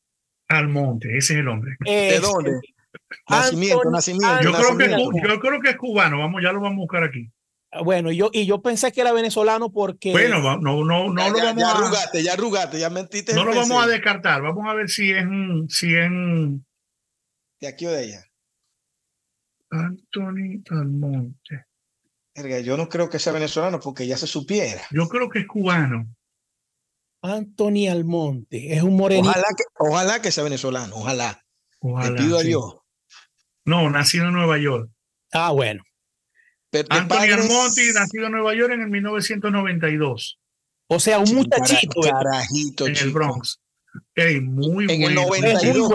Almonte, 0.48 1.18
ese 1.18 1.34
es 1.34 1.40
el 1.40 1.48
hombre. 1.50 1.76
¿De 1.86 2.20
dónde? 2.20 2.52
Nacimiento, 3.30 3.90
nacimiento. 3.90 4.42
Yo, 4.42 4.52
Creo 4.54 4.78
que, 4.78 4.90
yo 5.28 5.40
creo 5.40 5.62
que 5.62 5.70
es 5.72 5.78
cubano, 5.78 6.20
vamos, 6.20 6.42
ya 6.42 6.52
lo 6.52 6.62
vamos 6.62 6.78
a 6.78 6.82
buscar 6.82 7.04
aquí. 7.04 7.32
Ah, 7.72 7.82
bueno, 7.82 8.12
yo, 8.12 8.30
y 8.32 8.46
yo 8.46 8.62
pensé 8.62 8.92
que 8.92 9.02
era 9.02 9.12
venezolano 9.12 9.72
porque. 9.72 10.12
Bueno, 10.12 10.40
no, 10.40 10.84
no, 10.84 10.84
no 10.84 11.16
ya, 11.16 11.30
lo 11.30 11.38
vamos 11.38 11.62
ya 11.62 11.70
a. 11.70 11.78
Arrugaste, 11.78 12.24
ya 12.24 12.34
arrugaste, 12.34 12.80
ya 12.80 12.90
mentiste. 12.90 13.34
No 13.34 13.44
lo 13.44 13.54
vamos 13.54 13.84
a 13.84 13.88
descartar. 13.88 14.42
Vamos 14.42 14.66
a 14.68 14.74
ver 14.74 14.90
si 14.90 15.12
es. 15.12 15.26
Si 15.70 15.94
es. 15.94 16.10
¿De 17.60 17.68
aquí 17.68 17.86
o 17.86 17.92
de 17.92 18.06
ella? 18.06 18.24
Anthony 19.70 20.64
Almonte. 20.70 21.66
Yo 22.64 22.78
no 22.78 22.90
creo 22.90 23.10
que 23.10 23.20
sea 23.20 23.34
venezolano 23.34 23.80
porque 23.80 24.08
ya 24.08 24.18
se 24.18 24.28
supiera. 24.28 24.82
Yo 24.92 25.08
creo 25.08 25.30
que 25.30 25.40
es 25.40 25.48
cubano. 25.48 26.08
Anthony 27.22 27.88
Almonte. 27.90 28.74
Es 28.74 28.84
un 28.84 28.96
morenito. 28.96 29.30
Ojalá 29.30 29.48
que, 29.58 29.64
ojalá 29.80 30.22
que 30.22 30.32
sea 30.32 30.44
venezolano. 30.44 30.96
Ojalá. 30.96 31.42
ojalá 31.80 32.12
Le 32.12 32.18
pido 32.18 32.38
a 32.38 32.44
Dios. 32.44 32.76
No, 33.66 33.90
nacido 33.90 34.28
en 34.28 34.34
Nueva 34.34 34.58
York. 34.58 34.90
Ah, 35.34 35.52
bueno. 35.52 35.84
Anthony 36.90 37.34
Almonte, 37.34 37.94
nacido 37.94 38.26
en 38.26 38.32
Nueva 38.32 38.54
York 38.54 38.74
en 38.74 38.82
el 38.82 38.90
1992. 38.90 40.40
O 40.88 41.00
sea, 41.00 41.20
un 41.20 41.34
muchachito. 41.34 42.02
Carajito, 42.02 42.88
en 42.88 42.98
el 42.98 43.12
Bronx. 43.12 43.60
muy 44.44 44.86
en 44.90 45.02
bueno. 45.02 45.22
el 45.22 45.28
92. 45.28 45.90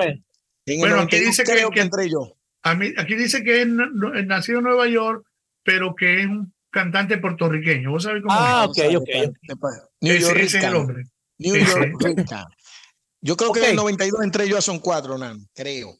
bueno, 0.78 1.00
aquí 1.00 1.20
dice 1.20 1.44
que, 1.44 1.64
que, 1.72 1.80
entré 1.80 2.10
yo. 2.10 2.36
aquí 2.62 3.14
dice 3.14 3.44
que 3.44 3.62
es 3.62 3.68
nacido 3.68 4.58
en 4.58 4.64
Nueva 4.64 4.88
York, 4.88 5.24
pero 5.62 5.94
que 5.94 6.20
es 6.20 6.26
un 6.26 6.52
cantante 6.70 7.18
puertorriqueño. 7.18 7.90
¿Vos 7.90 8.04
sabés 8.04 8.22
cómo 8.22 8.34
ah, 8.34 8.68
es? 8.74 8.96
ok, 8.96 9.02
ok. 9.02 9.72
New 10.00 10.14
ese, 10.14 10.42
ese 10.42 10.58
es 10.58 10.64
el 10.64 10.74
hombre. 10.74 11.04
New 11.38 11.56
York. 11.56 11.94
yo 13.20 13.36
creo 13.36 13.52
que 13.52 13.60
en 13.60 13.70
el 13.70 13.76
92 13.76 14.22
entré 14.22 14.48
yo 14.48 14.58
a 14.58 14.60
Son 14.60 14.78
Cuatro, 14.78 15.16
Nan, 15.18 15.46
creo. 15.54 15.96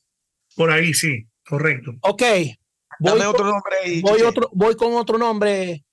Por 0.57 0.71
ahí 0.71 0.95
sí. 0.95 1.30
Correcto. 1.51 1.97
Ok. 2.03 2.23
Voy 3.01 3.19
Dame 3.19 3.27
otro 3.27 3.45
nombre 3.45 3.75
ahí. 3.83 4.01
Voy, 4.03 4.23
otro, 4.23 4.49
voy 4.53 4.77
con 4.77 4.95
otro 4.95 5.19
nombre. 5.19 5.85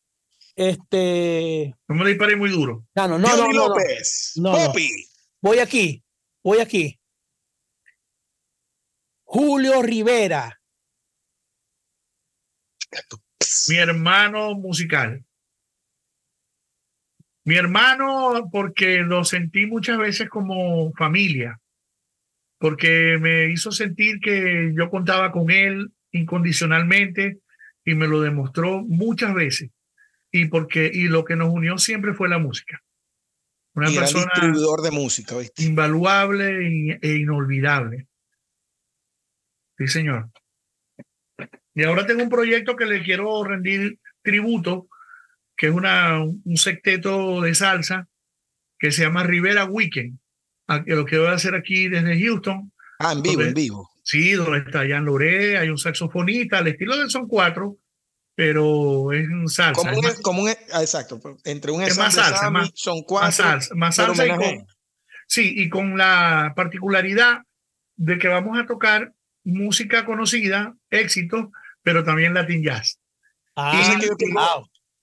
Este. 0.55 1.73
No 1.87 1.95
me 1.95 2.07
disparé 2.07 2.35
muy 2.35 2.51
duro. 2.51 2.85
No, 2.93 3.07
no, 3.07 3.17
no. 3.17 3.35
no, 3.35 3.51
López. 3.51 4.33
No, 4.35 4.55
Voy 5.41 5.57
aquí. 5.57 6.03
Voy 6.43 6.59
aquí. 6.59 6.99
Julio 9.23 9.81
Rivera. 9.81 10.61
Mi 13.67 13.77
hermano 13.77 14.53
musical. 14.53 15.25
Mi 17.45 17.55
hermano, 17.55 18.47
porque 18.51 18.99
lo 18.99 19.23
sentí 19.23 19.65
muchas 19.65 19.97
veces 19.97 20.29
como 20.29 20.91
familia, 20.93 21.59
porque 22.57 23.17
me 23.19 23.51
hizo 23.51 23.71
sentir 23.71 24.19
que 24.19 24.73
yo 24.75 24.89
contaba 24.89 25.31
con 25.31 25.51
él 25.51 25.91
incondicionalmente 26.11 27.39
y 27.85 27.95
me 27.95 28.07
lo 28.07 28.21
demostró 28.21 28.83
muchas 28.83 29.33
veces. 29.33 29.71
Y 30.31 30.45
porque 30.45 30.89
y 30.93 31.07
lo 31.07 31.23
que 31.23 31.35
nos 31.35 31.49
unió 31.49 31.77
siempre 31.77 32.13
fue 32.13 32.29
la 32.29 32.37
música. 32.37 32.81
Una 33.73 33.91
persona 33.91 34.31
distribuidor 34.33 34.81
de 34.81 34.91
música, 34.91 35.35
invaluable 35.57 36.99
e 37.01 37.15
inolvidable. 37.15 38.07
Sí, 39.77 39.87
señor. 39.87 40.31
Y 41.75 41.83
ahora 41.83 42.07
tengo 42.07 42.23
un 42.23 42.29
proyecto 42.29 42.75
que 42.75 42.87
le 42.87 43.03
quiero 43.03 43.43
rendir 43.43 43.99
tributo, 44.23 44.89
que 45.55 45.67
es 45.67 45.73
una, 45.73 46.23
un 46.23 46.57
secteto 46.57 47.41
de 47.41 47.53
salsa 47.53 48.07
que 48.79 48.91
se 48.91 49.03
llama 49.03 49.23
Rivera 49.23 49.65
Weekend, 49.65 50.17
lo 50.85 51.05
que 51.05 51.17
voy 51.17 51.27
a 51.27 51.33
hacer 51.33 51.55
aquí 51.55 51.87
desde 51.87 52.19
Houston. 52.19 52.71
Ah, 52.99 53.13
en 53.13 53.21
vivo, 53.21 53.41
en 53.41 53.53
vivo. 53.53 53.89
Sí, 54.03 54.31
donde 54.33 54.59
está 54.59 54.87
Jan 54.87 55.05
Loré, 55.05 55.57
hay 55.57 55.69
un 55.69 55.77
saxofonista, 55.77 56.59
al 56.59 56.67
estilo 56.67 56.97
de 56.97 57.09
Son 57.09 57.27
Cuatro, 57.27 57.77
pero 58.37 59.11
es 59.11 59.27
un 59.27 59.49
salsa. 59.49 59.81
Como 60.21 60.43
un, 60.43 60.49
ah, 60.71 60.81
exacto, 60.81 61.19
pues, 61.19 61.37
entre 61.43 61.71
un 61.71 61.81
es 61.81 61.97
más 61.97 62.13
salsa, 62.13 62.49
más, 62.49 62.71
son 62.75 63.01
cuatro. 63.01 63.45
Más 63.75 63.95
salsa, 63.95 64.25
y 64.25 64.29
con, 64.29 64.67
sí, 65.27 65.53
y 65.57 65.69
con 65.69 65.97
la 65.97 66.53
particularidad 66.55 67.41
de 67.95 68.19
que 68.19 68.27
vamos 68.27 68.59
a 68.59 68.65
tocar 68.65 69.11
música 69.43 70.05
conocida, 70.05 70.75
éxito, 70.89 71.51
pero 71.81 72.03
también 72.03 72.33
Latin 72.33 72.63
Jazz. 72.63 72.99
Ah, 73.55 73.97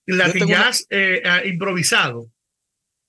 y, 0.07 0.13
Latin 0.13 0.47
Jazz 0.47 0.87
eh, 0.89 1.21
ah, 1.25 1.43
improvisado. 1.43 2.31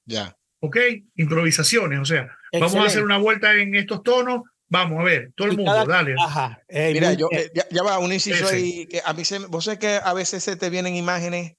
Ya. 0.07 0.37
¿Ok? 0.61 0.77
Improvisaciones, 1.15 2.01
o 2.01 2.05
sea, 2.05 2.37
vamos 2.61 2.77
a 2.77 2.85
hacer 2.85 3.03
una 3.03 3.19
vuelta 3.19 3.55
en 3.55 3.75
estos 3.75 4.03
tonos, 4.03 4.43
vamos 4.69 5.01
a 5.01 5.05
ver, 5.05 5.33
todo 5.37 5.49
el 5.49 5.57
mundo, 5.57 5.85
dale. 5.87 6.15
Ajá. 6.19 6.63
Mira, 6.69 7.13
yo, 7.15 7.29
eh, 7.31 7.51
ya, 7.71 7.83
va, 7.83 7.99
un 7.99 8.13
inciso 8.13 8.49
ahí, 8.49 8.87
que 8.87 9.01
a 9.05 9.13
mí 9.13 9.25
se, 9.25 9.39
vos 9.39 9.65
sé 9.65 9.79
que 9.79 10.01
a 10.03 10.13
veces 10.13 10.45
se 10.45 10.57
te 10.57 10.71
vienen 10.71 10.97
imágenes 10.97 11.55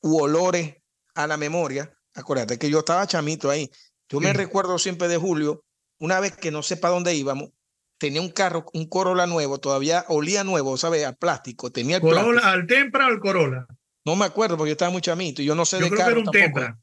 u 0.00 0.20
olores 0.20 0.76
a 1.14 1.26
la 1.26 1.36
memoria. 1.36 1.92
Acuérdate 2.14 2.58
que 2.58 2.70
yo 2.70 2.80
estaba 2.80 3.06
chamito 3.06 3.50
ahí. 3.50 3.70
Yo 4.08 4.20
me 4.20 4.32
recuerdo 4.32 4.78
siempre 4.78 5.08
de 5.08 5.16
Julio, 5.16 5.64
una 5.98 6.20
vez 6.20 6.36
que 6.36 6.50
no 6.50 6.62
sé 6.62 6.76
para 6.76 6.94
dónde 6.94 7.14
íbamos, 7.14 7.50
tenía 7.98 8.20
un 8.20 8.30
carro, 8.30 8.66
un 8.72 8.86
Corolla 8.88 9.26
nuevo, 9.26 9.58
todavía 9.58 10.04
olía 10.08 10.44
nuevo, 10.44 10.76
¿sabes? 10.76 11.04
A 11.06 11.14
plástico, 11.14 11.72
tenía 11.72 11.96
el 11.96 12.02
Corolla, 12.02 12.40
¿Al 12.50 12.66
Tempra 12.66 13.06
o 13.06 13.10
el 13.10 13.20
Corolla? 13.20 13.66
No 14.04 14.16
me 14.16 14.26
acuerdo 14.26 14.56
porque 14.56 14.70
yo 14.70 14.74
estaba 14.74 14.90
muy 14.90 15.00
chamito 15.00 15.40
y 15.40 15.46
yo 15.46 15.54
no 15.54 15.64
sé 15.64 15.78
de 15.78 15.90
carro 15.90 16.20
un 16.20 16.26
Tempra. 16.26 16.78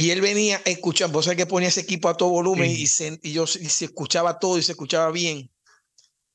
Y 0.00 0.12
él 0.12 0.20
venía 0.20 0.62
escuchando, 0.64 1.14
vos 1.14 1.24
sabés 1.24 1.38
que 1.38 1.46
ponía 1.46 1.68
ese 1.68 1.80
equipo 1.80 2.08
a 2.08 2.16
todo 2.16 2.28
volumen 2.28 2.70
y, 2.70 2.86
se, 2.86 3.18
y, 3.20 3.32
yo, 3.32 3.44
y 3.44 3.68
se 3.68 3.86
escuchaba 3.86 4.38
todo 4.38 4.56
y 4.56 4.62
se 4.62 4.70
escuchaba 4.72 5.10
bien. 5.10 5.50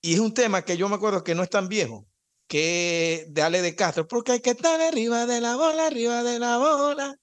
Y 0.01 0.16
es 0.16 0.20
un 0.20 0.34
tema 0.34 0.64
que 0.64 0.76
yo 0.76 0.89
me 0.89 0.95
acuerdo 0.95 1.24
que 1.24 1.34
no 1.34 1.43
es 1.43 1.49
tan 1.49 1.70
viejo, 1.70 2.05
que 2.49 3.26
de 3.30 3.41
Ale 3.41 3.61
de 3.61 3.74
Castro, 3.74 4.05
porque 4.05 4.34
hay 4.34 4.41
que 4.41 4.49
estar 4.49 4.82
arriba 4.82 5.26
de 5.26 5.39
la 5.39 5.55
bola, 5.55 5.88
arriba 5.88 6.24
de 6.24 6.39
la 6.39 6.57
bola. 6.57 7.16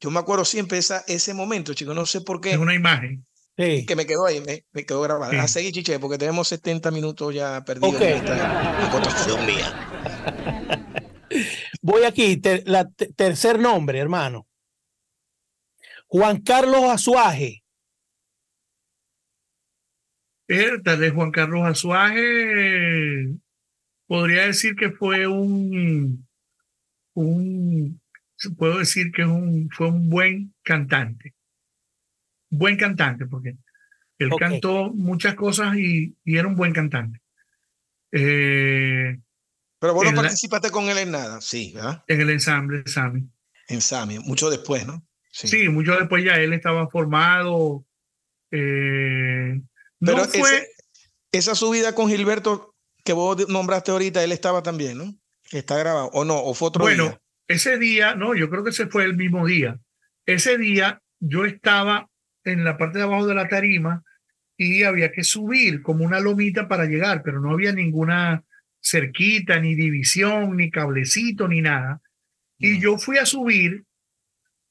Yo 0.00 0.10
me 0.10 0.20
acuerdo 0.20 0.46
siempre 0.46 0.78
esa, 0.78 1.04
ese 1.06 1.34
momento, 1.34 1.74
chicos, 1.74 1.94
no 1.94 2.06
sé 2.06 2.22
por 2.22 2.40
qué. 2.40 2.52
Es 2.52 2.58
una 2.58 2.74
imagen. 2.74 3.26
Que 3.54 3.94
me 3.94 4.06
quedó 4.06 4.24
ahí, 4.24 4.40
me, 4.72 4.86
quedó 4.86 5.02
grabada. 5.02 5.42
A 5.42 5.48
seguir, 5.48 5.74
Chiche, 5.74 5.98
porque 5.98 6.16
tenemos 6.16 6.48
70 6.48 6.90
minutos 6.92 7.34
ya 7.34 7.62
perdidos 7.62 7.94
okay. 7.94 8.12
en 8.12 8.24
esta 8.24 9.36
mía. 9.46 9.76
Voy 11.82 12.04
aquí, 12.04 12.40
la 12.64 12.88
tercer 13.16 13.58
nombre, 13.58 13.98
hermano. 13.98 14.46
Juan 16.08 16.40
Carlos 16.42 16.84
Azuaje. 16.84 17.62
de 20.46 21.10
Juan 21.10 21.30
Carlos 21.30 21.66
Azuaje, 21.66 23.28
podría 24.06 24.46
decir 24.46 24.74
que 24.76 24.90
fue 24.90 25.26
un, 25.26 26.26
un 27.14 28.00
puedo 28.56 28.78
decir 28.78 29.12
que 29.12 29.24
un, 29.24 29.68
fue 29.70 29.88
un 29.88 30.08
buen 30.08 30.54
cantante 30.62 31.34
buen 32.50 32.76
cantante, 32.76 33.26
porque 33.26 33.56
él 34.18 34.30
cantó 34.38 34.90
muchas 34.90 35.34
cosas 35.34 35.76
y, 35.76 36.16
y, 36.24 36.36
era 36.36 36.48
un 36.48 36.56
buen 36.56 36.72
cantante. 36.72 37.20
Eh, 38.12 39.18
Pero 39.78 39.94
vos 39.94 40.04
no 40.04 40.14
participaste 40.14 40.70
con 40.70 40.88
él 40.88 40.98
en 40.98 41.10
nada, 41.12 41.40
sí, 41.40 41.72
¿verdad? 41.74 42.04
En 42.06 42.20
el 42.20 42.30
ensamble 42.30 42.82
Sami. 42.86 43.28
En 43.68 43.80
Sami, 43.80 44.18
mucho 44.18 44.50
después, 44.50 44.86
¿no? 44.86 45.06
Sí, 45.30 45.68
mucho 45.68 45.96
después 45.96 46.24
ya 46.24 46.36
él 46.36 46.52
estaba 46.52 46.88
formado. 46.88 47.84
Eh, 48.50 49.60
Pero 50.00 50.24
fue... 50.24 50.66
esa 51.32 51.54
subida 51.54 51.94
con 51.94 52.08
Gilberto 52.08 52.74
que 53.04 53.12
vos 53.12 53.48
nombraste 53.48 53.90
ahorita, 53.90 54.22
él 54.22 54.32
estaba 54.32 54.62
también, 54.62 54.98
¿no? 54.98 55.14
Está 55.50 55.78
grabado, 55.78 56.10
o 56.12 56.24
no, 56.24 56.36
o 56.42 56.52
fue 56.54 56.68
otro 56.68 56.82
bueno, 56.82 57.04
día. 57.04 57.10
Bueno, 57.12 57.22
ese 57.46 57.78
día, 57.78 58.14
no, 58.14 58.34
yo 58.34 58.50
creo 58.50 58.62
que 58.62 58.70
ese 58.70 58.86
fue 58.86 59.04
el 59.04 59.16
mismo 59.16 59.46
día. 59.46 59.78
Ese 60.26 60.58
día 60.58 61.00
yo 61.20 61.46
estaba 61.46 62.10
en 62.44 62.64
la 62.64 62.76
parte 62.76 62.98
de 62.98 63.04
abajo 63.04 63.26
de 63.26 63.34
la 63.34 63.48
tarima 63.48 64.04
y 64.58 64.82
había 64.82 65.10
que 65.12 65.24
subir 65.24 65.80
como 65.82 66.04
una 66.04 66.20
lomita 66.20 66.68
para 66.68 66.84
llegar, 66.84 67.22
pero 67.22 67.40
no 67.40 67.52
había 67.52 67.72
ninguna 67.72 68.44
cerquita, 68.82 69.58
ni 69.58 69.74
división, 69.74 70.56
ni 70.56 70.70
cablecito, 70.70 71.48
ni 71.48 71.62
nada. 71.62 72.02
Y 72.58 72.80
yo 72.80 72.98
fui 72.98 73.18
a 73.18 73.24
subir 73.24 73.84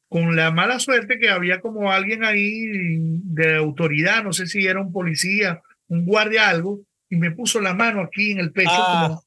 con 0.09 0.35
la 0.35 0.51
mala 0.51 0.79
suerte 0.79 1.19
que 1.19 1.29
había 1.29 1.59
como 1.59 1.91
alguien 1.91 2.23
ahí 2.23 2.65
de 2.69 3.55
autoridad, 3.55 4.23
no 4.23 4.33
sé 4.33 4.47
si 4.47 4.65
era 4.65 4.79
un 4.79 4.91
policía, 4.91 5.61
un 5.87 6.05
guardia, 6.05 6.49
algo, 6.49 6.81
y 7.09 7.17
me 7.17 7.31
puso 7.31 7.59
la 7.59 7.73
mano 7.73 8.01
aquí 8.01 8.31
en 8.31 8.39
el 8.39 8.51
pecho 8.51 8.69
como, 8.69 9.15
ah. 9.15 9.21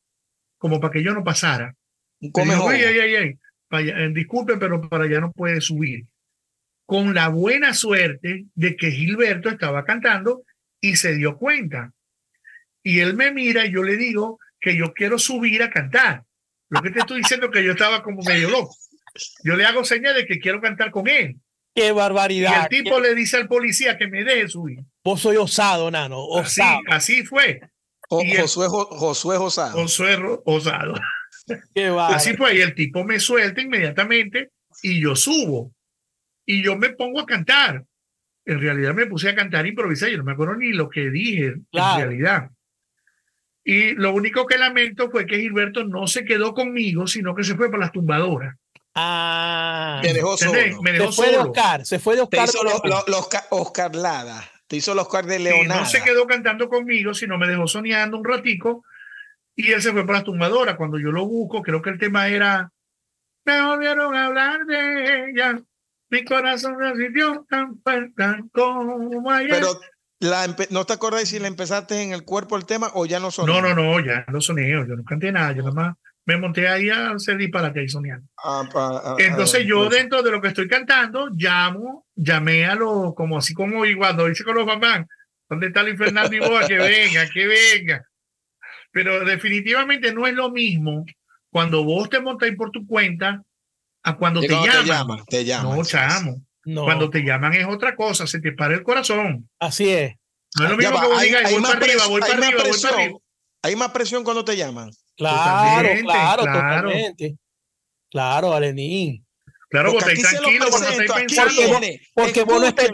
como 0.59 0.81
para 0.81 0.93
que 0.93 1.03
yo 1.03 1.13
no 1.13 1.25
pasara. 1.25 1.75
ay, 2.23 2.83
ay, 2.83 3.39
ay, 3.71 4.13
disculpe, 4.13 4.57
pero 4.57 4.89
para 4.89 5.05
allá 5.05 5.21
no 5.21 5.33
puede 5.33 5.61
subir 5.61 6.07
con 6.91 7.15
la 7.15 7.29
buena 7.29 7.73
suerte 7.73 8.47
de 8.57 8.75
que 8.75 8.91
Gilberto 8.91 9.49
estaba 9.49 9.85
cantando 9.85 10.43
y 10.81 10.97
se 10.97 11.15
dio 11.15 11.37
cuenta. 11.39 11.93
Y 12.83 12.99
él 12.99 13.15
me 13.15 13.31
mira 13.31 13.65
y 13.65 13.71
yo 13.71 13.85
le 13.85 13.97
digo 13.97 14.41
que 14.59 14.77
yo 14.77 14.93
quiero 14.93 15.17
subir 15.17 15.63
a 15.63 15.71
cantar. 15.71 16.25
Lo 16.69 16.83
que 16.83 16.91
te 16.91 16.99
estoy 16.99 17.19
diciendo 17.19 17.49
que 17.49 17.63
yo 17.63 17.71
estaba 17.71 18.03
como 18.03 18.23
medio 18.23 18.51
loco. 18.51 18.75
Yo 19.45 19.57
le 19.57 19.65
hago 19.65 19.85
señal 19.85 20.15
de 20.15 20.27
que 20.27 20.39
quiero 20.39 20.61
cantar 20.61 20.91
con 20.91 21.09
él. 21.09 21.37
¡Qué 21.75 21.93
barbaridad! 21.93 22.69
Y 22.71 22.75
el 22.75 22.85
tipo 22.85 23.01
le 23.01 23.15
dice 23.15 23.37
al 23.37 23.49
policía 23.49 23.97
que 23.97 24.09
me 24.09 24.25
deje 24.25 24.49
subir. 24.49 24.81
Vos 25.05 25.21
soy 25.21 25.37
osado, 25.37 25.91
nano. 25.91 26.25
Osado. 26.25 26.81
Así, 26.89 27.25
fue. 27.25 27.61
Josué, 28.09 28.67
Josué 28.69 29.37
Osado. 29.37 29.73
Josué 29.73 30.19
Osado. 30.45 30.95
Qué 31.75 31.87
así 31.87 32.37
fue. 32.37 32.57
Y 32.57 32.61
el 32.61 32.75
tipo 32.75 33.05
me 33.05 33.21
suelta 33.21 33.61
inmediatamente 33.61 34.51
y 34.83 35.01
yo 35.01 35.15
subo 35.15 35.73
y 36.45 36.63
yo 36.63 36.77
me 36.77 36.91
pongo 36.91 37.21
a 37.21 37.27
cantar. 37.27 37.85
En 38.45 38.61
realidad 38.61 38.95
me 38.95 39.07
puse 39.07 39.29
a 39.29 39.35
cantar 39.35 39.67
improvisar, 39.67 40.09
yo 40.09 40.19
no 40.19 40.25
me 40.25 40.33
acuerdo 40.33 40.57
ni 40.57 40.73
lo 40.73 40.89
que 40.89 41.11
dije 41.11 41.47
en 41.47 41.67
realidad. 41.73 42.51
Y 43.63 43.93
lo 43.93 44.13
único 44.13 44.47
que 44.47 44.59
lamento 44.59 45.11
fue 45.11 45.27
que 45.27 45.39
Gilberto 45.39 45.85
no 45.85 46.07
se 46.07 46.25
quedó 46.25 46.55
conmigo, 46.55 47.07
sino 47.07 47.35
que 47.35 47.45
se 47.45 47.55
fue 47.55 47.71
para 47.71 47.83
las 47.83 47.93
tumbadoras. 47.93 48.57
Ah, 48.95 50.01
me 50.03 50.13
dejó 50.13 50.37
solo. 50.37 50.53
Me 50.83 50.93
dejó 50.93 51.13
se 51.13 51.23
fue 51.23 51.31
de 51.31 51.39
Oscar, 51.39 51.87
se 51.87 51.99
fue 51.99 52.17
de 52.17 52.23
Oscar. 52.23 52.49
Te 52.49 52.51
hizo 52.51 52.65
los, 52.65 53.29
Oscar 53.51 53.95
Lada, 53.95 54.51
te 54.67 54.77
hizo 54.77 54.95
los 54.95 55.07
Oscar 55.07 55.27
de 55.27 55.39
Leonardo. 55.39 55.83
no 55.83 55.89
se 55.89 56.03
quedó 56.03 56.27
cantando 56.27 56.69
conmigo, 56.69 57.15
sino 57.15 57.39
me 57.39 57.47
dejó 57.47 57.69
soñando 57.69 58.19
un 58.19 58.25
ratico 58.25 58.85
y 59.55 59.71
él 59.73 59.81
se 59.81 59.93
fue 59.93 60.05
para 60.05 60.19
las 60.19 60.25
tumbadoras. 60.25 60.77
Cuando 60.77 60.99
yo 60.99 61.13
lo 61.13 61.27
busco, 61.27 61.63
creo 61.63 61.81
que 61.83 61.91
el 61.91 61.99
tema 61.99 62.29
era, 62.29 62.73
me 63.45 63.63
volvieron 63.63 64.15
a 64.15 64.27
hablar 64.27 64.65
de 64.67 65.31
ella, 65.31 65.61
mi 66.09 66.25
corazón 66.25 66.77
sintió 66.97 67.47
tan 67.49 67.81
fuerte 67.83 68.25
como 68.53 69.31
ayer. 69.31 69.51
Pero 69.51 69.81
la 70.19 70.55
¿no 70.71 70.85
te 70.85 70.93
acuerdas 70.93 71.29
si 71.29 71.39
le 71.39 71.47
empezaste 71.47 72.03
en 72.03 72.13
el 72.13 72.25
cuerpo 72.25 72.57
el 72.57 72.67
tema 72.67 72.91
o 72.95 73.07
ya 73.07 73.21
no 73.21 73.31
sonó? 73.31 73.61
No, 73.61 73.63
no, 73.63 73.75
no, 73.75 74.01
ya 74.05 74.25
no 74.29 74.41
soné, 74.41 74.69
yo 74.69 74.85
no 74.85 75.05
canté 75.05 75.31
nada, 75.31 75.53
yo 75.53 75.63
nada 75.63 75.73
más 75.73 75.97
me 76.31 76.37
monté 76.37 76.69
ahí 76.69 76.89
a 76.91 77.11
hacer 77.11 77.37
disparate 77.37 77.81
ahí 77.81 77.89
soñando. 77.89 78.27
Ah, 78.39 78.69
ah, 78.73 79.17
Entonces 79.19 79.67
yo 79.67 79.89
pues. 79.89 79.99
dentro 79.99 80.23
de 80.23 80.31
lo 80.31 80.41
que 80.41 80.49
estoy 80.49 80.69
cantando, 80.69 81.29
llamo, 81.35 82.07
llamé 82.15 82.67
a 82.67 82.77
los, 82.77 83.15
como 83.15 83.39
así 83.39 83.53
como 83.53 83.85
igual, 83.85 84.11
cuando 84.11 84.27
dice 84.27 84.45
con 84.45 84.55
los 84.55 84.67
mamás, 84.67 85.07
¿dónde 85.49 85.67
está 85.67 85.83
Luis 85.83 85.99
Fernando 85.99 86.35
Iboa? 86.37 86.69
Que 86.69 86.79
venga, 86.79 87.29
que 87.29 87.47
venga. 87.49 88.07
Pero 88.93 89.25
definitivamente 89.25 90.13
no 90.13 90.27
es 90.27 90.35
lo 90.35 90.51
mismo 90.51 91.05
cuando 91.51 91.83
vos 91.83 92.09
te 92.09 92.21
montáis 92.21 92.55
por 92.55 92.71
tu 92.71 92.87
cuenta 92.87 93.43
a 94.05 94.17
cuando 94.17 94.41
te 94.41 94.49
llaman. 94.49 95.25
Te 95.27 95.45
llaman, 95.45 95.79
no, 95.79 95.85
chamo. 95.85 96.43
Cuando 96.63 97.11
te 97.11 97.21
llaman 97.25 97.55
es 97.55 97.67
otra 97.67 97.97
cosa, 97.97 98.27
se 98.29 98.41
te 98.41 98.53
para 98.53 98.75
el 98.75 98.85
corazón. 98.85 99.49
Así 99.59 99.91
es. 99.91 100.15
No 100.57 100.65
es 100.65 100.71
lo 100.71 100.77
mismo 100.77 101.01
que 101.01 101.07
vos 101.07 101.23
digas, 101.23 101.51
voy 101.51 101.63
para 101.63 101.75
arriba, 101.75 102.07
voy 102.07 102.21
para 102.21 102.35
arriba, 102.35 102.63
voy 102.63 102.81
para 102.81 102.95
arriba. 102.95 103.19
Hay 103.63 103.77
más 103.77 103.91
presión 103.91 104.23
cuando 104.23 104.45
te 104.45 104.57
llaman. 104.57 104.91
Claro, 105.21 105.89
claro, 106.03 106.43
claro, 106.43 106.43
totalmente. 106.45 107.37
Claro, 108.11 108.53
Alenín. 108.55 109.25
Claro, 109.69 109.93
Porque 109.93 110.13
estáis 110.15 110.41
tranquilo, 110.41 110.67
vos 110.69 110.81
no 110.81 110.89
estáis 110.89 111.13
pensando. 111.13 111.53
viene. 111.55 112.01
porque 112.13 112.43
vos 112.43 112.61
no 112.61 112.67
estés- 112.67 112.91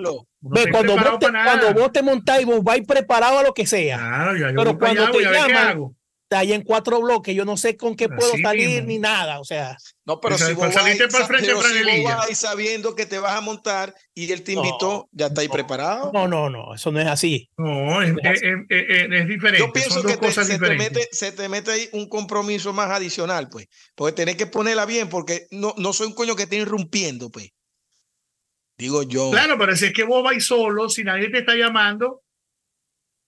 Ve, 0.48 0.70
cuando, 0.70 0.96
vos 0.96 1.18
te, 1.18 1.26
cuando 1.32 1.72
vos 1.74 1.92
te 1.92 2.02
montáis, 2.02 2.46
vos 2.46 2.62
vais 2.62 2.86
preparado 2.86 3.38
a 3.38 3.42
lo 3.42 3.54
que 3.54 3.66
sea. 3.66 3.96
Claro, 3.96 4.36
ya 4.36 4.50
yo 4.50 4.56
Pero 4.56 4.78
cuando 4.78 5.02
allá, 5.04 5.10
te 5.12 5.22
llaman. 5.22 5.95
Está 6.28 6.40
ahí 6.40 6.52
en 6.52 6.62
cuatro 6.62 7.00
bloques, 7.00 7.32
yo 7.36 7.44
no 7.44 7.56
sé 7.56 7.76
con 7.76 7.94
qué 7.94 8.08
puedo 8.08 8.32
Así 8.32 8.42
salir 8.42 8.68
mismo. 8.68 8.88
ni 8.88 8.98
nada. 8.98 9.38
O 9.38 9.44
sea, 9.44 9.76
No, 10.04 10.20
pero 10.20 10.36
si 10.36 10.54
vos 10.54 10.74
saliste 10.74 11.06
vas, 11.06 11.24
pero 11.28 11.38
si 11.38 11.52
vos 11.52 11.64
franelilla. 11.64 12.16
vas 12.16 12.36
sabiendo 12.36 12.96
que 12.96 13.06
te 13.06 13.20
vas 13.20 13.36
a 13.36 13.40
montar 13.40 13.94
y 14.12 14.32
él 14.32 14.42
te 14.42 14.56
No, 14.56 14.64
invitó, 14.64 15.08
ya 15.12 15.26
estáis 15.26 15.48
no. 15.48 15.54
preparado. 15.54 16.10
no, 16.12 16.26
no, 16.26 16.50
no, 16.50 16.74
eso 16.74 16.90
no 16.90 16.98
es 17.00 17.06
así. 17.06 17.48
No, 17.56 18.02
es, 18.02 18.10
es, 18.24 18.42
es- 18.42 18.64
es- 18.68 19.08
es 19.12 19.28
diferente. 19.28 19.58
Yo 19.64 19.72
pienso 19.72 20.02
son 20.02 20.10
que 20.10 20.16
te- 20.16 20.32
se, 20.32 20.58
te 20.58 20.74
mete, 20.74 21.08
se 21.12 21.30
te 21.30 21.48
mete 21.48 21.70
ahí 21.70 21.88
un 21.92 22.08
compromiso 22.08 22.72
más 22.72 22.90
adicional, 22.90 23.48
pues. 23.48 23.68
Porque 23.94 24.12
tenés 24.16 24.34
que 24.36 24.46
ponerla 24.48 24.84
bien, 24.84 25.08
porque 25.08 25.46
no, 25.52 25.74
no 25.78 25.92
soy 25.92 26.08
un 26.08 26.14
coño 26.14 26.34
que 26.34 26.42
esté 26.42 26.56
irrumpiendo, 26.56 27.30
pues. 27.30 27.50
Digo 28.78 29.04
yo. 29.04 29.30
Claro, 29.30 29.56
pero 29.58 29.76
si 29.76 29.86
es 29.86 29.92
que 29.92 30.02
vos 30.02 30.24
vais 30.24 30.44
solo, 30.44 30.88
si 30.90 31.04
nadie 31.04 31.30
te 31.30 31.38
está 31.38 31.54
llamando, 31.54 32.22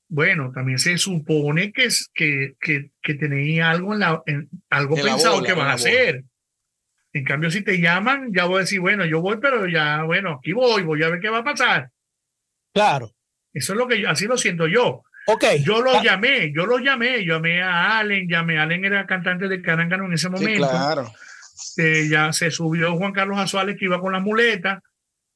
bueno, 0.08 0.50
también 0.52 0.78
se 0.78 0.96
supone 0.98 1.72
que, 1.72 1.84
es- 1.84 2.10
que, 2.14 2.54
que, 2.60 2.90
que 3.02 3.14
tenéis 3.14 3.60
algo, 3.62 3.92
en 3.94 4.00
la, 4.00 4.22
en, 4.26 4.48
algo 4.70 4.96
En 4.96 5.04
la 5.04 5.12
pensado 5.12 5.34
bola, 5.36 5.46
que 5.46 5.52
vas 5.54 5.68
a 5.68 5.72
hacer. 5.74 6.24
En 7.12 7.24
cambio, 7.24 7.50
si 7.50 7.62
te 7.62 7.80
llaman, 7.80 8.30
ya 8.34 8.44
voy 8.44 8.58
a 8.58 8.60
decir, 8.60 8.80
bueno, 8.80 9.04
yo 9.04 9.20
voy, 9.20 9.38
pero 9.40 9.66
ya, 9.66 10.02
bueno, 10.04 10.38
aquí 10.38 10.52
voy, 10.52 10.82
voy 10.82 11.02
a 11.02 11.08
ver 11.08 11.20
qué 11.20 11.28
va 11.30 11.38
a 11.38 11.44
pasar. 11.44 11.90
Claro. 12.74 13.10
Eso 13.52 13.72
es 13.72 13.78
lo 13.78 13.88
que 13.88 14.00
yo, 14.00 14.10
así 14.10 14.26
lo 14.26 14.36
siento 14.36 14.66
yo. 14.66 15.02
Ok. 15.26 15.44
Yo 15.64 15.82
lo 15.82 15.96
Ah, 15.96 16.02
llamé, 16.02 16.52
yo 16.54 16.64
lo 16.66 16.78
llamé, 16.78 17.24
llamé 17.24 17.62
a 17.62 17.98
Allen, 17.98 18.28
llamé, 18.28 18.58
Allen 18.58 18.84
era 18.84 19.06
cantante 19.06 19.48
de 19.48 19.60
Carángano 19.60 20.06
en 20.06 20.12
ese 20.14 20.28
Sí, 20.28 20.32
momento. 20.32 20.68
claro. 20.68 21.12
Eh, 21.76 22.08
ya 22.10 22.32
se 22.32 22.50
subió 22.50 22.96
Juan 22.96 23.12
Carlos 23.12 23.38
Azuales 23.38 23.76
que 23.78 23.86
iba 23.86 24.00
con 24.00 24.12
la 24.12 24.20
muleta 24.20 24.80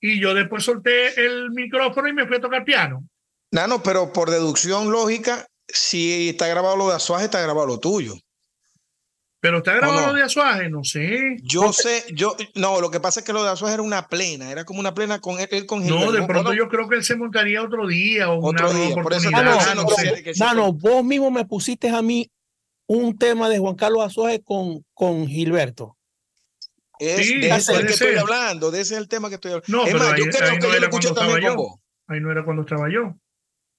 y 0.01 0.21
yo 0.21 0.35
después 0.35 0.63
solté 0.65 1.21
el 1.25 1.51
micrófono 1.51 2.09
y 2.09 2.13
me 2.13 2.27
fui 2.27 2.37
a 2.37 2.41
tocar 2.41 2.65
piano. 2.65 3.07
Nano, 3.53 3.83
pero 3.83 4.13
por 4.13 4.31
deducción 4.31 4.91
lógica, 4.91 5.47
si 5.69 6.31
está 6.31 6.49
grabado 6.49 6.77
lo 6.77 6.89
de 6.89 6.97
Azuaje, 6.97 7.27
está 7.27 7.41
grabado 7.41 7.67
lo 7.67 7.79
tuyo. 7.79 8.15
Pero 9.41 9.59
está 9.59 9.75
grabado 9.75 10.01
no? 10.01 10.07
lo 10.09 10.13
de 10.15 10.23
Azuaje, 10.23 10.71
no 10.71 10.85
sé. 10.85 11.37
Yo 11.43 11.73
sé, 11.73 12.05
yo, 12.15 12.37
no, 12.55 12.81
lo 12.81 12.91
que 12.91 13.01
pasa 13.01 13.21
es 13.21 13.27
que 13.27 13.33
lo 13.33 13.43
de 13.43 13.51
Azuaje 13.51 13.75
era 13.75 13.83
una 13.83 14.07
plena, 14.09 14.51
era 14.51 14.65
como 14.65 14.81
una 14.81 14.95
plena 14.95 15.21
con 15.21 15.39
él, 15.41 15.49
él 15.51 15.67
con 15.67 15.81
No, 15.81 15.99
Gilberto. 15.99 16.13
de 16.13 16.27
pronto 16.27 16.55
yo 16.55 16.69
creo 16.69 16.89
que 16.89 16.95
él 16.95 17.05
se 17.05 17.17
montaría 17.17 17.63
otro 17.63 17.87
día 17.89 18.31
o 18.31 18.39
Otro 18.39 18.71
una 18.71 18.79
día, 18.79 18.95
por 18.95 19.13
eso. 19.13 19.31
Nano, 19.31 19.57
no 19.75 19.83
no 19.83 19.89
sí 20.73 20.79
vos 20.81 21.05
mismo 21.05 21.31
me 21.31 21.45
pusiste 21.45 21.91
a 21.91 22.01
mí 22.03 22.31
un 22.87 23.19
tema 23.19 23.49
de 23.49 23.59
Juan 23.59 23.75
Carlos 23.75 24.05
Azuaje 24.05 24.43
con, 24.43 24.85
con 24.95 25.27
Gilberto. 25.27 25.97
Es 26.99 27.27
Sí, 27.27 27.41
de 27.41 27.49
ese 27.49 27.73
es 27.73 27.79
el 27.81 27.87
que 27.87 27.93
estoy 27.95 28.09
ser. 28.11 28.19
hablando, 28.21 28.71
de 28.71 28.81
ese 28.81 28.95
es 28.95 29.01
el 29.01 29.09
tema 29.09 29.29
que 29.29 29.35
estoy 29.35 29.51
hablando. 29.53 29.77
No, 29.77 29.85
es 29.87 29.93
pero 29.93 30.05
más, 30.05 30.19
yo 30.19 30.25
creo 30.27 30.51
ahí 30.51 30.59
que 30.59 30.67
no 30.69 30.73
yo 30.73 30.79
lo 30.81 30.87
escuché 30.87 31.11
también 31.13 31.41
con 31.41 31.51
yo. 31.51 31.57
vos. 31.57 31.81
Ahí 32.07 32.21
no 32.21 32.31
era 32.31 32.45
cuando 32.45 32.63
estaba 32.63 32.89
yo. 32.93 33.17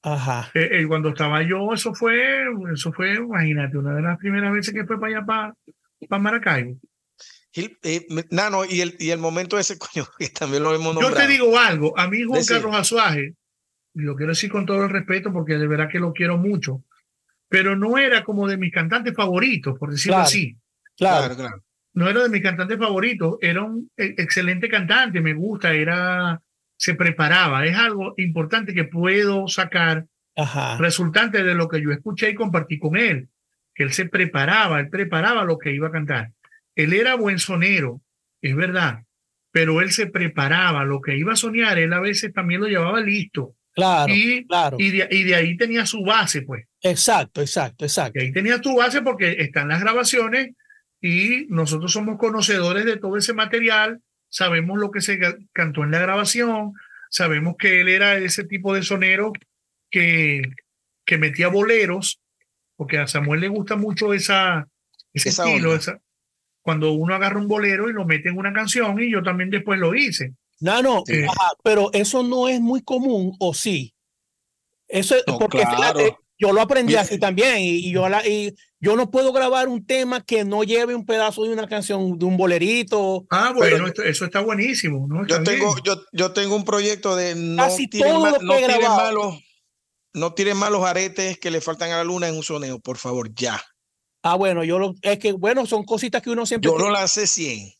Ajá. 0.03 0.51
Eh, 0.53 0.69
eh, 0.71 0.87
cuando 0.87 1.09
estaba 1.09 1.41
yo, 1.43 1.73
eso 1.73 1.93
fue, 1.93 2.43
eso 2.73 2.91
fue, 2.91 3.13
imagínate, 3.15 3.77
una 3.77 3.95
de 3.95 4.01
las 4.01 4.17
primeras 4.17 4.51
veces 4.53 4.73
que 4.73 4.85
fue 4.85 4.99
para 4.99 5.17
allá, 5.17 5.25
para, 5.25 5.53
para 6.09 6.21
Maracaibo. 6.21 6.77
Gil- 7.53 7.77
eh, 7.83 8.05
Nano, 8.31 8.65
y 8.65 8.81
el, 8.81 8.95
y 8.99 9.11
el 9.11 9.19
momento 9.19 9.57
ese, 9.57 9.77
coño, 9.79 10.05
que 10.19 10.27
también 10.29 10.63
lo 10.63 10.73
hemos 10.75 10.93
Yo 10.95 11.01
nombrado. 11.01 11.15
te 11.25 11.31
digo 11.31 11.57
algo, 11.57 11.97
a 11.97 12.07
mí 12.09 12.23
Juan 12.23 12.39
Decir. 12.39 12.57
Carlos 12.57 12.75
Azuaje, 12.75 13.33
y 13.95 14.01
lo 14.01 14.15
quiero 14.15 14.31
decir 14.31 14.51
con 14.51 14.65
todo 14.65 14.83
el 14.83 14.89
respeto 14.89 15.31
porque 15.31 15.53
de 15.57 15.67
verdad 15.67 15.87
que 15.89 15.99
lo 15.99 16.11
quiero 16.13 16.37
mucho, 16.37 16.83
pero 17.47 17.75
no 17.75 17.97
era 17.97 18.23
como 18.23 18.47
de 18.47 18.57
mis 18.57 18.73
cantantes 18.73 19.13
favoritos, 19.15 19.77
por 19.79 19.91
decirlo 19.91 20.15
Claro. 20.15 20.25
así. 20.27 20.57
Claro. 20.97 21.35
Claro. 21.35 21.63
No 21.93 22.09
era 22.09 22.23
de 22.23 22.29
mis 22.29 22.41
cantantes 22.41 22.77
favoritos, 22.79 23.37
era 23.39 23.61
un 23.61 23.89
e- 23.95 24.15
excelente 24.17 24.67
cantante, 24.67 25.21
me 25.21 25.33
gusta, 25.35 25.71
era, 25.73 26.41
se 26.83 26.95
preparaba, 26.95 27.65
es 27.65 27.77
algo 27.77 28.13
importante 28.17 28.73
que 28.73 28.83
puedo 28.83 29.47
sacar 29.47 30.05
Ajá. 30.35 30.77
resultante 30.77 31.41
de 31.41 31.55
lo 31.55 31.69
que 31.69 31.81
yo 31.81 31.91
escuché 31.93 32.31
y 32.31 32.35
compartí 32.35 32.77
con 32.77 32.97
él, 32.97 33.29
que 33.73 33.83
él 33.83 33.93
se 33.93 34.05
preparaba, 34.09 34.81
él 34.81 34.89
preparaba 34.89 35.45
lo 35.45 35.57
que 35.57 35.73
iba 35.73 35.87
a 35.87 35.91
cantar. 35.91 36.31
Él 36.75 36.91
era 36.91 37.15
buen 37.15 37.39
sonero, 37.39 38.01
es 38.41 38.53
verdad, 38.53 39.03
pero 39.51 39.79
él 39.79 39.91
se 39.93 40.07
preparaba 40.07 40.83
lo 40.83 40.99
que 40.99 41.15
iba 41.17 41.31
a 41.31 41.37
soñar, 41.37 41.77
él 41.79 41.93
a 41.93 42.01
veces 42.01 42.33
también 42.33 42.59
lo 42.59 42.67
llevaba 42.67 42.99
listo 42.99 43.55
Claro. 43.73 44.13
y, 44.13 44.45
Claro. 44.45 44.75
y, 44.77 44.91
de, 44.91 45.07
y 45.09 45.23
de 45.23 45.35
ahí 45.35 45.55
tenía 45.55 45.85
su 45.85 46.03
base, 46.03 46.41
pues. 46.41 46.65
Exacto, 46.81 47.39
exacto, 47.39 47.85
exacto. 47.85 48.19
Y 48.19 48.23
ahí 48.23 48.31
tenía 48.33 48.59
tu 48.59 48.75
base 48.75 49.01
porque 49.01 49.37
están 49.39 49.69
las 49.69 49.79
grabaciones 49.79 50.49
y 50.99 51.45
nosotros 51.47 51.93
somos 51.93 52.17
conocedores 52.17 52.83
de 52.83 52.97
todo 52.97 53.15
ese 53.15 53.33
material, 53.33 54.01
sabemos 54.33 54.79
lo 54.79 54.89
que 54.89 54.99
se 54.99 55.19
cantó 55.53 55.83
en 55.83 55.91
la 55.91 55.99
grabación, 55.99 56.73
sabemos 57.11 57.55
que 57.55 57.81
él 57.81 57.87
era 57.87 58.17
ese 58.17 58.43
tipo 58.43 58.73
de 58.73 58.81
sonero 58.81 59.31
que, 59.91 60.41
que 61.05 61.17
metía 61.19 61.49
boleros, 61.49 62.19
porque 62.75 62.97
a 62.97 63.05
Samuel 63.05 63.41
le 63.41 63.47
gusta 63.49 63.75
mucho 63.75 64.11
esa, 64.11 64.67
ese 65.13 65.29
Esa 65.29 65.45
estilo, 65.45 65.75
esa, 65.75 65.99
cuando 66.63 66.93
uno 66.93 67.13
agarra 67.13 67.39
un 67.39 67.47
bolero 67.47 67.89
y 67.89 67.93
lo 67.93 68.05
mete 68.05 68.29
en 68.29 68.37
una 68.39 68.51
canción 68.51 68.99
y 68.99 69.11
yo 69.11 69.21
también 69.21 69.51
después 69.51 69.79
lo 69.79 69.93
hice. 69.93 70.33
No, 70.59 70.81
no, 70.81 71.03
Sí. 71.05 71.23
ajá, 71.23 71.51
pero 71.63 71.91
eso 71.93 72.23
no 72.23 72.49
es 72.49 72.59
muy 72.59 72.81
común, 72.81 73.35
¿o 73.39 73.53
sí? 73.53 73.93
Eso 74.87 75.15
es 75.15 75.23
No, 75.27 75.37
porque 75.37 75.59
claro. 75.59 75.77
fíjate, 75.99 76.17
yo 76.47 76.51
lo 76.53 76.61
aprendí 76.61 76.95
así 76.95 77.17
también 77.19 77.59
y, 77.59 77.69
y 77.87 77.91
yo 77.93 78.09
la, 78.09 78.27
y 78.27 78.53
yo 78.81 78.95
no 78.97 79.09
puedo 79.09 79.31
grabar 79.31 79.69
un 79.69 79.85
tema 79.85 80.21
que 80.25 80.43
no 80.43 80.63
lleve 80.63 80.93
un 80.93 81.05
pedazo 81.05 81.43
de 81.43 81.53
una 81.53 81.67
canción, 81.69 82.19
de 82.19 82.25
un 82.25 82.35
bolerito. 82.35 83.25
Ah, 83.29 83.53
bueno, 83.55 83.85
Pero- 83.93 84.09
eso 84.09 84.25
está 84.25 84.41
buenísimo, 84.41 85.07
¿no? 85.07 85.21
Está 85.21 85.37
Yo 85.37 85.43
tengo, 85.43 85.75
yo, 85.85 86.03
yo 86.11 86.33
tengo 86.33 86.55
un 86.57 86.65
proyecto 86.65 87.15
de 87.15 87.35
no 87.35 87.63
Casi 87.63 87.87
tiren, 87.87 88.09
todo 88.11 88.21
ma- 88.21 88.31
lo 88.31 88.39
que 88.39 88.45
no 88.45 88.53
he 88.55 88.65
tiren 88.65 88.81
malos, 88.81 89.39
no 90.13 90.33
tiren 90.33 90.57
malos 90.57 90.83
aretes 90.83 91.39
que 91.39 91.49
le 91.49 91.61
faltan 91.61 91.91
a 91.91 91.97
la 91.97 92.03
luna 92.03 92.27
en 92.27 92.35
un 92.35 92.43
soneo, 92.43 92.79
por 92.79 92.97
favor, 92.97 93.33
ya. 93.33 93.61
Ah, 94.21 94.35
bueno, 94.35 94.63
yo 94.65 94.79
lo, 94.79 94.95
es 95.01 95.17
que, 95.19 95.31
bueno, 95.31 95.65
son 95.65 95.85
cositas 95.85 96.21
que 96.21 96.29
uno 96.29 96.45
siempre. 96.45 96.69
Yo 96.69 96.77
lo 96.77 96.89
lancé 96.91 97.25
100. 97.25 97.71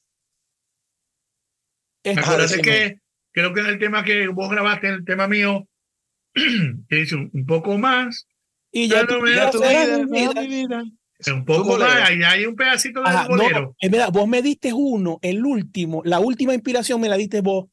este, 2.04 2.20
Acuérdate 2.20 2.62
que 2.62 3.00
creo 3.32 3.54
que 3.54 3.62
es 3.62 3.68
el 3.68 3.80
tema 3.80 4.04
que 4.04 4.28
vos 4.28 4.50
grabaste, 4.50 4.88
el 4.90 5.06
tema 5.06 5.28
mío, 5.28 5.68
que 6.34 6.96
dice 6.96 7.16
un, 7.16 7.30
un 7.34 7.46
poco 7.46 7.78
más, 7.78 8.28
y 8.74 8.90
ya, 8.90 9.04
no 9.04 9.22
me 9.22 9.34
ya 9.36 9.50
tu 9.52 9.60
vida, 9.62 10.84
un 11.32 11.46
poco 11.46 11.78
más, 11.78 12.10
ahí 12.10 12.22
hay 12.24 12.46
un 12.46 12.56
pedacito 12.56 13.00
del 13.00 13.08
Ajá, 13.08 13.24
no, 13.30 13.38
bolero. 13.38 13.76
es 13.80 13.90
verdad, 13.90 14.10
vos 14.12 14.28
me 14.28 14.42
diste 14.42 14.74
uno, 14.74 15.20
el 15.22 15.46
último, 15.46 16.02
la 16.04 16.20
última 16.20 16.54
inspiración 16.54 17.00
me 17.00 17.08
la 17.08 17.16
diste 17.16 17.40
vos, 17.40 17.68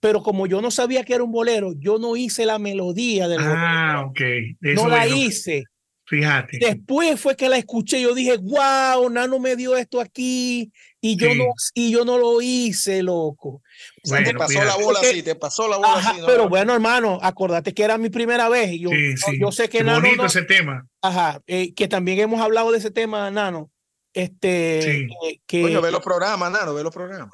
pero 0.00 0.22
como 0.22 0.46
yo 0.46 0.62
no 0.62 0.70
sabía 0.70 1.04
que 1.04 1.14
era 1.14 1.24
un 1.24 1.32
bolero, 1.32 1.72
yo 1.78 1.98
no 1.98 2.16
hice 2.16 2.46
la 2.46 2.58
melodía 2.58 3.28
del 3.28 3.40
Ah, 3.42 4.04
bolero. 4.04 4.08
ok. 4.10 4.20
De 4.60 4.74
No 4.74 4.80
eso 4.82 4.88
la 4.88 4.98
bueno, 5.00 5.16
hice. 5.16 5.64
Fíjate. 6.06 6.58
Después 6.58 7.18
fue 7.18 7.34
que 7.34 7.48
la 7.48 7.56
escuché, 7.56 8.00
yo 8.00 8.14
dije, 8.14 8.36
wow, 8.36 9.08
Nano 9.10 9.38
me 9.40 9.56
dio 9.56 9.74
esto 9.74 10.00
aquí 10.00 10.70
y 11.00 11.16
yo 11.16 11.30
Sí. 11.30 11.38
no 11.38 11.44
y 11.74 11.90
yo 11.90 12.04
no 12.04 12.18
lo 12.18 12.40
hice, 12.42 13.02
loco. 13.02 13.62
O 14.04 14.06
sea, 14.08 14.18
te 14.18 14.24
Bueno, 14.24 14.38
pasó 14.38 14.48
fíjate. 14.50 14.66
la 14.66 14.76
bola 14.76 14.98
así, 15.00 15.22
te 15.22 15.34
pasó 15.34 15.66
la 15.68 15.76
bola 15.78 15.94
Ajá, 15.94 16.10
así. 16.10 16.20
¿no? 16.20 16.26
pero 16.26 16.48
bueno, 16.48 16.74
hermano, 16.74 17.18
acordate 17.22 17.72
que 17.72 17.82
era 17.82 17.96
mi 17.98 18.10
primera 18.10 18.48
vez 18.50 18.72
y 18.72 18.80
yo, 18.80 18.90
Sí, 18.90 19.16
sí. 19.16 19.38
yo 19.40 19.50
sé 19.50 19.68
que 19.68 19.78
Qué 19.78 19.84
Nano 19.84 20.00
bonito 20.02 20.22
no- 20.22 20.26
ese 20.28 20.42
tema. 20.42 20.86
ajá, 21.02 21.40
eh, 21.46 21.72
que 21.74 21.88
también 21.88 22.18
hemos 22.20 22.40
hablado 22.40 22.70
de 22.72 22.78
ese 22.78 22.90
tema, 22.90 23.30
Nano. 23.30 23.70
Este 24.12 24.82
Sí. 24.82 25.06
que, 25.08 25.40
que- 25.46 25.62
Coño, 25.62 25.80
ve 25.82 25.90
los 25.90 26.02
programas, 26.02 26.50
Nano, 26.52 26.74
ve 26.74 26.82
los 26.82 26.92
programas. 26.94 27.32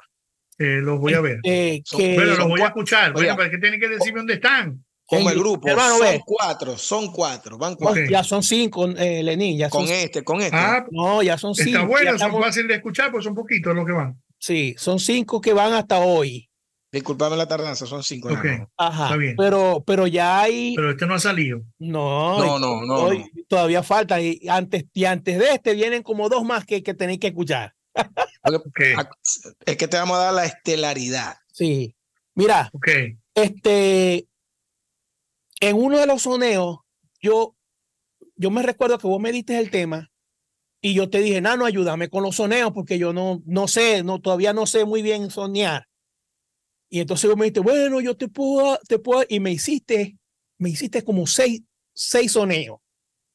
Eh, 0.57 0.79
los 0.81 0.99
voy 0.99 1.13
a 1.13 1.21
ver. 1.21 1.39
eh, 1.43 1.81
Son- 1.85 1.99
que- 1.99 2.15
Bueno, 2.15 2.35
los 2.35 2.47
voy 2.47 2.61
a 2.61 2.67
escuchar. 2.67 3.13
Bueno, 3.13 3.41
es 3.43 3.49
que 3.49 3.57
tienen 3.57 3.79
que 3.79 3.87
decirme 3.89 4.19
dónde 4.19 4.35
están. 4.35 4.83
Como 5.05 5.29
el 5.29 5.37
grupo, 5.39 5.67
hermano, 5.67 5.97
son 5.97 6.07
ve. 6.07 6.21
cuatro, 6.25 6.77
son 6.77 7.11
cuatro, 7.11 7.57
van 7.57 7.75
cuatro. 7.75 8.01
Ok. 8.01 8.09
ya 8.09 8.23
son 8.23 8.41
cinco, 8.43 8.87
eh, 8.97 9.21
Lenín, 9.21 9.57
ya 9.57 9.69
son 9.69 9.85
Con 9.85 9.93
este, 9.93 10.23
con 10.23 10.39
este. 10.41 10.55
Ah, 10.55 10.85
No, 10.89 11.21
ya 11.21 11.37
son 11.37 11.53
cinco. 11.53 11.69
está 11.69 11.81
bueno, 11.83 12.11
son 12.11 12.15
estamos- 12.15 12.45
fáciles 12.45 12.67
de 12.69 12.75
escuchar, 12.75 13.11
pues 13.11 13.25
son 13.25 13.35
poquitos 13.35 13.75
los 13.75 13.85
que 13.85 13.91
van. 13.91 14.21
sí, 14.39 14.73
son 14.77 14.99
cinco 14.99 15.41
que 15.41 15.51
van 15.53 15.73
hasta 15.73 15.99
hoy. 15.99 16.47
Disculpame 16.91 17.37
la 17.37 17.47
tardanza, 17.47 17.85
son 17.85 18.03
cinco. 18.03 18.27
Ok. 18.29 18.43
Nano. 18.43 18.71
Ajá. 18.77 19.03
Está 19.05 19.15
bien. 19.17 19.35
Pero, 19.37 19.83
pero 19.85 20.07
ya 20.07 20.41
hay. 20.41 20.75
Pero 20.75 20.91
este 20.91 21.05
no 21.07 21.13
ha 21.15 21.19
salido. 21.19 21.61
No, 21.79 22.37
No, 22.37 22.57
y- 22.57 22.61
no, 22.61 22.81
no, 22.85 22.93
hoy 23.03 23.31
Todavía 23.47 23.81
falta. 23.81 24.19
Y 24.19 24.41
antes, 24.49 24.85
y 24.93 25.05
antes 25.05 25.39
de 25.39 25.51
este 25.53 25.73
vienen 25.73 26.03
como 26.03 26.27
dos 26.27 26.43
más 26.43 26.65
que, 26.65 26.83
que 26.83 26.93
tenéis 26.93 27.19
que 27.19 27.27
escuchar. 27.27 27.73
Ok, 28.43 28.79
Ah, 28.97 29.07
Es 29.65 29.77
que 29.77 29.87
te 29.87 29.97
vamos 29.97 30.17
a 30.17 30.21
dar 30.23 30.33
la 30.33 30.45
estelaridad. 30.45 31.35
Sí. 31.53 31.95
Mira, 32.35 32.69
ok. 32.73 32.87
este. 33.35 34.27
En 35.59 35.75
uno 35.77 35.99
de 35.99 36.07
los 36.07 36.23
soneos, 36.23 36.79
yo, 37.21 37.55
yo 38.35 38.49
me 38.49 38.63
recuerdo 38.63 38.97
que 38.97 39.05
vos 39.07 39.21
me 39.21 39.31
diste 39.31 39.59
el 39.59 39.69
tema 39.69 40.09
y 40.81 40.95
yo 40.95 41.07
te 41.09 41.19
dije, 41.19 41.39
Nano, 41.39 41.65
ayúdame 41.65 42.09
con 42.09 42.23
los 42.23 42.37
soneos 42.37 42.71
porque 42.73 42.97
yo 42.97 43.13
no, 43.13 43.43
no 43.45 43.67
sé, 43.67 44.01
no, 44.03 44.19
todavía 44.19 44.53
no 44.53 44.65
sé 44.65 44.85
muy 44.85 45.03
bien 45.03 45.29
soñar. 45.29 45.87
Y 46.93 46.99
entonces 46.99 47.29
vos 47.29 47.37
me 47.37 47.45
dijiste, 47.45 47.61
bueno, 47.61 48.01
yo 48.01 48.17
te 48.17 48.27
puedo, 48.27 48.77
te 48.85 48.99
puedo, 48.99 49.23
y 49.29 49.39
me 49.39 49.49
hiciste, 49.49 50.17
me 50.57 50.69
hiciste 50.69 51.03
como 51.05 51.25
seis, 51.25 51.61
seis 51.93 52.33
soneos. 52.33 52.79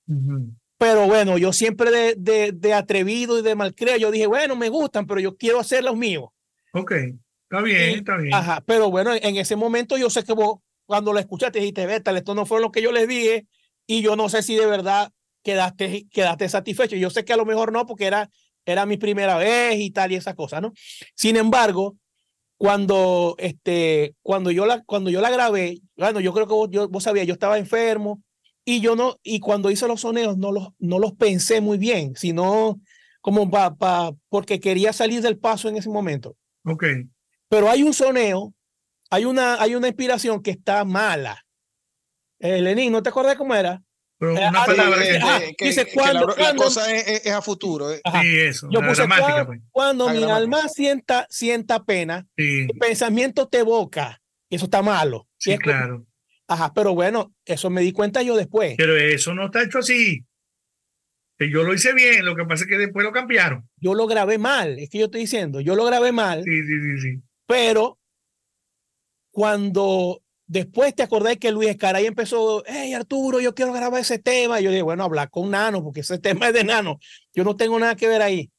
Ujú. 0.07 0.55
Pero 0.77 1.07
bueno, 1.07 1.39
yo 1.39 1.55
siempre 1.55 1.91
de, 1.91 2.15
de, 2.19 2.53
de 2.53 2.75
atrevido 2.75 3.39
y 3.39 3.43
de 3.43 3.55
malcrea, 3.55 3.97
yo 3.97 4.11
dije, 4.11 4.27
bueno, 4.27 4.57
me 4.57 4.69
gustan, 4.69 5.07
pero 5.07 5.21
yo 5.21 5.39
quiero 5.39 5.59
hacer 5.59 5.83
los 5.83 5.97
míos. 5.97 6.29
Ok. 6.75 6.93
Está 6.93 7.63
bien, 7.63 8.01
está 8.01 8.19
bien. 8.19 8.35
Ajá, 8.35 8.63
pero 8.67 8.91
bueno, 8.91 9.15
en 9.15 9.37
ese 9.37 9.57
momento 9.57 9.97
yo 9.97 10.11
sé 10.11 10.23
que 10.23 10.35
vos, 10.35 10.59
cuando 10.85 11.15
lo 11.15 11.19
escuchaste, 11.19 11.59
dijiste, 11.59 11.87
Bétale, 11.87 12.19
esto 12.19 12.35
no 12.35 12.45
fue 12.45 12.61
lo 12.61 12.71
que 12.71 12.83
yo 12.83 12.93
les 12.93 13.09
dije, 13.09 13.47
y 13.87 14.03
yo 14.03 14.17
no 14.17 14.29
sé 14.29 14.43
si 14.43 14.55
de 14.55 14.67
verdad 14.67 15.13
quedaste, 15.43 16.09
quedaste 16.11 16.47
satisfecho. 16.51 16.97
Yo 16.97 17.09
sé 17.09 17.25
que 17.25 17.33
a 17.33 17.39
lo 17.39 17.47
mejor 17.47 17.73
no, 17.73 17.87
porque 17.87 18.05
era, 18.05 18.29
era 18.67 18.85
mi 18.85 18.99
primera 18.99 19.39
vez 19.39 19.79
y 19.79 19.91
tal 19.93 20.13
y 20.13 20.17
esas 20.17 20.35
cosas, 20.35 20.61
¿no? 20.61 20.75
Sin 21.15 21.37
embargo, 21.37 21.97
cuando, 22.57 23.35
este, 23.39 24.15
cuando, 24.23 24.51
yo, 24.51 24.67
la, 24.67 24.83
cuando 24.85 25.11
yo 25.11 25.21
la 25.21 25.31
grabé, 25.31 25.81
bueno, 25.97 26.21
yo 26.21 26.33
creo 26.33 26.47
que 26.47 26.55
vos, 26.55 26.69
yo, 26.71 26.89
vos 26.89 27.03
sabías, 27.03 27.27
yo 27.27 27.35
estaba 27.35 27.59
enfermo 27.59 28.23
y 28.65 28.81
yo 28.81 28.97
no, 28.97 29.19
y 29.23 29.41
cuando 29.41 29.71
hice 29.71 29.87
los 29.87 30.01
soneos 30.01 30.37
no 30.39 30.53
los, 30.53 30.69
no 30.79 30.99
los 30.99 31.13
pensé 31.13 31.61
muy 31.61 31.79
bien, 31.79 32.17
sino 32.17 32.81
como 33.21 33.51
para, 33.51 33.75
pa, 33.75 34.13
porque 34.29 34.61
quería 34.61 34.93
salir 34.93 35.21
del 35.21 35.39
paso 35.39 35.69
en 35.69 35.77
ese 35.77 35.91
momento. 35.91 36.37
Ok. 36.65 36.85
Pero 37.49 37.71
hay 37.71 37.83
un 37.83 37.93
soneo, 37.93 38.55
hay 39.11 39.25
una, 39.25 39.61
hay 39.61 39.75
una 39.75 39.89
inspiración 39.89 40.43
que 40.43 40.51
está 40.51 40.85
mala. 40.85 41.45
Eh, 42.39 42.61
Lenín, 42.61 42.93
¿no 42.93 43.03
te 43.03 43.09
acuerdas 43.09 43.37
cómo 43.37 43.55
era? 43.55 43.83
Pero 44.19 44.33
Eh, 44.37 44.49
una 44.49 44.63
ah, 44.63 44.67
palabra 44.67 44.99
dice, 44.99 45.13
que- 45.13 45.19
ah, 45.23 45.41
que, 45.59 45.65
dice, 45.67 45.85
que 45.87 45.93
¿cuándo- 45.93 46.35
la, 46.39 46.55
cosa 46.55 46.91
es, 46.95 47.27
a 47.27 47.43
futuro. 47.43 47.93
eh. 47.93 48.01
Sí, 48.23 48.39
eso. 48.39 48.69
Yo 48.71 48.81
la 48.81 48.89
puse 48.89 49.03
gramática, 49.03 49.27
cuando, 49.33 49.47
pues. 49.47 49.61
cuando 49.71 50.09
mi 50.09 50.25
alma 50.25 50.69
sienta, 50.69 51.27
sienta 51.29 51.85
pena, 51.85 52.27
Sí, 52.37 52.61
el 52.71 52.79
pensamiento 52.79 53.47
te 53.49 53.59
evoca. 53.59 54.21
Y 54.49 54.57
eso 54.57 54.65
está 54.67 54.81
malo. 54.81 55.29
Sí, 55.39 55.53
es 55.53 55.59
claro. 55.59 56.07
Ajá, 56.49 56.73
pero 56.73 56.95
bueno, 56.95 57.35
eso 57.45 57.69
me 57.71 57.81
di 57.83 57.93
cuenta 57.93 58.23
yo 58.23 58.37
después. 58.37 58.75
Pero 58.79 58.97
eso 58.97 59.35
no 59.35 59.47
está 59.47 59.63
hecho 59.65 59.79
así. 59.81 60.25
Que 61.39 61.51
yo 61.51 61.65
lo 61.65 61.75
hice 61.75 61.93
bien, 61.93 62.25
lo 62.25 62.35
que 62.37 62.45
pasa 62.45 62.65
es 62.65 62.71
que 62.71 62.79
después 62.79 63.05
lo 63.05 63.13
cambiaron. 63.13 63.69
Yo 63.77 63.93
lo 63.95 64.07
grabé 64.07 64.39
mal, 64.39 64.79
es 64.79 64.89
que 64.89 64.99
yo 64.99 65.07
estoy 65.07 65.23
diciendo, 65.23 65.61
yo 65.61 65.75
lo 65.77 65.85
grabé 65.85 66.13
mal, 66.13 66.43
Sí, 66.45 66.63
sí, 66.63 66.81
sí, 66.81 67.01
sí. 67.03 67.23
pero 67.47 67.99
cuando 69.31 70.23
después 70.47 70.95
te 70.95 71.03
acordás 71.03 71.37
que 71.39 71.51
Luis 71.53 71.69
Escaray 71.71 72.07
empezó, 72.07 72.63
hey 72.67 72.93
Arturo, 72.95 73.41
yo 73.41 73.55
quiero 73.55 73.73
grabar 73.73 74.01
ese 74.01 74.19
tema, 74.19 74.61
yo 74.61 74.71
dije, 74.71 74.83
bueno, 74.83 75.05
habla 75.05 75.27
con 75.27 75.51
Nano, 75.51 75.83
porque 75.83 76.01
ese 76.01 76.19
tema 76.21 76.49
es 76.49 76.55
de 76.55 76.65
Nano, 76.65 76.99
yo 77.35 77.45
no 77.45 77.57
tengo 77.57 77.79
nada 77.79 77.97
que 77.97 78.09
ver 78.09 78.23
ahí. 78.23 78.51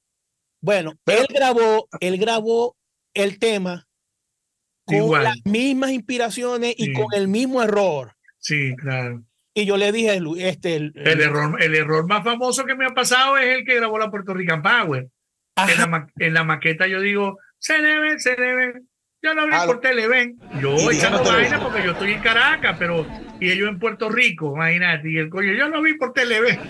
Bueno, 0.62 0.94
Pero- 1.04 1.22
él 1.22 1.28
grabó, 1.34 1.88
él 2.00 2.18
grabó 2.18 2.76
el 3.14 3.40
tema 3.40 3.88
con 4.86 4.96
Igual. 4.98 5.24
las 5.24 5.38
mismas 5.46 5.92
inspiraciones 5.92 6.74
y 6.78 6.86
Sí. 6.86 6.94
con 6.94 7.08
el 7.14 7.28
mismo 7.28 7.62
error. 7.62 8.14
Sí, 8.40 8.76
claro. 8.78 9.24
Y 9.54 9.66
yo 9.66 9.76
le 9.76 9.92
dije, 9.92 10.20
este, 10.38 10.76
el- 10.76 10.94
El 10.96 11.20
error, 11.22 11.62
el 11.62 11.76
error 11.76 12.08
más 12.08 12.24
famoso 12.24 12.64
que 12.66 12.76
me 12.76 12.86
ha 12.86 12.90
pasado 12.94 13.38
es 13.38 13.58
el 13.58 13.66
que 13.66 13.76
grabó 13.76 13.98
la 13.98 14.10
Puerto 14.12 14.34
Rican 14.34 14.62
Power. 14.62 15.08
En 15.58 15.78
la, 15.92 16.08
en 16.20 16.34
la 16.36 16.44
maqueta 16.44 16.86
yo 16.88 17.02
digo, 17.02 17.40
se 17.58 17.82
ven, 17.82 18.20
se 18.20 18.36
ven. 18.36 18.88
Yo 19.22 19.34
lo 19.34 19.48
vi 19.48 19.54
Ah, 19.54 19.64
por 19.66 19.80
Televen. 19.82 20.40
Yo 20.62 20.76
y 20.92 20.96
echando 20.98 21.24
vaina 21.24 21.60
porque 21.60 21.84
yo 21.84 21.92
estoy 21.92 22.14
en 22.14 22.22
Caracas, 22.22 22.76
pero 22.78 23.06
y 23.40 23.52
ellos 23.52 23.68
en 23.70 23.80
Puerto 23.80 24.10
Rico, 24.10 24.54
imagínate. 24.56 25.10
Y 25.12 25.18
el 25.18 25.30
coño, 25.30 25.54
yo 25.54 25.68
lo 25.70 25.82
vi 25.82 25.96
por 25.96 26.14
Televen. 26.14 26.60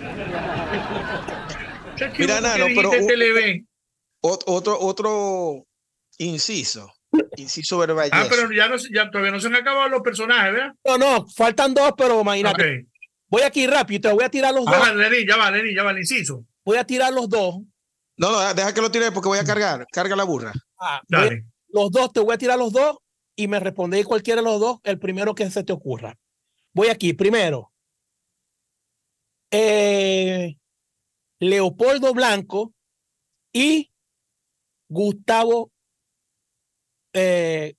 Mira, 1.98 2.08
¿por 2.08 2.12
qué 2.16 2.26
Nano, 2.26 2.64
pero 2.74 2.90
un- 2.90 3.66
otro, 4.20 4.78
otro 4.80 5.66
inciso. 6.18 6.92
Inciso 7.36 7.78
verbal. 7.78 8.08
Ah, 8.12 8.26
pero 8.28 8.50
ya, 8.52 8.68
no, 8.68 8.78
se- 8.78 8.92
ya 8.94 9.10
todavía 9.10 9.32
no 9.32 9.40
se 9.40 9.46
han 9.48 9.56
acabado 9.56 9.88
los 9.88 10.02
personajes, 10.02 10.52
¿verdad? 10.52 10.72
no, 10.84 10.98
no, 10.98 11.26
faltan 11.34 11.72
dos, 11.74 11.92
pero 11.96 12.20
imagínate, 12.20 12.86
voy 13.28 13.42
aquí 13.42 13.66
rápido, 13.66 14.00
te 14.10 14.14
voy 14.14 14.24
a 14.24 14.28
tirar 14.28 14.52
los 14.54 14.64
dos, 14.66 14.74
Ah, 14.76 14.92
Lenín, 14.92 15.26
ya 15.26 15.36
va, 15.36 15.50
Lenín, 15.50 15.74
ya 15.74 15.82
va 15.82 15.92
el 15.92 15.98
inciso. 15.98 16.44
voy 16.64 16.76
a 16.76 16.84
tirar 16.84 17.12
los 17.12 17.28
dos. 17.28 17.56
No, 18.18 18.30
no, 18.32 18.54
deja 18.54 18.74
que 18.74 18.80
lo 18.82 18.90
tire 18.90 19.10
porque 19.12 19.28
voy 19.28 19.38
a 19.38 19.44
cargar. 19.44 19.86
Carga 19.92 20.14
la 20.16 20.24
burra. 20.24 20.52
Ah, 20.78 21.00
Dale. 21.08 21.44
Los 21.78 21.90
dos, 21.90 22.12
te 22.12 22.20
voy 22.20 22.34
a 22.34 22.38
tirar 22.38 22.58
los 22.58 22.72
dos 22.72 22.98
y 23.36 23.48
me 23.48 23.60
respondéis 23.60 24.06
cualquiera 24.06 24.40
de 24.40 24.48
los 24.48 24.60
dos, 24.60 24.80
el 24.84 24.98
primero 24.98 25.34
que 25.34 25.50
se 25.50 25.64
te 25.64 25.72
ocurra. 25.72 26.16
Voy 26.72 26.88
aquí, 26.88 27.12
primero. 27.12 27.72
Eh, 29.50 30.56
Leopoldo 31.40 32.12
Blanco 32.12 32.74
y 33.52 33.90
Gustavo 34.88 35.70
eh. 37.12 37.74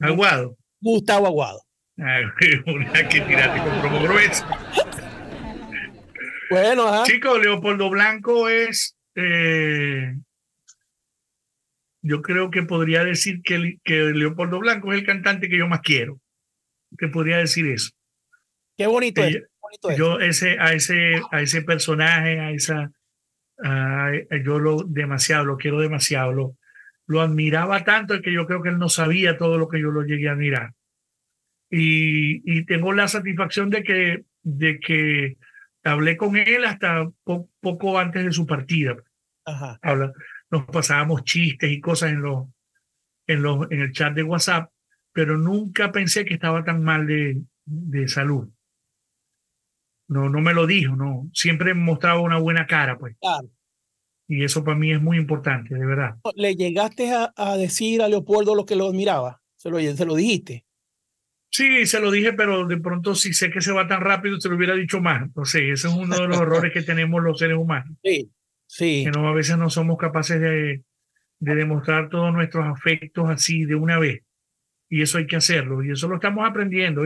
Aguado. 0.00 0.56
Gustavo 0.80 1.26
Aguado. 1.26 1.62
Ay, 1.98 2.24
una 2.66 3.08
que 3.08 3.20
tiraste 3.20 3.68
con 3.68 3.80
promo 3.80 4.02
grueso. 4.02 4.44
Bueno, 6.50 6.86
ajá. 6.88 7.04
Chicos, 7.04 7.40
Leopoldo 7.40 7.90
Blanco 7.90 8.48
es. 8.48 8.96
eh, 9.14 10.14
yo 12.02 12.22
creo 12.22 12.50
que 12.50 12.62
podría 12.62 13.04
decir 13.04 13.42
que, 13.42 13.78
que 13.84 13.94
Leopoldo 14.12 14.58
Blanco 14.60 14.92
es 14.92 15.00
el 15.00 15.06
cantante 15.06 15.48
que 15.48 15.58
yo 15.58 15.66
más 15.68 15.80
quiero. 15.80 16.20
Que 16.96 17.08
podría 17.08 17.38
decir 17.38 17.66
eso. 17.66 17.90
Qué 18.76 18.86
bonito 18.86 19.22
es. 19.22 19.34
yo- 19.34 19.40
qué 19.40 19.46
bonito 19.92 20.20
es. 20.20 20.42
Ese, 20.42 20.58
a 20.58 20.72
ese, 20.72 21.20
a 21.32 21.42
ese 21.42 21.62
personaje, 21.62 22.38
a 22.40 22.50
esa, 22.52 22.90
a- 23.62 24.12
yo 24.44 24.58
lo 24.58 24.82
demasiado, 24.84 25.44
lo 25.44 25.56
quiero 25.58 25.80
demasiado, 25.80 26.32
lo, 26.32 26.56
lo 27.06 27.20
admiraba 27.20 27.84
tanto 27.84 28.20
que 28.22 28.32
yo 28.32 28.46
creo 28.46 28.62
que 28.62 28.68
él 28.70 28.78
no 28.78 28.88
sabía 28.88 29.36
todo 29.36 29.58
lo 29.58 29.68
que 29.68 29.80
yo 29.80 29.90
lo 29.90 30.02
llegué 30.02 30.28
a 30.28 30.32
admirar. 30.32 30.72
Y, 31.70 32.40
y 32.58 32.64
tengo 32.64 32.92
la 32.92 33.08
satisfacción 33.08 33.68
de 33.70 33.82
que, 33.82 34.24
de 34.42 34.80
que 34.80 35.36
hablé 35.84 36.16
con 36.16 36.36
él 36.36 36.64
hasta 36.64 37.10
po- 37.24 37.50
poco 37.60 37.98
antes 37.98 38.24
de 38.24 38.32
su 38.32 38.46
partida. 38.46 38.96
Ajá. 39.44 39.78
Habla, 39.82 40.12
nos 40.50 40.64
pasábamos 40.66 41.24
chistes 41.24 41.70
y 41.70 41.80
cosas 41.80 42.12
en 42.12 42.22
los, 42.22 42.46
en 43.26 43.42
los, 43.42 43.70
en 43.70 43.80
el 43.80 43.92
chat 43.92 44.14
de 44.14 44.22
WhatsApp, 44.22 44.70
pero 45.12 45.36
nunca 45.36 45.92
pensé 45.92 46.24
que 46.24 46.34
estaba 46.34 46.64
tan 46.64 46.82
mal 46.82 47.06
de, 47.06 47.40
de 47.64 48.08
salud. 48.08 48.48
No, 50.08 50.28
no 50.28 50.40
me 50.40 50.54
lo 50.54 50.66
dijo, 50.66 50.96
no. 50.96 51.28
Siempre 51.34 51.74
mostraba 51.74 52.20
una 52.20 52.38
buena 52.38 52.66
cara, 52.66 52.98
pues. 52.98 53.16
Claro. 53.20 53.50
Y 54.26 54.44
eso 54.44 54.64
para 54.64 54.76
mí 54.76 54.92
es 54.92 55.00
muy 55.00 55.16
importante, 55.16 55.74
de 55.74 55.84
verdad. 55.86 56.16
¿Le 56.34 56.54
llegaste 56.54 57.12
a, 57.12 57.32
a 57.36 57.56
decir 57.56 58.02
a 58.02 58.08
Leopoldo 58.08 58.54
lo 58.54 58.64
que 58.64 58.76
lo 58.76 58.88
admiraba? 58.88 59.42
Se 59.56 59.70
lo, 59.70 59.78
se 59.80 60.04
lo 60.06 60.14
dijiste. 60.14 60.64
Sí, 61.50 61.86
se 61.86 61.98
lo 61.98 62.10
dije, 62.10 62.34
pero 62.34 62.66
de 62.66 62.76
pronto 62.76 63.14
si 63.14 63.32
sé 63.32 63.50
que 63.50 63.62
se 63.62 63.72
va 63.72 63.88
tan 63.88 64.02
rápido, 64.02 64.38
se 64.38 64.48
lo 64.48 64.56
hubiera 64.56 64.74
dicho 64.74 65.00
más. 65.00 65.28
No 65.34 65.44
sé, 65.44 65.70
ese 65.70 65.88
es 65.88 65.94
uno 65.94 66.14
de 66.14 66.28
los 66.28 66.40
errores 66.40 66.72
que 66.72 66.82
tenemos 66.82 67.22
los 67.22 67.38
seres 67.38 67.56
humanos. 67.56 67.96
Sí. 68.04 68.30
Sí. 68.70 69.02
Que 69.04 69.10
no, 69.10 69.26
a 69.26 69.32
veces 69.32 69.56
no 69.56 69.70
somos 69.70 69.96
capaces 69.98 70.40
de, 70.40 70.84
de 71.40 71.54
demostrar 71.54 72.08
todos 72.10 72.32
nuestros 72.32 72.66
afectos 72.66 73.28
así 73.30 73.64
de 73.64 73.74
una 73.74 73.98
vez. 73.98 74.20
Y 74.90 75.02
eso 75.02 75.18
hay 75.18 75.26
que 75.26 75.36
hacerlo. 75.36 75.82
Y 75.82 75.90
eso 75.90 76.06
lo 76.06 76.16
estamos 76.16 76.48
aprendiendo. 76.48 77.02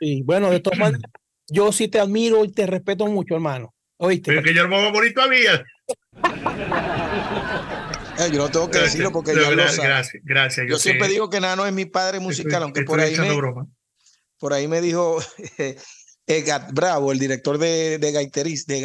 sí. 0.00 0.22
Bueno, 0.24 0.50
de 0.50 0.60
todas 0.60 0.78
maneras, 0.78 1.02
yo 1.48 1.70
sí 1.72 1.88
te 1.88 1.98
admiro 2.00 2.44
y 2.44 2.52
te 2.52 2.66
respeto 2.66 3.06
mucho, 3.06 3.34
hermano. 3.34 3.74
¿Oíste? 3.98 4.30
Pero 4.32 4.42
que 4.42 4.54
yo 4.54 4.62
no 4.62 4.68
me 4.70 4.76
voy 4.78 4.86
a 4.86 4.92
morir 4.92 5.12
todavía. 5.14 5.64
Eh, 8.18 8.30
yo 8.32 8.38
no 8.38 8.50
tengo 8.50 8.70
que 8.70 8.78
decirlo 8.78 9.10
porque 9.12 9.34
ya 9.34 9.50
lo. 9.50 9.56
Gracias, 9.56 10.22
gracias. 10.24 10.66
Yo 10.68 10.78
siempre 10.78 11.08
digo 11.08 11.30
que 11.30 11.40
Nano 11.40 11.66
es 11.66 11.72
mi 11.72 11.86
padre 11.86 12.20
musical, 12.20 12.52
Estoy- 12.52 12.62
aunque 12.62 12.80
estoy 12.80 12.92
por 12.96 13.00
ahí, 13.00 13.16
me, 13.18 13.36
broma. 13.36 13.66
por 14.38 14.52
ahí 14.52 14.68
me 14.68 14.80
dijo 14.80 15.18
Egat 16.26 16.72
Bravo, 16.72 17.12
el 17.12 17.18
director 17.18 17.58
de, 17.58 17.98
de 17.98 18.12
Gaiteris, 18.12 18.66
de 18.66 18.80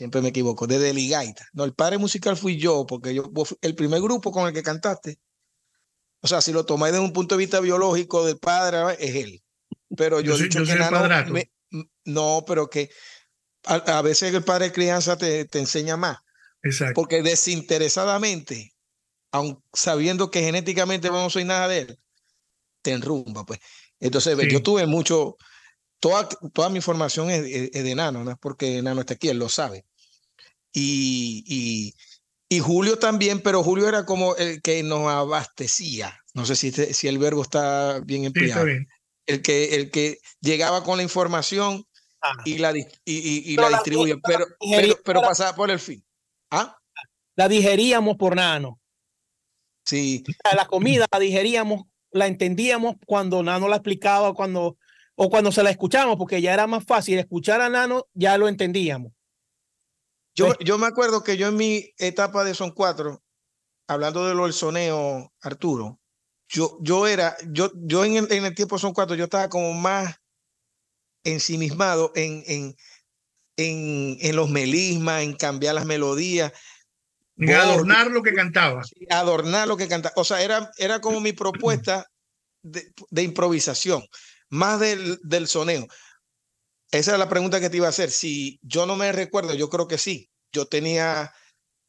siempre 0.00 0.22
me 0.22 0.28
equivoco, 0.30 0.66
de 0.66 0.78
Deligaita. 0.78 1.46
No, 1.52 1.64
el 1.64 1.74
padre 1.74 1.98
musical 1.98 2.34
fui 2.34 2.56
yo, 2.56 2.86
porque 2.86 3.12
yo 3.14 3.30
el 3.60 3.74
primer 3.74 4.00
grupo 4.00 4.32
con 4.32 4.46
el 4.48 4.54
que 4.54 4.62
cantaste. 4.62 5.18
O 6.22 6.26
sea, 6.26 6.40
si 6.40 6.52
lo 6.54 6.64
tomáis 6.64 6.94
desde 6.94 7.04
un 7.04 7.12
punto 7.12 7.34
de 7.34 7.40
vista 7.40 7.60
biológico 7.60 8.24
del 8.24 8.38
padre, 8.38 8.78
es 8.98 9.14
él. 9.14 9.42
Pero 9.98 10.20
yo, 10.20 10.28
Yo 10.28 10.32
he 10.32 10.36
soy- 10.38 10.44
dicho 10.44 10.58
yo 10.60 10.64
que 10.64 10.70
soy 10.72 10.80
el 11.26 11.32
me- 11.32 11.50
no, 12.06 12.44
pero 12.46 12.70
que 12.70 12.88
a, 13.66 13.74
a 13.98 14.00
veces 14.00 14.32
el 14.32 14.42
padre 14.42 14.66
de 14.68 14.72
crianza 14.72 15.18
te, 15.18 15.44
te 15.44 15.58
enseña 15.58 15.98
más, 15.98 16.16
Exacto. 16.62 16.94
porque 16.94 17.22
desinteresadamente, 17.22 18.72
aun 19.32 19.62
sabiendo 19.74 20.30
que 20.30 20.40
genéticamente 20.42 21.10
no 21.10 21.28
soy 21.28 21.44
nada 21.44 21.68
de 21.68 21.78
él, 21.80 21.98
te 22.80 22.92
enrumba, 22.92 23.44
pues. 23.44 23.60
Entonces, 23.98 24.34
Sí. 24.40 24.50
yo 24.50 24.62
tuve 24.62 24.86
mucho, 24.86 25.36
toda, 25.98 26.26
toda 26.54 26.70
mi 26.70 26.80
formación 26.80 27.28
es, 27.30 27.44
es- 27.44 27.70
es 27.74 27.84
de 27.84 27.94
Nano, 27.94 28.24
no 28.24 28.34
porque 28.40 28.80
Nano 28.80 29.00
está 29.02 29.12
aquí, 29.12 29.28
él 29.28 29.38
lo 29.38 29.50
sabe. 29.50 29.84
Y, 30.72 31.44
y, 31.46 31.94
y 32.48 32.60
Julio 32.60 32.98
también, 32.98 33.40
pero 33.40 33.62
Julio 33.62 33.88
era 33.88 34.04
como 34.06 34.36
el 34.36 34.60
que 34.62 34.82
nos 34.82 35.08
abastecía. 35.08 36.16
No 36.34 36.46
sé 36.46 36.56
si, 36.56 36.68
este- 36.68 36.94
si 36.94 37.08
el 37.08 37.18
verbo 37.18 37.42
está 37.42 38.00
bien 38.04 38.22
Sí, 38.22 38.26
empleado. 38.26 38.60
está 38.60 38.64
bien. 38.64 38.88
El, 39.26 39.42
que, 39.42 39.74
el 39.76 39.90
que 39.90 40.18
llegaba 40.40 40.82
con 40.84 40.96
la 40.96 41.02
información 41.02 41.84
Ah. 42.22 42.32
y 42.44 42.58
la, 42.58 42.76
y, 42.76 42.84
y- 43.06 43.56
la 43.56 43.70
distribuía, 43.70 44.14
la 44.16 44.20
pero, 44.22 44.44
pero, 44.60 44.94
pero 45.04 45.22
pasaba 45.22 45.54
por 45.56 45.70
el 45.70 45.78
fin. 45.78 46.04
¿Ah? 46.50 46.76
La 47.34 47.48
digeríamos 47.48 48.16
por 48.18 48.36
Nano. 48.36 48.78
Sí, 49.86 50.22
la 50.54 50.66
comida 50.66 51.06
la 51.10 51.18
digeríamos, 51.18 51.84
la 52.12 52.26
entendíamos 52.26 52.96
cuando 53.06 53.42
Nano 53.42 53.68
la 53.68 53.76
explicaba, 53.76 54.34
cuando 54.34 54.76
o 55.16 55.30
cuando 55.30 55.50
se 55.50 55.62
la 55.62 55.70
escuchamos, 55.70 56.16
porque 56.16 56.40
ya 56.42 56.52
era 56.52 56.66
más 56.66 56.84
fácil 56.84 57.18
escuchar 57.18 57.60
a 57.62 57.68
Nano, 57.70 58.06
ya 58.14 58.36
lo 58.38 58.48
entendíamos. 58.48 59.12
Yo, 60.34 60.46
Pues- 60.46 60.58
yo 60.60 60.78
me 60.78 60.86
acuerdo 60.86 61.22
que 61.22 61.36
yo 61.36 61.48
en 61.48 61.56
mi 61.56 61.92
etapa 61.98 62.44
de 62.44 62.54
Son 62.54 62.70
Cuatro, 62.70 63.22
hablando 63.88 64.26
de 64.26 64.34
lo 64.34 64.44
del 64.44 64.52
soneo, 64.52 65.32
Arturo, 65.40 65.98
yo, 66.48 66.78
yo 66.80 67.06
era, 67.06 67.36
yo, 67.48 67.70
yo 67.74 68.04
en 68.04 68.16
el, 68.16 68.32
en 68.32 68.44
el 68.44 68.54
tiempo 68.54 68.78
son 68.78 68.92
cuatro, 68.92 69.14
yo 69.14 69.24
estaba 69.24 69.48
como 69.48 69.72
más 69.72 70.16
ensimismado 71.24 72.12
en, 72.14 72.42
en, 72.46 72.76
en, 73.56 74.16
en 74.20 74.36
los 74.36 74.50
melismas, 74.50 75.22
en 75.22 75.34
cambiar 75.34 75.74
las 75.74 75.86
melodías. 75.86 76.52
Y 77.36 77.52
adornar 77.52 78.10
lo 78.10 78.22
que 78.22 78.34
cantaba. 78.34 78.82
Adornar 79.10 79.68
lo 79.68 79.76
que 79.76 79.88
cantaba. 79.88 80.12
O 80.16 80.24
sea, 80.24 80.42
era, 80.42 80.70
era 80.76 81.00
como 81.00 81.20
mi 81.20 81.32
propuesta 81.32 82.06
de, 82.62 82.92
de 83.10 83.22
improvisación, 83.22 84.04
más 84.48 84.80
del, 84.80 85.18
del 85.22 85.46
soneo. 85.46 85.86
Esa 86.90 87.12
es 87.12 87.18
la 87.18 87.28
pregunta 87.28 87.60
que 87.60 87.70
te 87.70 87.76
iba 87.76 87.86
a 87.86 87.90
hacer. 87.90 88.10
Si 88.10 88.58
yo 88.62 88.86
no 88.86 88.96
me 88.96 89.12
recuerdo, 89.12 89.54
yo 89.54 89.68
creo 89.68 89.86
que 89.86 89.98
sí. 89.98 90.30
Yo 90.52 90.66
tenía 90.66 91.32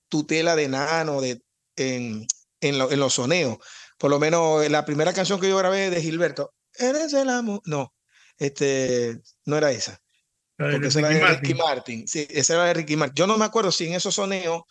tutela 0.10 0.56
de 0.56 0.68
nano 0.68 1.22
de, 1.22 1.42
en, 1.76 2.28
en, 2.60 2.82
en 2.82 3.00
los 3.00 3.14
soneos. 3.14 3.58
Por 3.98 4.10
lo 4.10 4.20
menos 4.20 4.70
la 4.70 4.86
primera 4.86 5.14
canción 5.14 5.40
que 5.40 5.50
yo 5.50 5.58
grabé 5.58 5.90
de 5.90 6.02
Gilberto, 6.02 6.54
Eres 6.78 7.14
el 7.14 7.30
amor. 7.30 7.62
No, 7.66 7.94
este, 8.38 9.20
no 9.46 9.58
era 9.58 9.72
esa. 9.72 10.00
Porque 10.58 10.88
esa 10.88 11.00
era 11.00 11.10
de 11.10 11.38
Ricky 11.38 11.54
Martin. 11.56 12.08
Sí, 12.08 12.28
esa 12.30 12.54
era 12.54 12.66
de 12.66 12.74
Ricky 12.76 12.96
Martin. 12.96 13.16
Yo 13.16 13.28
no 13.28 13.38
me 13.38 13.46
acuerdo 13.46 13.72
si 13.72 13.88
en 13.88 13.94
esos 13.94 14.16
soneos, 14.16 14.62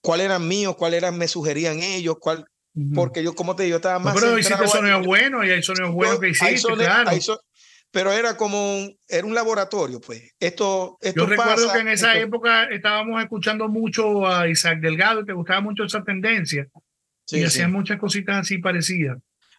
cuál 0.00 0.20
eran 0.20 0.46
míos, 0.46 0.76
cuál 0.76 0.94
eran, 0.94 1.16
me 1.16 1.28
sugerían 1.28 1.82
ellos, 1.82 2.16
cuál, 2.20 2.46
porque 2.94 3.22
yo, 3.22 3.34
como 3.34 3.56
te 3.56 3.62
digo, 3.62 3.76
estaba 3.76 3.98
más. 3.98 4.14
No, 4.14 4.20
pero 4.20 4.38
hiciste 4.38 4.68
sonidos 4.68 5.06
buenos 5.06 5.46
y 5.46 5.50
hay 5.50 5.62
sonidos 5.62 5.92
buenos 5.92 6.20
que 6.20 6.28
hiciste, 6.28 6.74
claro. 6.74 7.10
Pero 7.90 8.12
era 8.12 8.36
como 8.36 8.78
un, 8.78 8.98
era 9.08 9.26
un 9.26 9.34
laboratorio, 9.34 10.00
pues. 10.00 10.34
Esto, 10.38 10.98
esto 11.00 11.20
Yo 11.20 11.26
recuerdo 11.26 11.72
que 11.72 11.78
en 11.78 11.88
esa 11.88 12.18
época 12.18 12.64
estábamos 12.64 13.22
escuchando 13.22 13.68
mucho 13.68 14.26
a 14.26 14.48
Isaac 14.48 14.80
Delgado, 14.80 15.24
te 15.24 15.32
gustaba 15.32 15.60
mucho 15.60 15.84
esa 15.84 16.02
tendencia. 16.04 16.66
Sí, 17.24 17.38
y 17.38 17.44
hacían 17.44 17.72
muchas 17.72 17.98
cositas 17.98 18.36
así 18.36 18.58
parecidas. 18.58 19.18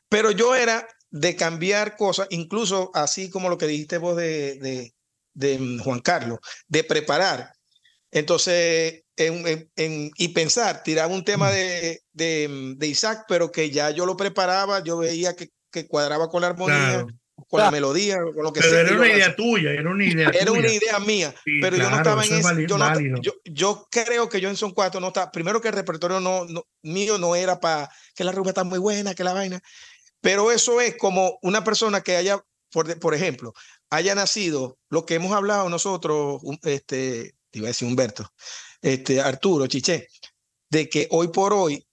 Pero 0.10 0.32
yo 0.32 0.56
era 0.56 0.88
de 1.10 1.36
cambiar 1.36 1.98
cosas, 1.98 2.28
incluso 2.30 2.92
así 2.94 3.30
como 3.30 3.50
lo 3.50 3.58
que 3.58 3.68
dijiste 3.68 3.98
vos 3.98 4.16
de, 4.16 4.60
de, 4.60 4.94
de 5.34 5.80
Juan 5.84 6.00
Carlos, 6.00 6.40
de 6.68 6.84
preparar. 6.84 7.52
Entonces, 8.12 9.04
en, 9.18 9.70
en, 9.76 10.12
y 10.16 10.30
pensar, 10.30 10.84
tirar 10.84 11.10
un 11.10 11.26
tema 11.26 11.52
de, 11.52 12.02
de, 12.14 12.76
de, 12.78 12.88
Isaac, 12.88 13.26
pero 13.28 13.52
que 13.52 13.70
ya 13.70 13.92
yo 13.92 14.06
lo 14.06 14.16
preparaba, 14.16 14.84
yo 14.84 14.98
veía 14.98 15.36
que, 15.36 15.50
que 15.72 15.88
cuadraba 15.88 16.30
con 16.30 16.42
la 16.42 16.48
armonía, 16.48 16.78
claro. 16.78 17.08
Con 17.48 17.62
la 17.62 17.72
melodía, 17.72 18.18
con 18.22 18.44
lo 18.44 18.52
que 18.52 18.62
pero 18.62 18.72
sea. 18.72 18.82
Era 18.82 18.96
una 18.96 19.10
idea 19.10 19.36
tuya, 19.36 19.72
era 19.72 19.90
una 19.90 20.06
idea 20.06 20.30
Era 20.30 20.46
tuya. 20.46 20.60
una 20.60 20.72
idea 20.72 21.00
mía, 21.00 21.36
sí, 21.44 21.60
pero 21.62 21.76
claro, 21.76 21.90
yo 21.90 21.90
no 21.92 21.98
estaba 21.98 22.26
en 22.26 22.34
eso. 22.34 22.50
Es 22.50 22.68
yo, 22.68 22.78
no, 22.78 23.22
yo, 23.22 23.34
yo, 23.46 23.88
creo 23.92 24.28
que 24.28 24.42
yo 24.42 24.50
en 24.50 24.58
Son 24.58 24.72
Cuatro 24.72 25.00
no 25.00 25.08
estaba, 25.08 25.32
primero 25.32 25.62
que 25.62 25.68
el 25.68 25.76
repertorio 25.76 26.20
no, 26.20 26.46
no 26.46 26.66
mío 26.82 27.18
no 27.18 27.36
era 27.36 27.60
para 27.60 27.90
que 28.16 28.24
la 28.24 28.32
rumba 28.32 28.50
está 28.50 28.64
muy 28.64 28.80
buena, 28.80 29.14
que 29.14 29.24
la 29.24 29.34
vaina, 29.34 29.62
pero 30.22 30.52
eso 30.52 30.82
es 30.82 30.96
como 30.98 31.38
una 31.42 31.64
persona 31.64 32.02
que 32.02 32.16
haya, 32.16 32.44
por, 32.72 33.00
por 33.00 33.14
ejemplo, 33.14 33.54
haya 33.90 34.16
nacido, 34.16 34.78
lo 34.90 35.06
que 35.06 35.16
hemos 35.16 35.32
hablado 35.32 35.70
nosotros, 35.70 36.42
este, 36.64 37.36
te 37.52 37.60
iba 37.60 37.68
a 37.68 37.70
decir 37.70 37.88
Humberto, 37.88 38.30
este, 38.82 39.22
Arturo, 39.22 39.68
Chiché, 39.68 40.08
de 40.70 40.90
que 40.90 41.08
hoy 41.12 41.30
por 41.30 41.54
hoy 41.54 41.86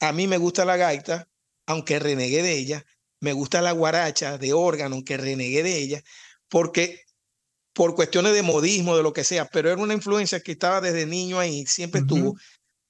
a 0.00 0.12
mí 0.12 0.26
me 0.26 0.38
gusta 0.38 0.64
la 0.64 0.76
gaita, 0.76 1.28
aunque 1.66 1.98
renegué 1.98 2.42
de 2.42 2.52
ella, 2.56 2.84
me 3.20 3.32
gusta 3.32 3.62
la 3.62 3.72
guaracha 3.72 4.38
de 4.38 4.52
órgano, 4.52 4.96
aunque 4.96 5.16
renegué 5.16 5.62
de 5.62 5.78
ella, 5.78 6.02
porque 6.48 7.00
por 7.72 7.94
cuestiones 7.94 8.32
de 8.34 8.42
modismo, 8.42 8.96
de 8.96 9.02
lo 9.02 9.12
que 9.12 9.24
sea, 9.24 9.46
pero 9.46 9.70
era 9.70 9.80
una 9.80 9.94
influencia 9.94 10.40
que 10.40 10.52
estaba 10.52 10.80
desde 10.80 11.06
niño 11.06 11.38
ahí, 11.38 11.64
siempre 11.66 12.00
uh 12.00 12.04
-huh. 12.04 12.16
estuvo, 12.16 12.36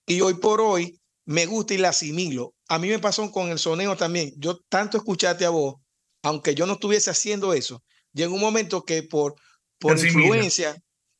y 0.07 0.21
hoy 0.23 0.35
por 0.35 0.61
hoy 0.61 1.01
me 1.27 1.47
gusta 1.47 1.75
y 1.75 1.79
la 1.79 1.91
asimilo. 1.91 2.55
A 2.69 2.79
mí 2.79 2.89
me 2.89 2.99
pasó 2.99 3.31
con 3.31 3.51
el 3.51 3.59
soneo 3.59 3.97
también. 3.97 4.33
Yo 4.37 4.59
tanto 4.69 4.97
escucharte 4.97 5.45
a 5.45 5.51
vos, 5.51 5.77
aunque 6.23 6.55
yo 6.55 6.67
no 6.67 6.75
estuviese 6.75 7.11
haciendo 7.11 7.53
eso, 7.55 7.83
llega 8.13 8.33
un 8.33 8.41
momento 8.41 8.83
que 8.83 9.03
por, 9.03 9.35
por 9.79 9.99
influencia 9.99 10.77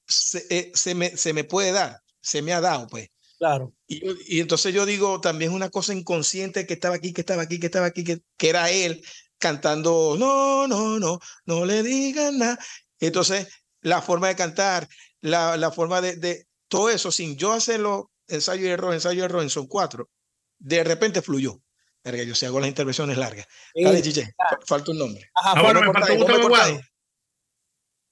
se, 0.07 0.45
eh, 0.51 0.73
se, 0.75 0.95
me, 0.95 1.17
se 1.17 1.33
me 1.33 1.45
puede 1.45 1.73
dar, 1.73 2.01
se 2.21 2.43
me 2.43 2.53
ha 2.53 2.61
dado, 2.61 2.87
pues. 2.89 3.09
Claro. 3.41 3.73
Y, 3.87 4.03
y, 4.37 4.41
entonces 4.41 4.75
yo 4.75 4.85
digo, 4.85 5.19
también 5.23 5.53
una 5.53 5.71
cosa 5.71 5.95
inconsciente 5.95 6.67
que 6.67 6.75
estaba 6.75 6.97
aquí, 6.97 7.15
que 7.15 7.23
estaba 7.23 7.41
aquí, 7.41 7.59
que 7.59 7.67
estaba 7.67 7.87
aquí, 7.87 8.05
que, 8.05 8.21
que 8.37 8.49
era 8.51 8.71
él 8.71 9.03
cantando, 9.39 10.17
no, 10.19 10.69
no, 10.69 10.99
no, 10.99 11.19
no 11.47 11.65
le 11.65 11.83
digan 11.83 12.37
nada. 12.37 12.59
Entonces, 12.99 13.49
la 13.81 14.03
forma 14.03 14.29
de 14.29 14.37
cantar, 14.37 14.87
la, 15.23 15.57
la 15.57 15.71
forma 15.71 16.03
de, 16.03 16.17
de, 16.17 16.47
todo 16.69 16.91
eso, 16.91 17.11
sin 17.11 17.39
yo 17.39 17.53
hacerlo, 17.53 18.11
ensayo 18.29 18.67
y 18.67 18.69
error, 18.69 18.93
ensayo 18.93 19.23
y 19.23 19.25
error, 19.25 19.49
son 19.49 19.67
cuatro, 19.67 20.11
de 20.59 20.85
repente 20.85 21.23
fluyó. 21.23 21.63
Verga, 22.05 22.23
yo 22.25 22.35
si 22.35 22.45
hago 22.45 22.61
las 22.61 22.69
intervenciones 22.69 23.17
largas. 23.17 23.47
Sí, 23.75 23.85
Dale, 23.85 24.03
Chiche, 24.03 24.35
falta 24.67 24.91
un 24.91 24.99
nombre. 24.99 25.31
Ajá, 25.35 25.55
ah, 25.57 25.63
bueno, 25.63 25.81
me 25.81 25.93
faltó 25.93 26.15
Gustavo 26.15 26.45
Aguado. 26.45 26.81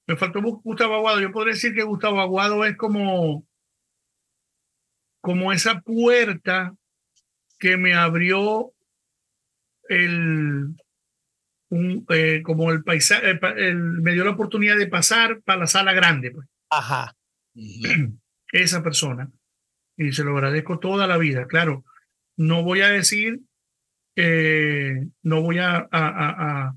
Me 0.06 0.16
faltó 0.16 0.40
Gustavo 0.40 0.94
Aguado. 0.94 1.20
Yo 1.20 1.30
podría 1.32 1.52
decir 1.52 1.74
que 1.74 1.82
Gustavo 1.82 2.18
Aguado 2.18 2.64
es 2.64 2.78
como, 2.78 3.46
como 5.28 5.52
esa 5.52 5.82
puerta 5.82 6.74
que 7.58 7.76
me 7.76 7.92
abrió 7.92 8.72
el, 9.90 10.74
un, 11.68 12.06
eh, 12.08 12.40
como 12.42 12.70
el 12.70 12.82
paisaje, 12.82 13.32
el, 13.32 13.40
el, 13.58 13.76
me 13.76 14.14
dio 14.14 14.24
la 14.24 14.30
oportunidad 14.30 14.78
de 14.78 14.86
pasar 14.86 15.42
para 15.42 15.60
la 15.60 15.66
sala 15.66 15.92
grande. 15.92 16.30
Pues. 16.30 16.48
Ajá. 16.70 17.14
Esa 18.52 18.82
persona. 18.82 19.30
Y 19.98 20.12
se 20.12 20.24
lo 20.24 20.30
agradezco 20.30 20.78
toda 20.78 21.06
la 21.06 21.18
vida. 21.18 21.46
Claro, 21.46 21.84
no 22.38 22.62
voy 22.62 22.80
a 22.80 22.88
decir, 22.88 23.40
eh, 24.16 25.08
no 25.22 25.42
voy 25.42 25.58
a, 25.58 25.76
a, 25.76 25.88
a, 25.90 26.76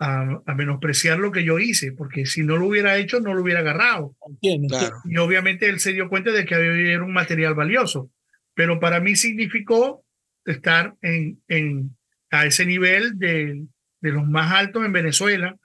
a, 0.00 0.54
menospreciar 0.54 1.18
lo 1.18 1.30
que 1.30 1.44
yo 1.44 1.58
hice, 1.58 1.92
porque 1.92 2.24
si 2.24 2.42
no 2.42 2.56
lo 2.56 2.66
hubiera 2.66 2.96
hecho, 2.96 3.20
no 3.20 3.34
lo 3.34 3.42
hubiera 3.42 3.60
agarrado. 3.60 4.16
Entiendo, 4.26 4.68
claro. 4.68 4.96
Y 5.04 5.18
obviamente 5.18 5.68
él 5.68 5.78
se 5.78 5.92
dio 5.92 6.08
cuenta 6.08 6.32
de 6.32 6.46
que 6.46 6.54
había 6.54 7.02
un 7.02 7.12
material 7.12 7.54
valioso. 7.54 8.10
Pero 8.54 8.80
para 8.80 9.00
mí 9.00 9.14
significó 9.14 10.04
estar 10.46 10.96
en, 11.02 11.42
en, 11.48 11.96
a 12.30 12.46
ese 12.46 12.64
nivel 12.64 13.18
de, 13.18 13.66
de 14.00 14.10
los 14.10 14.26
más 14.26 14.52
altos 14.52 14.84
en 14.84 14.92
Venezuela, 14.92 15.56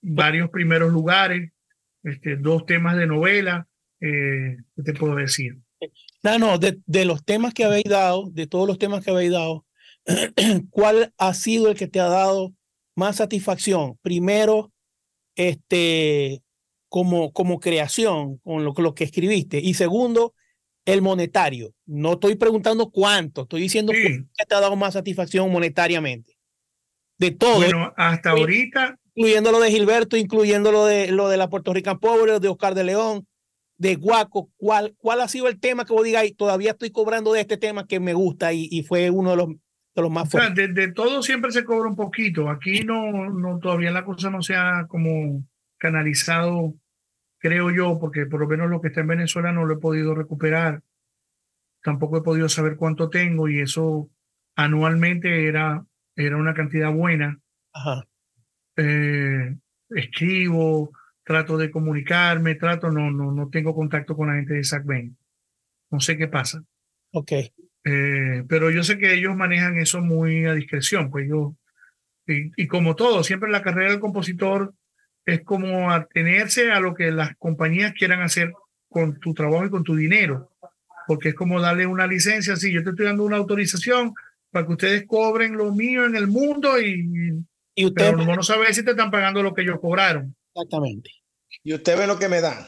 varios 0.00 0.50
primeros 0.50 0.92
lugares, 0.92 1.50
este, 2.04 2.36
dos 2.36 2.66
temas 2.66 2.96
de 2.96 3.08
novela, 3.08 3.66
eh, 4.00 4.56
¿qué 4.76 4.82
te 4.84 4.94
puedo 4.94 5.16
decir? 5.16 5.58
No, 6.22 6.38
no, 6.38 6.58
de, 6.58 6.78
de, 6.86 7.04
los 7.04 7.24
temas 7.24 7.52
que 7.52 7.64
habéis 7.64 7.84
dado, 7.84 8.30
de 8.30 8.46
todos 8.46 8.68
los 8.68 8.78
temas 8.78 9.04
que 9.04 9.10
habéis 9.10 9.32
dado, 9.32 9.66
¿cuál 10.70 11.12
ha 11.18 11.34
sido 11.34 11.70
el 11.70 11.76
que 11.76 11.88
te 11.88 11.98
ha 11.98 12.08
dado 12.08 12.54
más 12.94 13.16
satisfacción? 13.16 13.98
Primero, 14.02 14.72
este, 15.36 16.42
como, 16.88 17.32
como 17.32 17.60
creación, 17.60 18.38
con 18.38 18.64
lo, 18.64 18.72
lo 18.76 18.94
que 18.94 19.04
escribiste. 19.04 19.58
Y 19.58 19.74
segundo, 19.74 20.34
el 20.84 21.02
monetario. 21.02 21.72
No 21.86 22.14
estoy 22.14 22.36
preguntando 22.36 22.90
cuánto, 22.90 23.42
estoy 23.42 23.62
diciendo 23.62 23.92
sí. 23.92 24.24
qué 24.36 24.44
te 24.46 24.54
ha 24.54 24.60
dado 24.60 24.76
más 24.76 24.94
satisfacción 24.94 25.50
monetariamente. 25.50 26.36
De 27.18 27.30
todo. 27.30 27.56
Bueno, 27.56 27.92
hasta 27.96 28.30
ahorita. 28.30 28.98
Incluyendo 29.14 29.52
lo 29.52 29.60
de 29.60 29.70
Gilberto, 29.70 30.16
incluyendo 30.16 30.72
lo 30.72 30.86
de, 30.86 31.12
lo 31.12 31.28
de 31.28 31.36
la 31.36 31.48
Puerto 31.48 31.72
Rican 31.72 32.00
Pobre, 32.00 32.40
de 32.40 32.48
Oscar 32.48 32.74
de 32.74 32.84
León, 32.84 33.26
de 33.76 33.94
Guaco. 33.94 34.50
¿Cuál, 34.56 34.94
¿Cuál 34.98 35.20
ha 35.20 35.28
sido 35.28 35.46
el 35.48 35.60
tema 35.60 35.84
que 35.84 35.92
vos 35.92 36.04
digáis? 36.04 36.36
Todavía 36.36 36.72
estoy 36.72 36.90
cobrando 36.90 37.32
de 37.32 37.40
este 37.40 37.56
tema 37.56 37.86
que 37.86 38.00
me 38.00 38.12
gusta 38.14 38.52
y, 38.52 38.68
y 38.70 38.82
fue 38.82 39.10
uno 39.10 39.30
de 39.30 39.36
los, 39.36 39.48
de 39.94 40.02
los 40.02 40.10
más 40.10 40.30
fuertes. 40.30 40.52
O 40.52 40.54
sea, 40.54 40.66
de, 40.66 40.72
de, 40.72 40.92
todo 40.92 41.22
siempre 41.22 41.52
se 41.52 41.64
cobra 41.64 41.88
un 41.88 41.96
poquito. 41.96 42.50
Aquí 42.50 42.84
no, 42.84 43.30
no, 43.30 43.58
todavía 43.58 43.90
la 43.90 44.04
cosa 44.04 44.30
no 44.30 44.42
se 44.42 44.56
ha 44.56 44.86
como 44.88 45.44
canalizado, 45.78 46.74
creo 47.38 47.70
yo, 47.70 47.98
porque 47.98 48.26
por 48.26 48.40
lo 48.40 48.48
menos 48.48 48.70
lo 48.70 48.80
que 48.80 48.88
está 48.88 49.00
en 49.00 49.08
Venezuela 49.08 49.52
no 49.52 49.64
lo 49.64 49.74
he 49.74 49.78
podido 49.78 50.14
recuperar. 50.14 50.82
Tampoco 51.82 52.18
he 52.18 52.22
podido 52.22 52.48
saber 52.48 52.76
cuánto 52.76 53.10
tengo 53.10 53.48
y 53.48 53.60
eso 53.60 54.10
anualmente 54.56 55.46
era, 55.46 55.84
era 56.16 56.36
una 56.36 56.54
cantidad 56.54 56.92
buena. 56.92 57.38
Ajá. 57.72 58.06
Eh, 58.76 59.56
escribo, 59.90 60.90
trato 61.22 61.56
de 61.56 61.70
comunicarme, 61.70 62.54
trato, 62.54 62.90
no, 62.90 63.10
no, 63.10 63.32
no 63.32 63.48
tengo 63.48 63.74
contacto 63.74 64.16
con 64.16 64.28
la 64.28 64.34
gente 64.34 64.54
de 64.54 64.64
SACBEN. 64.64 65.16
No 65.90 66.00
sé 66.00 66.16
qué 66.16 66.28
pasa. 66.28 66.62
Ok. 67.12 67.32
Eh, 67.84 68.44
pero 68.48 68.70
yo 68.70 68.82
sé 68.82 68.98
que 68.98 69.12
ellos 69.14 69.36
manejan 69.36 69.78
eso 69.78 70.00
muy 70.00 70.46
a 70.46 70.54
discreción, 70.54 71.10
pues 71.10 71.28
yo, 71.28 71.54
y, 72.26 72.50
y, 72.62 72.66
como 72.66 72.96
todo, 72.96 73.22
siempre 73.22 73.50
la 73.50 73.62
carrera 73.62 73.90
del 73.90 74.00
compositor 74.00 74.72
es 75.26 75.42
como 75.42 75.90
atenerse 75.90 76.72
a 76.72 76.80
lo 76.80 76.94
que 76.94 77.10
las 77.10 77.36
compañías 77.36 77.92
quieran 77.92 78.22
hacer 78.22 78.52
con 78.88 79.18
tu 79.20 79.34
trabajo 79.34 79.66
y 79.66 79.70
con 79.70 79.84
tu 79.84 79.94
dinero, 79.94 80.50
porque 81.06 81.30
es 81.30 81.34
como 81.34 81.60
darle 81.60 81.86
una 81.86 82.06
licencia, 82.06 82.56
sí, 82.56 82.72
yo 82.72 82.82
te 82.82 82.90
estoy 82.90 83.06
dando 83.06 83.24
una 83.24 83.36
autorización 83.36 84.14
para 84.50 84.66
que 84.66 84.72
ustedes 84.72 85.04
cobren 85.06 85.56
lo 85.56 85.74
mío 85.74 86.04
en 86.04 86.16
el 86.16 86.28
mundo 86.28 86.80
y, 86.80 87.44
y 87.74 87.86
usted 87.86 88.12
pero 88.12 88.24
no, 88.24 88.36
no 88.36 88.42
sabe 88.42 88.72
si 88.72 88.84
te 88.84 88.92
están 88.92 89.10
pagando 89.10 89.42
lo 89.42 89.52
que 89.52 89.62
ellos 89.62 89.80
cobraron. 89.80 90.34
Exactamente. 90.54 91.10
Y 91.64 91.74
usted 91.74 91.98
ve 91.98 92.06
lo 92.06 92.18
que 92.18 92.28
me 92.28 92.40
dan. 92.40 92.66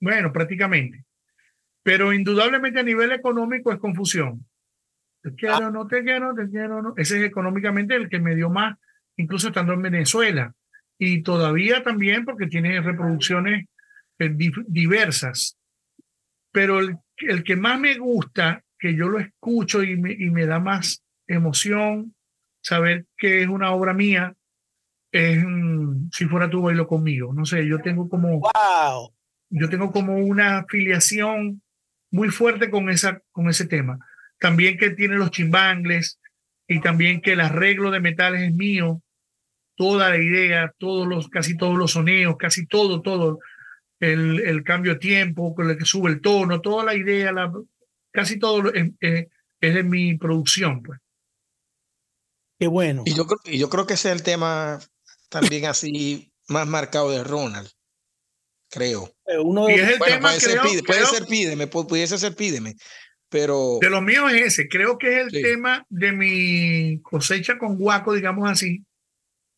Bueno, 0.00 0.32
prácticamente. 0.32 1.04
Pero 1.82 2.12
indudablemente 2.12 2.80
a 2.80 2.84
nivel 2.84 3.12
económico 3.12 3.72
es 3.72 3.78
confusión. 3.78 4.46
Te 5.22 5.34
quiero, 5.34 5.70
no 5.70 5.86
te 5.86 6.02
quiero, 6.02 6.34
te 6.34 6.48
quiero, 6.48 6.82
no. 6.82 6.94
Ese 6.96 7.18
es 7.18 7.24
económicamente 7.24 7.94
el 7.94 8.08
que 8.08 8.18
me 8.18 8.34
dio 8.34 8.50
más, 8.50 8.76
incluso 9.16 9.48
estando 9.48 9.72
en 9.72 9.82
Venezuela. 9.82 10.52
Y 10.98 11.22
todavía 11.22 11.82
también 11.82 12.24
porque 12.24 12.46
tiene 12.46 12.80
reproducciones 12.80 13.66
eh, 14.18 14.36
diversas. 14.66 15.56
Pero 16.52 16.80
el, 16.80 16.96
el, 17.18 17.44
que 17.44 17.56
más 17.56 17.78
me 17.78 17.96
gusta, 17.98 18.62
que 18.78 18.94
yo 18.94 19.08
lo 19.08 19.18
escucho 19.18 19.82
y 19.82 19.96
me, 19.96 20.12
y 20.12 20.30
me 20.30 20.46
da 20.46 20.60
más 20.60 21.02
emoción, 21.26 22.14
saber 22.60 23.06
que 23.16 23.42
es 23.42 23.48
una 23.48 23.72
obra 23.72 23.94
mía, 23.94 24.34
es 25.12 25.44
mm, 25.44 26.08
Si 26.10 26.26
fuera 26.26 26.50
tu 26.50 26.62
bailo 26.62 26.86
conmigo. 26.86 27.32
No 27.32 27.44
sé, 27.44 27.66
yo 27.66 27.80
tengo 27.80 28.08
como... 28.08 28.40
¡Wow! 28.40 29.14
Yo 29.50 29.68
tengo 29.68 29.92
como 29.92 30.16
una 30.16 30.58
afiliación 30.58 31.62
muy 32.12 32.28
fuerte 32.28 32.70
con, 32.70 32.88
esa, 32.88 33.20
con 33.32 33.48
ese 33.48 33.66
tema. 33.66 33.98
También 34.38 34.78
que 34.78 34.90
tiene 34.90 35.16
los 35.16 35.32
chimbangles 35.32 36.20
y 36.68 36.80
también 36.80 37.20
que 37.20 37.32
el 37.32 37.40
arreglo 37.40 37.90
de 37.90 38.00
metales 38.00 38.42
es 38.42 38.54
mío. 38.54 39.02
Toda 39.74 40.10
la 40.10 40.18
idea, 40.18 40.72
todos 40.78 41.08
los, 41.08 41.28
casi 41.28 41.56
todos 41.56 41.76
los 41.76 41.92
sonidos, 41.92 42.36
casi 42.38 42.66
todo, 42.66 43.02
todo. 43.02 43.40
El, 43.98 44.40
el 44.40 44.62
cambio 44.62 44.94
de 44.94 44.98
tiempo, 45.00 45.54
con 45.54 45.70
el 45.70 45.78
que 45.78 45.84
sube 45.84 46.10
el 46.10 46.20
tono, 46.20 46.60
toda 46.60 46.84
la 46.84 46.94
idea, 46.94 47.32
la, 47.32 47.52
casi 48.12 48.38
todo 48.38 48.72
es, 48.72 48.92
es 49.00 49.74
de 49.74 49.82
mi 49.82 50.16
producción. 50.18 50.82
Pues. 50.82 51.00
Qué 52.58 52.66
bueno. 52.66 53.02
Y 53.06 53.14
yo, 53.14 53.26
y 53.44 53.58
yo 53.58 53.68
creo 53.70 53.86
que 53.86 53.94
ese 53.94 54.10
es 54.10 54.16
el 54.16 54.22
tema 54.22 54.78
también 55.28 55.66
así 55.66 56.32
más 56.48 56.66
marcado 56.66 57.10
de 57.10 57.24
Ronald, 57.24 57.70
creo. 58.72 59.12
Uno 59.44 59.68
y 59.70 59.74
es 59.74 59.88
el 59.90 59.98
bueno, 59.98 60.14
tema, 60.16 60.28
puede, 60.30 60.40
creo, 60.40 60.50
ser, 60.62 60.70
pide, 60.70 60.82
puede 60.82 61.00
creo, 61.00 61.10
ser 61.12 61.26
pídeme, 61.26 61.66
pudiese 61.66 62.18
ser 62.18 62.34
pídeme, 62.34 62.74
pero... 63.28 63.78
De 63.80 63.90
los 63.90 64.02
míos 64.02 64.32
es 64.32 64.42
ese, 64.42 64.68
creo 64.68 64.96
que 64.98 65.20
es 65.20 65.26
el 65.26 65.30
Sí. 65.30 65.42
tema 65.42 65.84
de 65.90 66.12
mi 66.12 67.00
cosecha 67.02 67.58
con 67.58 67.76
guaco, 67.76 68.14
digamos 68.14 68.50
así, 68.50 68.82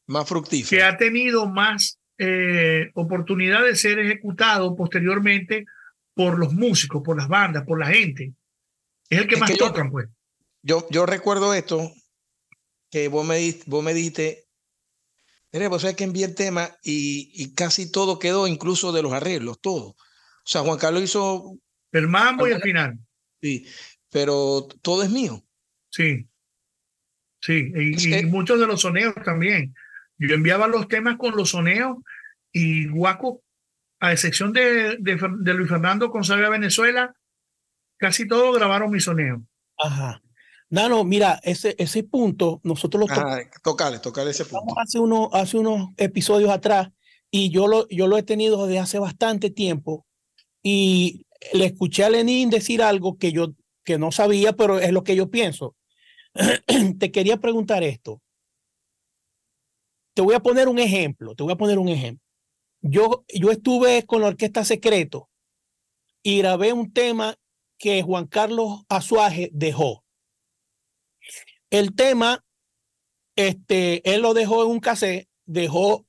Más 0.08 0.28
fructífero. 0.28 0.68
que 0.78 0.82
ha 0.84 0.96
tenido 0.98 1.46
más 1.46 1.98
eh, 2.18 2.90
oportunidad 2.94 3.64
de 3.64 3.74
ser 3.76 3.98
ejecutado 4.00 4.76
posteriormente 4.76 5.64
por 6.14 6.38
los 6.38 6.52
músicos, 6.52 7.02
por 7.04 7.16
las 7.16 7.26
bandas, 7.28 7.64
por 7.66 7.78
la 7.80 7.86
gente. 7.88 8.32
Es 9.10 9.18
el 9.20 9.26
que 9.28 9.34
Es 9.34 9.40
más 9.40 9.50
que 9.50 9.56
yo- 9.56 9.66
tocan, 9.68 9.90
pues. 9.90 10.08
Yo, 10.62 10.86
yo 10.90 11.04
recuerdo 11.06 11.52
esto, 11.54 11.92
que 12.90 13.08
vos 13.08 13.26
me, 13.26 13.36
di- 13.38 13.60
vos 13.66 13.82
me 13.84 13.92
dijiste, 13.92 14.43
mire, 15.55 15.68
vos 15.68 15.82
sabés 15.82 15.96
que 15.96 16.05
envié 16.05 16.26
el 16.26 16.34
tema 16.34 16.68
y, 16.82 17.30
y 17.32 17.55
casi 17.55 17.90
todo 17.90 18.18
quedó, 18.18 18.48
incluso 18.48 18.92
de 18.92 19.02
los 19.02 19.12
arreglos, 19.12 19.61
todo. 19.61 19.90
O 19.90 19.96
sea, 20.44 20.62
Juan 20.62 20.78
Carlos 20.78 21.05
hizo, 21.05 21.57
El 21.92 22.09
mambo 22.09 22.46
y 22.48 22.50
el 22.50 22.61
final. 22.61 22.98
sí, 23.40 23.66
pero 24.11 24.66
todo 24.82 25.02
es 25.02 25.11
mío. 25.11 25.42
Sí. 25.90 26.28
Sí, 27.40 27.72
y, 27.74 28.14
Es 28.14 28.24
muchos 28.24 28.59
de 28.59 28.66
los 28.66 28.80
soneos 28.80 29.14
también. 29.24 29.74
Yo 30.18 30.34
enviaba 30.34 30.66
los 30.66 30.88
temas 30.88 31.16
con 31.18 31.36
los 31.36 31.50
soneos 31.50 31.98
y 32.52 32.88
Guaco, 32.88 33.42
a 34.00 34.12
excepción 34.12 34.52
de, 34.52 34.96
de 34.98 35.55
Luis 35.55 35.68
Fernando 35.68 36.09
González 36.09 36.50
Venezuela, 36.50 37.14
casi 37.96 38.26
todos 38.26 38.57
grabaron 38.57 38.90
mi 38.90 39.00
soneo. 39.00 39.42
Ajá. 39.78 40.20
No, 40.74 40.88
no, 40.88 41.04
mira, 41.04 41.38
ese, 41.44 41.76
ese 41.78 42.02
punto 42.02 42.60
nosotros 42.64 43.02
lo 43.02 43.06
tocamos 43.06 43.46
tocale, 43.62 44.00
tocale 44.00 44.32
ese 44.32 44.44
punto. 44.44 44.74
hace, 44.76 44.98
uno, 44.98 45.30
hace 45.32 45.56
unos 45.56 45.90
episodios 45.96 46.50
atrás 46.50 46.88
y 47.30 47.50
yo 47.50 47.68
lo, 47.68 47.86
yo 47.90 48.08
lo 48.08 48.18
he 48.18 48.24
tenido 48.24 48.66
desde 48.66 48.80
hace 48.80 48.98
bastante 48.98 49.50
tiempo 49.50 50.04
y 50.64 51.26
le 51.52 51.66
escuché 51.66 52.02
a 52.02 52.10
Lenin 52.10 52.50
decir 52.50 52.82
algo 52.82 53.18
que 53.18 53.30
yo 53.30 53.54
que 53.84 53.98
no 53.98 54.10
sabía, 54.10 54.54
pero 54.54 54.80
es 54.80 54.90
lo 54.90 55.04
que 55.04 55.14
yo 55.14 55.30
pienso. 55.30 55.76
Te 56.98 57.12
quería 57.12 57.36
preguntar 57.36 57.84
esto. 57.84 58.20
Te 60.12 60.22
voy 60.22 60.34
a 60.34 60.40
poner 60.40 60.68
un 60.68 60.80
ejemplo, 60.80 61.36
te 61.36 61.44
voy 61.44 61.52
a 61.52 61.56
poner 61.56 61.78
un 61.78 61.88
ejemplo. 61.88 62.24
Yo, 62.80 63.24
yo 63.32 63.52
estuve 63.52 64.06
con 64.06 64.22
la 64.22 64.28
Orquesta 64.28 64.64
Secreto 64.64 65.28
y 66.20 66.38
grabé 66.38 66.72
un 66.72 66.92
tema 66.92 67.36
que 67.78 68.02
Juan 68.02 68.26
Carlos 68.26 68.82
Azuaje 68.88 69.50
dejó. 69.52 70.03
El 71.74 71.94
tema, 71.94 72.44
este, 73.36 74.08
él 74.14 74.22
lo 74.22 74.34
dejó 74.34 74.64
en 74.64 74.70
un 74.70 74.80
cassette, 74.80 75.28
dejó 75.46 76.06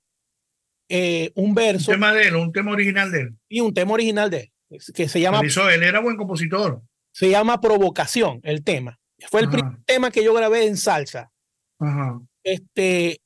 eh, 0.89 1.32
un 1.36 1.49
Un 1.49 1.55
verso 1.55 1.91
tema 1.91 2.13
de 2.13 2.28
él, 2.28 2.36
un 2.36 2.51
tema 2.51 2.72
original 2.72 3.11
de 3.11 3.22
él. 3.22 3.36
y 3.49 3.61
un 3.61 3.74
tema 3.74 3.93
original 3.93 4.30
de 4.30 4.51
él, 4.70 4.80
que 4.93 5.09
se 5.09 5.20
llama, 5.20 5.43
hizo 5.45 5.68
él 5.70 5.82
era 5.84 5.99
buen 5.99 6.18
compositor. 6.18 6.82
se 7.11 7.30
llama 7.30 7.59
Provocación, 7.61 8.39
el 8.43 8.63
tema. 8.63 8.99
Fue 9.32 9.39
el 9.41 9.47
Ajá. 9.47 9.57
primer 9.57 9.84
tema 9.86 10.11
que 10.11 10.24
yo 10.24 10.34
grabé 10.34 10.68
en 10.68 10.78
salsa. 10.78 11.32
Ajá. 11.80 12.20
Este, 12.43 13.22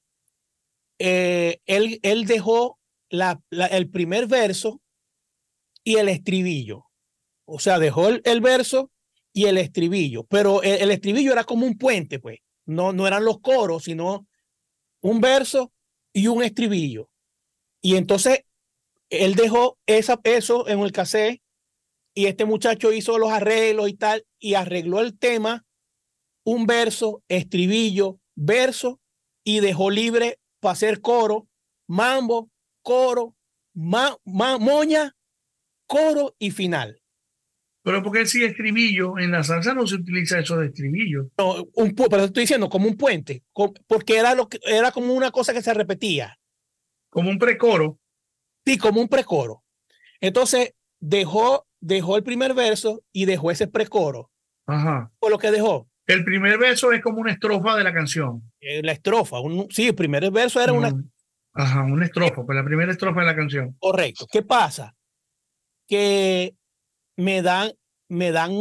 eh, 0.99 1.59
él, 1.65 1.99
él 2.03 2.25
dejó 2.25 2.79
la, 3.09 3.41
la- 3.49 3.65
el 3.67 3.89
primer 3.89 4.27
verso 4.27 4.81
y 5.83 5.95
el 5.97 6.07
estribillo. 6.09 6.85
O 7.45 7.59
sea, 7.59 7.79
dejó 7.79 8.07
el, 8.09 8.21
el 8.23 8.39
verso 8.41 8.91
y 9.39 9.45
el 9.45 9.57
estribillo, 9.57 10.25
pero 10.25 10.61
el, 10.63 10.91
estribillo 10.91 11.31
era 11.31 11.45
como 11.45 11.65
un 11.65 11.77
puente, 11.77 12.19
pues. 12.19 12.39
No, 12.65 12.91
no 12.91 13.07
eran 13.07 13.23
los 13.23 13.39
coros, 13.39 13.85
sino 13.85 14.27
un 14.99 15.21
verso 15.21 15.71
y 16.11 16.27
un 16.27 16.43
estribillo. 16.43 17.09
Y 17.81 17.95
entonces 17.95 18.41
él 19.09 19.35
dejó 19.35 19.77
esa, 19.85 20.19
eso 20.25 20.67
en 20.67 20.79
el 20.81 20.91
cassette 20.91 21.41
y 22.13 22.25
este 22.25 22.43
muchacho 22.43 22.91
hizo 22.91 23.17
los 23.17 23.31
arreglos 23.31 23.87
y 23.87 23.93
tal 23.93 24.25
y 24.39 24.55
arregló 24.55 24.99
el 24.99 25.17
tema, 25.17 25.65
un 26.43 26.65
verso, 26.65 27.23
estribillo, 27.29 28.19
verso 28.35 28.99
y 29.45 29.61
dejó 29.61 29.89
libre 29.89 30.37
para 30.59 30.73
hacer 30.73 30.99
coro, 30.99 31.47
mambo, 31.87 32.49
coro, 32.81 33.37
ma- 33.73 34.17
moña, 34.25 35.15
coro 35.87 36.35
y 36.39 36.51
final. 36.51 37.01
Pero 37.89 38.03
porque 38.03 38.19
él 38.19 38.27
sí 38.27 38.43
estribillo, 38.43 39.17
en 39.17 39.31
la 39.31 39.43
salsa 39.43 39.73
no 39.73 39.87
se 39.87 39.95
utiliza 39.95 40.37
eso 40.37 40.57
de 40.57 40.67
estribillo. 40.67 41.31
No, 41.39 41.65
un, 41.73 41.95
pero 41.95 42.25
estoy 42.25 42.41
diciendo 42.43 42.69
como 42.69 42.87
un 42.87 42.95
puente, 42.95 43.43
porque 43.87 44.17
era, 44.19 44.35
lo 44.35 44.47
que, 44.47 44.59
era 44.63 44.91
como 44.91 45.11
una 45.11 45.31
cosa 45.31 45.53
que 45.53 45.63
se 45.63 45.73
repetía. 45.73 46.37
Como 47.09 47.31
un 47.31 47.39
precoro. 47.39 47.97
Sí, 48.63 48.77
como 48.77 49.01
un 49.01 49.07
precoro. 49.07 49.63
Entonces 50.21 50.75
dejó, 50.99 51.65
dejó 51.79 52.15
el 52.15 52.21
primer 52.21 52.53
verso 52.53 53.01
y 53.11 53.25
dejó 53.25 53.49
ese 53.49 53.67
precoro. 53.67 54.29
Ajá. 54.67 55.11
Por 55.17 55.31
lo 55.31 55.39
que 55.39 55.49
dejó 55.49 55.89
El 56.05 56.23
primer 56.23 56.59
verso 56.59 56.91
es 56.91 57.01
como 57.01 57.17
una 57.21 57.31
estrofa 57.31 57.75
de 57.75 57.83
la 57.83 57.91
canción. 57.91 58.43
eh, 58.61 58.83
la 58.83 58.91
estrofa. 58.91 59.39
un- 59.39 59.65
sí, 59.71 59.87
el 59.87 59.95
primer 59.95 60.29
verso 60.29 60.61
era 60.61 60.73
una. 60.73 60.93
Ajá, 61.53 61.81
una 61.85 62.05
estrofa, 62.05 62.45
pues 62.45 62.55
la 62.55 62.63
primera 62.63 62.91
estrofa 62.91 63.21
de 63.21 63.25
la 63.25 63.35
canción. 63.35 63.75
Correcto. 63.79 64.27
¿Qué 64.31 64.43
pasa? 64.43 64.95
Que 65.87 66.53
me 67.17 67.41
dan, 67.41 67.71
me 68.10 68.32
dan, 68.32 68.51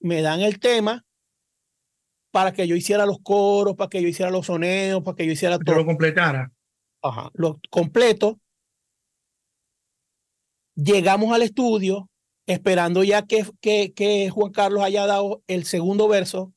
me 0.00 0.22
dan 0.22 0.40
el 0.40 0.58
tema 0.58 1.04
para 2.32 2.52
que 2.52 2.66
yo 2.66 2.76
hiciera 2.76 3.06
los 3.06 3.18
coros, 3.22 3.76
para 3.76 3.88
que 3.88 4.02
yo 4.02 4.08
hiciera 4.08 4.30
los 4.30 4.46
soneos, 4.46 5.02
para 5.02 5.16
que 5.16 5.26
yo 5.26 5.32
hiciera 5.32 5.58
Que 5.58 5.64
todo. 5.64 5.76
lo 5.76 5.86
completara. 5.86 6.52
Ajá, 7.02 7.30
lo 7.34 7.60
completo. 7.70 8.38
Llegamos 10.74 11.32
al 11.34 11.42
estudio 11.42 12.08
esperando 12.46 13.04
ya 13.04 13.26
que, 13.26 13.44
que, 13.60 13.92
que 13.92 14.30
Juan 14.30 14.52
Carlos 14.52 14.82
haya 14.82 15.06
dado 15.06 15.42
el 15.46 15.64
segundo 15.64 16.08
verso. 16.08 16.52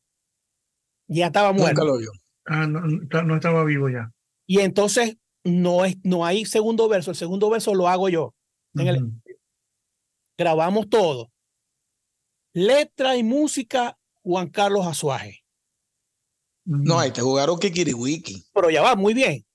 Ya 1.07 1.27
estaba 1.27 1.51
muerto. 1.51 1.81
Nunca 1.81 1.93
lo 1.93 1.99
vio. 1.99 2.11
Ah, 2.45 2.67
no, 2.67 3.35
estaba 3.35 3.63
vivo 3.63 3.89
ya. 3.89 4.11
Y 4.45 4.59
entonces 4.59 5.17
no, 5.43 5.85
es, 5.85 5.97
no 6.03 6.25
hay 6.25 6.45
segundo 6.45 6.87
verso. 6.87 7.11
El 7.11 7.17
segundo 7.17 7.49
verso 7.49 7.73
lo 7.75 7.87
hago 7.87 8.09
yo. 8.09 8.33
En 8.75 8.87
el- 8.87 9.03
Ujú. 9.03 9.13
Grabamos 10.37 10.89
todo. 10.89 11.31
Letra 12.53 13.17
y 13.17 13.23
música, 13.23 13.97
Juan 14.21 14.49
Carlos 14.49 14.85
Azuaje. 14.85 15.43
No, 16.65 16.99
ahí 16.99 17.11
te 17.11 17.21
jugaron 17.21 17.59
Kikiriwiki. 17.59 18.43
Pero 18.53 18.69
ya 18.69 18.81
va, 18.81 18.95
muy 18.95 19.13
bien. 19.13 19.45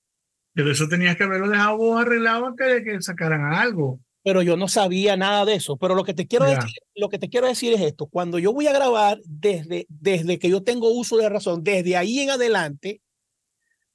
Pero 0.53 0.71
eso 0.71 0.87
tenías 0.87 1.15
que 1.15 1.23
haberlo 1.23 1.49
dejado 1.49 1.77
vos 1.77 2.01
arreglado 2.01 2.45
antes 2.47 2.67
de 2.67 2.83
que 2.83 3.01
sacaran 3.01 3.53
algo. 3.53 3.99
Pero 4.23 4.41
yo 4.41 4.57
no 4.57 4.67
sabía 4.67 5.15
nada 5.15 5.45
de 5.45 5.55
eso. 5.55 5.77
Pero 5.77 5.95
lo 5.95 6.03
que 6.03 6.13
te 6.13 6.27
quiero 6.27 6.45
Ya. 6.45 6.55
decir, 6.57 6.73
lo 6.95 7.09
que 7.09 7.17
te 7.17 7.29
quiero 7.29 7.47
decir 7.47 7.73
es 7.73 7.81
esto. 7.81 8.05
Cuando 8.07 8.37
yo 8.37 8.51
voy 8.53 8.67
a 8.67 8.73
grabar, 8.73 9.19
desde, 9.25 9.85
desde 9.89 10.37
que 10.37 10.49
yo 10.49 10.61
tengo 10.61 10.91
uso 10.91 11.17
de 11.17 11.29
razón, 11.29 11.63
desde 11.63 11.95
ahí 11.95 12.19
en 12.19 12.29
adelante, 12.31 13.01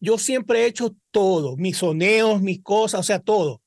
yo 0.01 0.19
siempre 0.19 0.63
he 0.63 0.67
hecho 0.67 0.97
todo, 1.11 1.57
mis 1.57 1.77
soneos, 1.79 2.41
mis 2.41 2.63
cosas, 2.63 3.01
o 3.01 3.05
sea, 3.05 3.21
todo. 3.21 3.63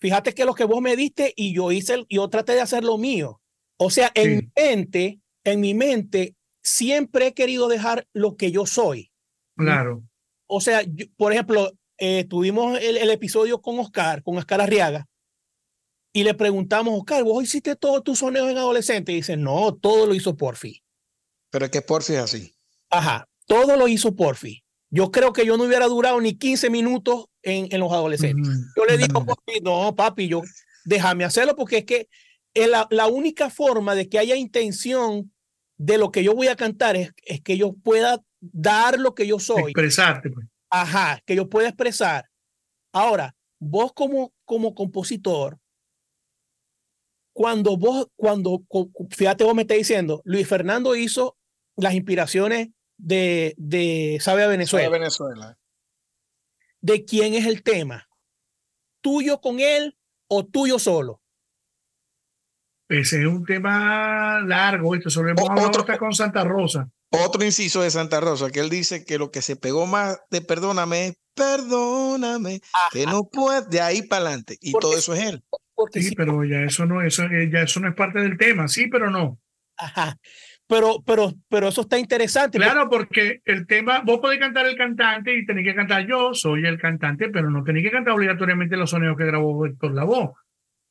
Fíjate 0.00 0.32
que 0.34 0.44
lo 0.44 0.54
que 0.54 0.64
vos 0.64 0.80
me 0.80 0.94
diste 0.94 1.32
y 1.34 1.54
yo 1.54 1.72
hice, 1.72 1.94
el- 1.94 2.06
yo 2.08 2.28
traté 2.28 2.52
de 2.52 2.60
hacer 2.60 2.84
lo 2.84 2.98
mío. 2.98 3.40
O 3.78 3.90
sea, 3.90 4.10
en 4.14 4.24
Sí. 4.40 4.46
mi 4.46 4.52
mente, 4.62 5.20
en 5.44 5.60
mi 5.60 5.74
mente, 5.74 6.34
siempre 6.62 7.28
he 7.28 7.34
querido 7.34 7.68
dejar 7.68 8.06
lo 8.12 8.36
que 8.36 8.50
yo 8.52 8.66
soy. 8.66 9.10
Claro. 9.56 10.02
O 10.46 10.60
sea, 10.60 10.82
yo- 10.82 11.06
por 11.16 11.32
ejemplo, 11.32 11.72
eh, 11.98 12.24
tuvimos 12.24 12.78
el, 12.80 12.96
el 12.96 13.10
episodio 13.10 13.60
con 13.60 13.78
Oscar, 13.78 14.22
con 14.22 14.36
Oscar 14.38 14.60
Arriaga, 14.60 15.06
y 16.12 16.24
le 16.24 16.34
preguntamos, 16.34 16.98
Oscar, 16.98 17.22
¿vos 17.24 17.44
hiciste 17.44 17.76
todos 17.76 18.02
tus 18.02 18.18
soneos 18.18 18.50
en 18.50 18.58
adolescente? 18.58 19.12
Y 19.12 19.16
dice, 19.16 19.36
no, 19.36 19.74
todo 19.74 20.06
lo 20.06 20.14
hizo 20.14 20.36
Porfi. 20.36 20.82
Pero 21.50 21.64
es 21.66 21.70
que 21.70 21.82
Porfi 21.82 22.14
es 22.14 22.18
así. 22.20 22.54
Ajá, 22.90 23.28
todo 23.46 23.76
lo 23.76 23.88
hizo 23.88 24.14
Porfi. 24.16 24.62
Yo 24.90 25.10
creo 25.10 25.32
que 25.32 25.44
yo 25.44 25.56
no 25.56 25.64
hubiera 25.64 25.86
durado 25.86 26.20
ni 26.20 26.34
15 26.36 26.70
minutos 26.70 27.26
en, 27.42 27.68
en 27.70 27.80
los 27.80 27.92
adolescentes. 27.92 28.48
Yo 28.76 28.84
le 28.86 28.96
digo, 28.96 29.24
Porfi, 29.24 29.60
no, 29.62 29.94
papi, 29.94 30.28
yo 30.28 30.42
déjame 30.84 31.24
hacerlo 31.24 31.54
porque 31.54 31.78
es 31.78 31.84
que 31.84 32.08
la, 32.54 32.86
la, 32.90 33.06
única 33.06 33.50
forma 33.50 33.94
de 33.94 34.08
que 34.08 34.18
haya 34.18 34.36
intención 34.36 35.32
de 35.76 35.98
lo 35.98 36.10
que 36.10 36.24
yo 36.24 36.34
voy 36.34 36.48
a 36.48 36.56
cantar 36.56 36.96
es, 36.96 37.12
es 37.24 37.40
que 37.40 37.56
yo 37.56 37.72
pueda 37.72 38.20
dar 38.40 38.98
lo 38.98 39.14
que 39.14 39.26
yo 39.26 39.38
soy. 39.38 39.70
Expresarte. 39.70 40.30
Pues. 40.30 40.46
Ajá, 40.70 41.22
que 41.24 41.36
yo 41.36 41.48
pueda 41.48 41.68
expresar. 41.68 42.28
Ahora, 42.92 43.34
vos 43.58 43.92
como, 43.92 44.32
como 44.44 44.74
compositor, 44.74 45.58
cuando 47.32 47.76
vos, 47.76 48.08
cuando, 48.16 48.64
fíjate, 49.10 49.44
vos 49.44 49.54
me 49.54 49.62
estás 49.62 49.78
diciendo, 49.78 50.20
Luis 50.24 50.48
Fernando 50.48 50.96
hizo 50.96 51.36
las 51.76 51.94
inspiraciones 51.94 52.70
de, 52.96 53.54
de 53.56 54.18
Sabe 54.20 54.42
a 54.42 54.48
Venezuela. 54.48 54.86
Sabe 54.86 54.98
Venezuela. 54.98 55.58
¿De 56.80 57.04
quién 57.04 57.34
es 57.34 57.46
el 57.46 57.62
tema? 57.62 58.08
¿Tuyo 59.00 59.40
con 59.40 59.60
él 59.60 59.96
o 60.26 60.44
tuyo 60.44 60.78
solo? 60.78 61.17
Ese 62.88 63.20
es 63.20 63.26
un 63.26 63.44
tema 63.44 64.40
largo, 64.40 64.94
esto 64.94 65.10
sobre 65.10 65.32
otro 65.32 65.84
con 65.98 66.14
Santa 66.14 66.42
Rosa. 66.42 66.88
Otro 67.10 67.44
inciso 67.44 67.82
de 67.82 67.90
Santa 67.90 68.20
Rosa, 68.20 68.50
que 68.50 68.60
él 68.60 68.70
dice 68.70 69.04
que 69.04 69.18
lo 69.18 69.30
que 69.30 69.42
se 69.42 69.56
pegó 69.56 69.86
más 69.86 70.20
de 70.30 70.40
Perdóname 70.40 71.08
es 71.08 71.18
Perdóname, 71.34 72.60
que 72.92 73.06
no 73.06 73.28
puede, 73.30 73.68
de 73.68 73.80
ahí 73.80 74.02
para 74.02 74.22
adelante. 74.22 74.56
Y 74.60 74.72
todo 74.72 74.96
eso 74.96 75.14
es 75.14 75.20
él. 75.20 75.44
sí, 75.92 76.14
pero 76.16 76.44
ya 76.44 76.62
eso 76.62 76.84
no, 76.84 77.02
eso, 77.02 77.24
eh, 77.24 77.48
ya 77.52 77.60
eso 77.60 77.80
no 77.80 77.88
es 77.88 77.94
parte 77.94 78.20
del 78.20 78.36
tema, 78.36 78.68
sí, 78.68 78.88
pero 78.88 79.10
no. 79.10 79.38
Ajá. 79.76 80.16
Pero, 80.66 81.02
pero, 81.06 81.32
pero 81.48 81.68
eso 81.68 81.82
está 81.82 81.98
interesante. 81.98 82.58
Claro, 82.58 82.90
porque 82.90 83.40
el 83.44 83.66
tema, 83.66 84.00
vos 84.04 84.18
podés 84.18 84.38
cantar 84.38 84.66
el 84.66 84.76
cantante 84.76 85.34
y 85.34 85.46
tenés 85.46 85.64
que 85.64 85.74
cantar 85.74 86.06
yo, 86.06 86.34
soy 86.34 86.66
el 86.66 86.78
cantante, 86.78 87.30
pero 87.30 87.50
no 87.50 87.64
tenés 87.64 87.82
que 87.82 87.90
cantar 87.90 88.14
obligatoriamente 88.14 88.76
los 88.76 88.90
sonidos 88.90 89.16
que 89.16 89.24
grabó 89.24 89.64
Héctor 89.64 89.94
Lavoe. 89.94 90.34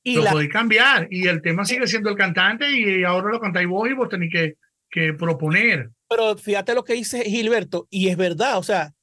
Y 0.03 0.15
lo 0.15 0.25
podéis 0.25 0.51
cambiar 0.51 1.07
y 1.11 1.27
el 1.27 1.41
tema 1.41 1.65
sigue 1.65 1.85
siendo 1.87 2.09
el 2.09 2.15
cantante 2.15 2.71
y 2.71 3.03
ahora 3.03 3.29
lo 3.29 3.41
cantáis 3.41 3.67
vos 3.67 3.89
y 3.89 3.93
vos 3.93 4.07
tenéis 4.07 4.31
que, 4.31 4.53
que 4.89 5.13
proponer. 5.13 5.89
Pero 6.09 6.37
fíjate 6.37 6.73
lo 6.73 6.83
que 6.83 6.93
dice 6.93 7.23
Gilberto, 7.23 7.87
y 7.89 8.07
es 8.07 8.15
verdad, 8.15 8.57
o 8.57 8.63
sea, 8.63 8.93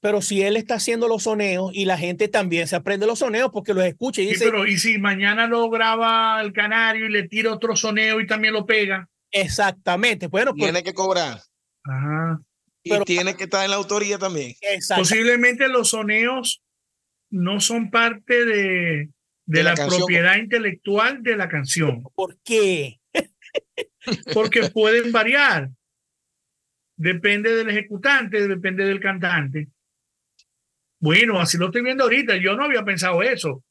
pero 0.00 0.22
si 0.22 0.42
él 0.42 0.56
está 0.56 0.76
haciendo 0.76 1.08
los 1.08 1.24
soneos 1.24 1.72
y 1.74 1.84
la 1.84 1.98
gente 1.98 2.28
también 2.28 2.66
se 2.66 2.76
aprende 2.76 3.06
los 3.06 3.18
soneos 3.18 3.50
porque 3.52 3.74
los 3.74 3.84
escucha 3.84 4.22
y 4.22 4.28
dice. 4.28 4.46
pero 4.46 4.66
y 4.66 4.78
si 4.78 4.98
mañana 4.98 5.46
lo 5.46 5.68
graba 5.68 6.40
el 6.40 6.52
canario 6.52 7.06
y 7.06 7.10
le 7.10 7.28
tira 7.28 7.52
otro 7.52 7.76
soneo 7.76 8.20
y 8.20 8.26
también 8.26 8.54
lo 8.54 8.64
pega. 8.64 9.08
Exactamente. 9.30 10.26
Bueno, 10.28 10.52
pues 10.52 10.64
tiene 10.64 10.82
que 10.82 10.94
cobrar. 10.94 11.40
Ajá. 11.84 12.40
Y 12.82 12.98
tiene 13.04 13.36
que 13.36 13.44
estar 13.44 13.62
en 13.62 13.70
la 13.70 13.76
autoría 13.76 14.18
también. 14.18 14.54
Posiblemente 14.96 15.68
los 15.68 15.90
soneos 15.90 16.62
no 17.28 17.60
son 17.60 17.90
parte 17.90 18.46
de, 18.46 19.10
de, 19.46 19.62
la, 19.62 19.74
propiedad 19.74 20.36
intelectual 20.36 21.22
de 21.22 21.36
la 21.36 21.48
canción. 21.48 22.02
¿Por 22.14 22.38
qué? 22.44 23.00
Porque 24.34 24.68
pueden 24.68 25.12
variar. 25.12 25.70
Depende 26.96 27.54
del 27.54 27.70
ejecutante, 27.70 28.46
depende 28.46 28.84
del 28.84 29.00
cantante. 29.00 29.68
Bueno, 31.00 31.40
así 31.40 31.56
lo 31.56 31.66
estoy 31.66 31.82
viendo 31.82 32.04
ahorita. 32.04 32.36
Yo 32.36 32.54
no 32.54 32.64
había 32.64 32.84
pensado 32.84 33.22
eso. 33.22 33.64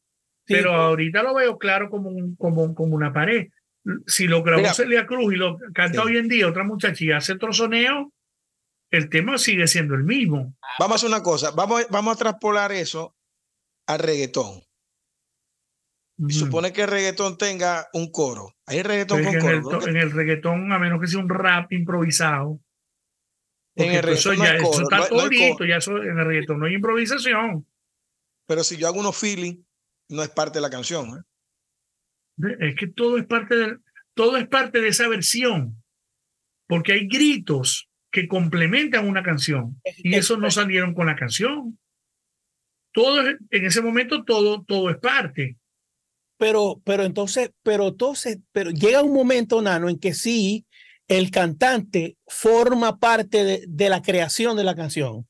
pero 0.45 0.73
ahorita 0.73 1.21
lo 1.21 1.35
veo 1.35 1.57
claro 1.59 1.89
como, 1.89 2.09
un, 2.09 2.35
como, 2.35 2.73
como 2.73 2.95
una 2.95 3.13
pared. 3.13 3.49
Si 4.07 4.27
lo 4.27 4.43
grabó 4.43 4.65
Celia 4.73 5.05
Cruz 5.05 5.33
y 5.33 5.37
lo 5.37 5.57
canta 5.73 6.03
hoy 6.03 6.17
en 6.17 6.27
día 6.27 6.47
otra 6.47 6.63
muchacha 6.63 7.03
y 7.03 7.11
hace 7.11 7.33
otro 7.33 7.53
soneo, 7.53 8.11
el 8.91 9.09
tema 9.09 9.37
sigue 9.37 9.67
siendo 9.67 9.93
el 9.95 10.03
mismo. 10.03 10.55
Vamos 10.79 10.93
a 10.93 10.95
hacer 10.95 11.09
una 11.09 11.23
cosa. 11.23 11.51
Vamos, 11.51 11.85
vamos 11.89 12.15
a 12.15 12.19
traspolar 12.19 12.71
eso 12.71 13.15
al 13.87 13.99
reggaetón. 13.99 14.61
Y 16.27 16.33
supone 16.33 16.73
que 16.73 16.81
el 16.81 16.89
reggaetón 16.89 17.37
tenga 17.37 17.87
un 17.93 18.11
coro. 18.11 18.55
Hay 18.65 18.83
reggaetón 18.83 19.23
con 19.23 19.39
coro. 19.39 19.87
En 19.87 19.95
el, 19.95 20.11
reggaetón, 20.11 20.71
a 20.73 20.79
menos 20.79 20.99
que 20.99 21.07
sea 21.07 21.19
un 21.19 21.29
rap 21.29 21.71
improvisado. 21.71 22.59
En 23.75 23.91
el 23.93 24.03
reggaetón 24.03 24.33
eso, 24.33 24.43
ya, 24.43 24.55
eso 24.55 24.81
está 24.81 25.07
todo 25.07 25.27
listo, 25.29 25.63
ya 25.65 25.77
eso, 25.77 25.97
en 25.97 26.19
el 26.19 26.25
reggaetón 26.25 26.59
no 26.59 26.65
hay 26.65 26.73
improvisación. 26.73 27.65
Pero 28.45 28.63
si 28.63 28.75
yo 28.75 28.87
hago 28.87 28.99
unos 28.99 29.17
feeling, 29.17 29.63
no 30.09 30.21
es 30.21 30.29
parte 30.29 30.57
de 30.57 30.61
la 30.61 30.69
canción. 30.69 31.23
¿eh? 32.39 32.57
Es 32.59 32.75
que 32.75 32.87
todo 32.87 33.17
es 33.17 33.25
parte 33.25 33.55
de, 33.55 33.77
todo 34.13 34.35
es 34.35 34.47
parte 34.47 34.81
de 34.81 34.89
esa 34.89 35.07
versión. 35.07 35.81
Porque 36.67 36.93
hay 36.93 37.07
gritos 37.07 37.89
que 38.11 38.27
complementan 38.27 39.07
una 39.07 39.23
canción. 39.23 39.81
Y 39.97 40.15
esos 40.15 40.37
no 40.37 40.51
salieron 40.51 40.93
con 40.93 41.07
la 41.07 41.15
canción. 41.15 41.79
Todo, 42.91 43.25
en 43.25 43.65
ese 43.65 43.81
momento, 43.81 44.25
todo, 44.25 44.63
todo 44.63 44.89
es 44.89 44.97
parte. 44.97 45.57
Pero, 46.39 46.81
pero 46.85 47.03
entonces, 47.03 47.51
pero 47.63 47.89
entonces, 47.89 48.39
pero 48.53 48.71
llega 48.71 49.03
un 49.03 49.13
momento, 49.13 49.61
Nano, 49.61 49.89
en 49.89 49.99
que 49.99 50.13
sí, 50.13 50.65
el 51.09 51.31
cantante 51.31 52.15
forma 52.27 52.97
parte 52.97 53.43
de, 53.43 53.63
de, 53.67 53.89
la 53.89 54.01
creación 54.01 54.55
de 54.55 54.63
la 54.63 54.73
canción. 54.73 55.17
O 55.17 55.27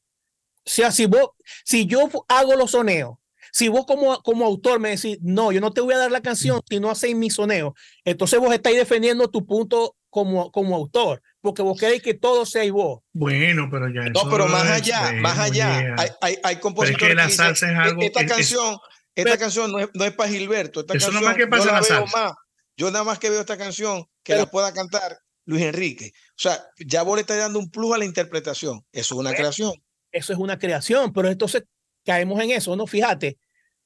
sea, 0.64 0.91
si 0.91 1.07
vos, 1.07 1.32
si 1.66 1.88
yo 1.88 2.07
hago 2.28 2.55
los 2.55 2.72
soneos, 2.72 3.18
si 3.51 3.70
vos 3.70 3.86
como, 3.88 4.22
como 4.22 4.45
autor 4.45 4.80
me 4.80 4.89
decís, 4.89 5.18
no, 5.22 5.51
yo 5.51 5.62
no 5.62 5.72
te 5.72 5.82
voy 5.82 5.95
a 5.95 5.97
dar 5.97 6.12
la 6.12 6.22
canción 6.22 6.62
si 6.70 6.80
no 6.80 6.91
hacéis 6.91 7.16
mi 7.16 7.32
soneo, 7.32 7.74
entonces 8.05 8.39
vos 8.39 8.53
estáis 8.53 8.78
defendiendo 8.78 9.30
tu 9.30 9.47
punto 9.47 9.95
como, 10.10 10.51
como 10.51 10.76
autor, 10.76 11.22
porque 11.41 11.62
vos 11.62 11.80
queréis 11.80 12.01
que 12.01 12.14
todo 12.14 12.45
sea 12.45 12.72
vos. 12.72 13.01
Bueno, 13.14 13.68
pero 13.72 13.88
ya. 13.89 14.10
No, 14.10 14.30
pero 14.30 14.47
más 14.47 14.70
allá, 14.70 15.12
más 15.14 15.39
allá, 15.39 15.95
hay, 15.97 16.10
hay, 16.22 16.38
hay 16.43 16.55
compositores 16.57 17.16
que, 17.16 17.24
dicen, 17.24 17.51
es 17.51 17.64
algo, 17.64 18.01
esta 18.01 18.26
canción 18.26 18.78
esta 19.20 19.38
canción 19.38 19.72
no 19.72 19.80
es, 19.80 19.89
no 19.93 20.05
es 20.05 20.13
para 20.13 20.30
Gilberto. 20.30 20.82
Esta 20.82 20.93
canción, 20.93 21.24
más 21.24 21.36
que 21.36 21.47
pasa 21.47 21.65
yo, 21.65 21.72
la 21.72 21.82
veo 21.82 22.07
más, 22.07 22.34
yo 22.78 22.91
nada 22.91 23.03
más 23.03 23.20
que 23.20 23.30
veo 23.30 23.41
esta 23.41 23.57
canción 23.57 24.06
que 24.23 24.35
la 24.35 24.45
pueda 24.45 24.73
cantar 24.73 25.18
Luis 25.45 25.64
Enrique. 25.64 26.11
O 26.15 26.38
sea, 26.38 26.64
ya 26.77 27.03
vos 27.03 27.15
le 27.15 27.22
estás 27.22 27.38
dando 27.38 27.60
un 27.60 27.69
plus 27.69 27.94
a 27.94 27.98
la 27.98 28.06
interpretación. 28.06 28.85
Eso 28.91 29.15
es 29.15 29.19
una 29.19 29.34
creación. 29.34 29.73
Eso 30.11 30.34
es 30.34 30.39
una 30.39 30.57
creación, 30.57 31.11
pero 31.14 31.30
entonces 31.30 31.64
caemos 32.06 32.41
en 32.41 32.52
eso, 32.52 32.76
¿no? 32.76 32.88
Fíjate, 32.88 33.38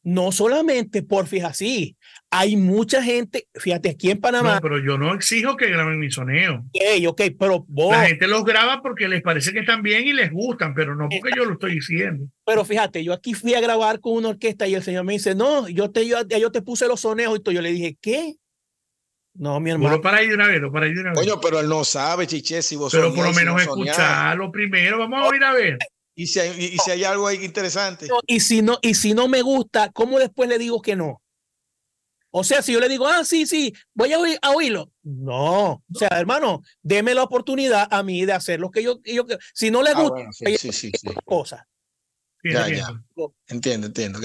no 0.03 0.31
solamente 0.31 1.01
por 1.01 1.27
así, 1.45 1.97
hay 2.29 2.57
mucha 2.57 3.01
gente, 3.01 3.47
fíjate, 3.55 3.89
aquí 3.89 4.11
en 4.11 4.19
Panamá. 4.19 4.55
No, 4.55 4.61
pero 4.61 4.79
yo 4.79 4.97
no 4.97 5.13
exijo 5.13 5.55
que 5.55 5.69
graben 5.69 5.99
mi 5.99 6.11
soneo. 6.11 6.65
Ok, 6.73 7.07
ok, 7.07 7.21
pero 7.39 7.65
vos. 7.67 7.91
La 7.91 8.07
gente 8.07 8.27
los 8.27 8.43
graba 8.43 8.81
porque 8.81 9.07
les 9.07 9.21
parece 9.21 9.53
que 9.53 9.59
están 9.59 9.81
bien 9.81 10.05
y 10.05 10.13
les 10.13 10.31
gustan, 10.31 10.73
pero 10.73 10.95
no 10.95 11.07
porque 11.09 11.35
yo 11.35 11.45
lo 11.45 11.53
estoy 11.53 11.75
diciendo. 11.75 12.25
Pero 12.45 12.65
fíjate, 12.65 13.03
yo 13.03 13.13
aquí 13.13 13.33
fui 13.33 13.53
a 13.53 13.61
grabar 13.61 14.01
con 14.01 14.13
una 14.13 14.29
orquesta 14.29 14.67
y 14.67 14.75
el 14.75 14.83
señor 14.83 15.05
me 15.05 15.13
dice, 15.13 15.35
no, 15.35 15.69
yo 15.69 15.89
te, 15.91 16.05
yo, 16.05 16.17
yo 16.27 16.51
te 16.51 16.61
puse 16.61 16.87
los 16.87 17.01
soneos 17.01 17.37
y 17.37 17.39
todo. 17.41 17.53
Yo 17.53 17.61
le 17.61 17.71
dije, 17.71 17.97
¿qué? 18.01 18.35
No, 19.35 19.59
mi 19.59 19.71
hermano. 19.71 19.95
Pero 19.95 20.01
para 20.01 20.21
ir 20.21 20.29
de 20.29 20.35
una 20.35 20.47
vez, 20.47 20.61
para 20.71 20.87
ir 20.87 20.95
de 20.95 21.01
una 21.01 21.11
vez. 21.11 21.19
Coño, 21.19 21.39
pero 21.41 21.59
él 21.59 21.67
no 21.67 21.83
sabe, 21.83 22.27
chiche, 22.27 22.61
si 22.61 22.75
vos 22.75 22.91
Pero 22.91 23.13
por 23.13 23.25
lo 23.25 23.33
menos 23.33 23.61
escucharlo 23.61 24.51
primero, 24.51 24.99
vamos 24.99 25.31
a 25.31 25.35
ir 25.35 25.43
a 25.43 25.53
ver. 25.53 25.77
Y 26.15 26.27
si, 26.27 26.39
hay, 26.39 26.51
y, 26.63 26.77
si 26.77 26.91
hay 26.91 27.03
algo 27.03 27.27
ahí 27.27 27.43
interesante. 27.43 28.07
Y 28.27 28.39
si 28.39 28.61
no, 28.61 28.77
y 28.81 28.93
si 28.93 29.13
no 29.13 29.27
me 29.27 29.41
gusta, 29.41 29.91
¿cómo 29.91 30.19
después 30.19 30.47
le 30.47 30.59
digo 30.59 30.81
que 30.81 30.95
no? 30.95 31.21
O 32.35 32.43
sea, 32.43 32.63
si 32.63 32.73
yo 32.73 32.79
le 32.79 32.89
digo, 32.89 33.07
ah, 33.07 33.23
sí, 33.23 33.45
sí, 33.45 33.73
voy 33.93 34.11
a, 34.11 34.19
oír, 34.19 34.39
a 34.41 34.51
oírlo. 34.51 34.91
No, 35.03 35.71
o 35.71 35.83
sea, 35.93 36.09
hermano, 36.13 36.63
deme 36.81 37.13
la 37.13 37.23
oportunidad 37.23 37.87
a 37.91 38.01
mí 38.01 38.25
de 38.25 38.33
hacer 38.33 38.59
lo 38.59 38.71
que 38.71 38.81
yo, 38.81 38.99
yo 39.03 39.23
si 39.53 39.69
no 39.69 39.83
le 39.83 39.91
ah, 39.91 40.01
gusta, 40.01 40.31
sí, 40.31 40.57
sí, 40.57 40.71
sí, 40.71 40.91
sí. 40.99 41.09
cosa. 41.25 41.67
Ya, 42.43 42.67
ya. 42.69 42.87
Entiendo, 43.47 43.87
entiendo. 43.87 44.19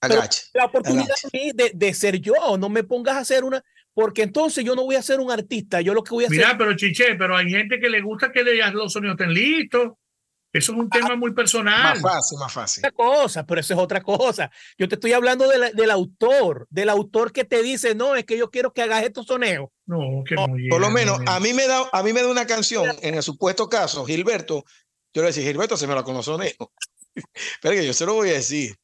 Agache. 0.00 0.44
La 0.54 0.64
oportunidad 0.64 1.14
de, 1.32 1.72
de, 1.74 1.94
ser 1.94 2.20
yo, 2.20 2.56
no 2.58 2.70
me 2.70 2.84
pongas 2.84 3.16
a 3.16 3.20
hacer 3.20 3.44
una, 3.44 3.62
porque 3.92 4.22
entonces 4.22 4.64
yo 4.64 4.74
no 4.74 4.84
voy 4.84 4.96
a 4.96 5.02
ser 5.02 5.20
un 5.20 5.30
artista, 5.30 5.80
yo 5.80 5.94
lo 5.94 6.02
que 6.02 6.10
voy 6.10 6.24
a 6.24 6.26
hacer. 6.28 6.38
Mira, 6.38 6.56
pero 6.56 6.74
chiche, 6.74 7.16
pero 7.16 7.36
hay 7.36 7.50
gente 7.50 7.78
que 7.78 7.88
le 7.88 8.00
gusta 8.00 8.32
que 8.32 8.44
los 8.72 8.92
sonidos 8.92 9.18
estén 9.18 9.34
listos. 9.34 9.92
Eso 10.58 10.72
es 10.72 10.78
un 10.78 10.90
tema 10.90 11.16
muy 11.16 11.32
personal. 11.32 12.00
Más 12.00 12.02
fácil, 12.02 12.38
más 12.38 12.52
fácil. 12.52 12.80
Otra 12.80 12.92
cosa, 12.92 13.46
pero 13.46 13.60
eso 13.60 13.74
es 13.74 13.80
otra 13.80 14.02
cosa. 14.02 14.50
Yo 14.78 14.88
te 14.88 14.94
estoy 14.94 15.12
hablando 15.12 15.46
del 15.48 15.90
autor, 15.90 16.66
del 16.70 16.88
autor 16.88 17.32
que 17.32 17.44
te 17.44 17.62
dice, 17.62 17.94
no, 17.94 18.16
es 18.16 18.24
que 18.24 18.38
yo 18.38 18.50
quiero 18.50 18.72
que 18.72 18.82
hagas 18.82 19.04
estos 19.04 19.26
soneos. 19.26 19.68
No, 19.86 20.24
que 20.26 20.34
no, 20.34 20.46
Por 20.68 20.80
lo 20.80 20.90
menos, 20.90 21.20
a 21.26 21.40
mí, 21.40 21.52
me 21.52 21.66
da, 21.66 21.88
a 21.92 22.02
mí 22.02 22.12
me 22.12 22.22
da 22.22 22.28
una 22.28 22.46
canción, 22.46 22.86
en 23.02 23.14
el 23.14 23.22
supuesto 23.22 23.68
caso, 23.68 24.04
Gilberto, 24.04 24.64
yo 25.14 25.22
le 25.22 25.28
decía, 25.28 25.44
Gilberto, 25.44 25.76
se 25.76 25.86
me 25.86 25.94
la 25.94 26.02
con 26.02 26.14
los 26.14 26.24
soneos. 26.24 26.56
pero 27.62 27.74
que 27.74 27.86
yo 27.86 27.94
se 27.94 28.04
lo 28.04 28.14
voy 28.14 28.30
a 28.30 28.34
decir. 28.34 28.76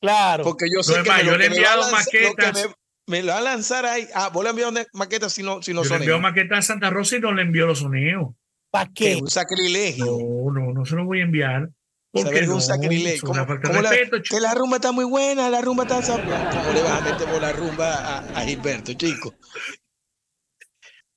Claro. 0.00 0.44
Porque 0.44 0.66
yo 0.74 0.82
sé 0.82 1.02
que, 1.02 1.10
me, 1.10 1.24
yo 1.24 1.36
le 1.36 1.44
he 1.44 1.46
enviado 1.46 1.90
maquetas. 1.90 2.68
Me, 3.06 3.22
lo 3.22 3.32
va 3.32 3.38
a 3.38 3.42
lanzar 3.42 3.86
ahí. 3.86 4.08
Ah, 4.14 4.30
vos 4.30 4.44
le 4.44 4.50
enviado 4.50 4.72
maquetas 4.92 5.32
si 5.32 5.42
no, 5.42 5.62
si 5.62 5.72
no 5.72 5.82
yo 5.84 5.90
le 5.90 5.96
envió 5.96 6.20
maquetas 6.20 6.58
a 6.58 6.62
Santa 6.62 6.90
Rosa 6.90 7.16
y 7.16 7.20
no 7.20 7.32
le 7.32 7.42
envió 7.42 7.66
los 7.66 7.80
soneos. 7.80 8.34
¿Para 8.72 8.90
qué? 8.92 9.16
un 9.16 9.30
sacrilegio. 9.30 10.06
No, 10.06 10.50
no, 10.50 10.72
no 10.72 10.84
se 10.84 10.96
lo 10.96 11.04
voy 11.04 11.20
a 11.20 11.24
enviar. 11.24 11.70
Porque 12.10 12.40
es 12.40 12.48
un 12.48 12.60
sacrilegio. 12.60 13.28
¿Cómo, 13.28 13.80
la, 13.80 13.90
que 13.90 14.40
la 14.40 14.54
rumba 14.54 14.76
está 14.76 14.92
muy 14.92 15.04
buena, 15.04 15.48
la 15.48 15.60
rumba 15.60 15.84
está... 15.84 16.00
¿Cómo 16.02 16.72
le 16.74 16.82
vas 16.82 17.00
a 17.00 17.10
meter 17.12 17.28
por 17.28 17.40
la 17.40 17.52
rumba 17.52 17.94
a, 17.94 18.18
a 18.40 18.44
Gilberto, 18.44 18.92
chico? 18.94 19.34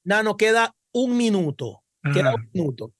Nano, 0.04 0.38
queda 0.38 0.76
un 0.94 1.18
minuto. 1.18 1.84
queda 2.14 2.36
un 2.36 2.50
minuto. 2.54 2.94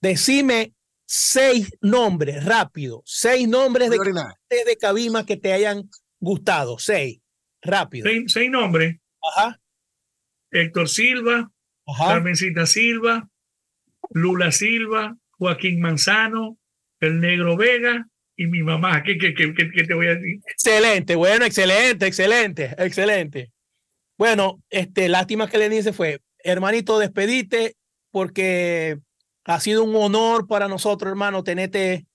Decime 0.00 0.74
seis 1.06 1.76
nombres, 1.80 2.44
rápido, 2.44 3.02
seis 3.04 3.48
nombres 3.48 3.90
de, 3.90 3.98
de 3.98 4.76
Cabima 4.76 5.24
que 5.24 5.36
te 5.36 5.52
hayan 5.52 5.88
gustado, 6.20 6.78
seis, 6.78 7.20
rápido. 7.62 8.08
Seis, 8.26 8.50
nombres. 8.50 8.96
Ajá. 9.22 9.60
Héctor 10.50 10.88
Silva, 10.88 11.50
Carmencita 11.98 12.66
Silva, 12.66 13.28
Lula 14.10 14.52
Silva, 14.52 15.16
Joaquín 15.30 15.80
Manzano, 15.80 16.58
el 17.00 17.20
Negro 17.20 17.56
Vega 17.56 18.06
y 18.36 18.46
mi 18.46 18.62
mamá. 18.62 19.02
¿Qué, 19.02 19.18
qué, 19.18 19.34
qué, 19.34 19.54
qué 19.54 19.84
te 19.84 19.94
voy 19.94 20.06
a 20.06 20.14
decir? 20.14 20.40
Excelente, 20.48 21.14
bueno, 21.14 21.44
excelente, 21.44 22.06
excelente, 22.06 22.74
excelente. 22.78 23.52
Bueno, 24.18 24.62
este, 24.70 25.08
lástima 25.08 25.48
que 25.48 25.58
le 25.58 25.68
dice 25.68 25.92
fue, 25.92 26.20
hermanito, 26.38 26.98
despedite 26.98 27.74
porque 28.10 28.98
ha 29.44 29.60
sido 29.60 29.84
un 29.84 29.94
honor 29.94 30.46
para 30.46 30.68
nosotros, 30.68 31.10
hermano, 31.10 31.44
tenerte 31.44 32.06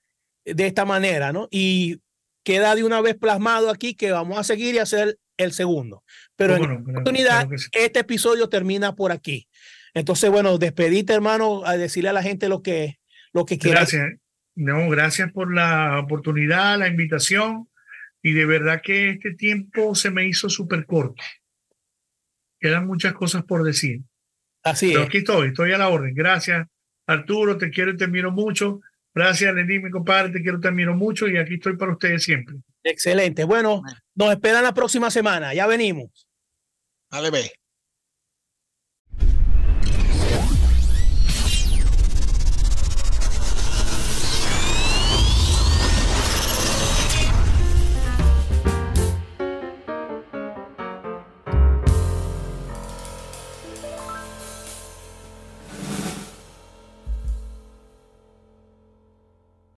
de 0.45 0.67
esta 0.67 0.85
manera, 0.85 1.31
¿no? 1.31 1.47
Y 1.51 1.99
queda 2.43 2.75
de 2.75 2.83
una 2.83 3.01
vez 3.01 3.15
plasmado 3.15 3.69
aquí 3.69 3.93
que 3.93 4.11
vamos 4.11 4.37
a 4.37 4.43
seguir 4.43 4.75
y 4.75 4.79
hacer 4.79 5.17
el 5.37 5.53
segundo. 5.53 6.03
Pero 6.35 6.55
en 6.55 6.63
esta 6.63 6.75
oportunidad, 6.75 7.47
este 7.71 7.99
episodio 7.99 8.49
termina 8.49 8.95
por 8.95 9.11
aquí. 9.11 9.47
Entonces, 9.93 10.29
bueno, 10.29 10.57
despedite, 10.57 11.13
hermano, 11.13 11.65
a 11.65 11.77
decirle 11.77 12.09
a 12.09 12.13
la 12.13 12.23
gente 12.23 12.47
lo 12.47 12.61
que, 12.61 12.99
lo 13.33 13.45
que 13.45 13.57
quieras. 13.57 13.91
Gracias. 13.91 14.19
No, 14.55 14.89
gracias 14.89 15.31
por 15.31 15.53
la 15.53 15.99
oportunidad, 15.99 16.77
la 16.77 16.87
invitación. 16.87 17.67
Y 18.21 18.33
de 18.33 18.45
verdad 18.45 18.81
que 18.83 19.11
este 19.11 19.33
tiempo 19.33 19.95
se 19.95 20.11
me 20.11 20.27
hizo 20.27 20.49
súper 20.49 20.85
corto. 20.85 21.23
Quedan 22.59 22.85
muchas 22.85 23.13
cosas 23.13 23.43
por 23.43 23.63
decir. 23.63 24.01
Así 24.63 24.89
Pero 24.89 25.03
aquí 25.03 25.19
estoy, 25.19 25.49
estoy 25.49 25.71
a 25.71 25.77
la 25.77 25.89
orden. 25.89 26.13
Gracias, 26.13 26.67
Arturo, 27.07 27.57
te 27.57 27.71
quiero 27.71 27.91
y 27.91 27.97
te 27.97 28.03
admiro 28.03 28.31
mucho. 28.31 28.81
Gracias, 29.13 29.53
Lenín, 29.53 29.83
mi 29.83 29.89
compadre, 29.89 30.31
te 30.31 30.41
quiero 30.41 30.59
y 30.59 30.61
te 30.61 30.67
admiro 30.67 30.95
mucho. 30.95 31.27
Y 31.27 31.37
aquí 31.37 31.55
estoy 31.55 31.75
para 31.75 31.93
ustedes 31.93 32.23
siempre. 32.23 32.57
Excelente. 32.83 33.43
Bueno, 33.43 33.81
nos 34.15 34.31
esperan 34.31 34.63
la 34.63 34.73
próxima 34.73 35.09
semana. 35.09 35.53
Ya 35.53 35.65
venimos. 35.65 36.27
Dale, 37.09 37.31
ve. 37.31 37.51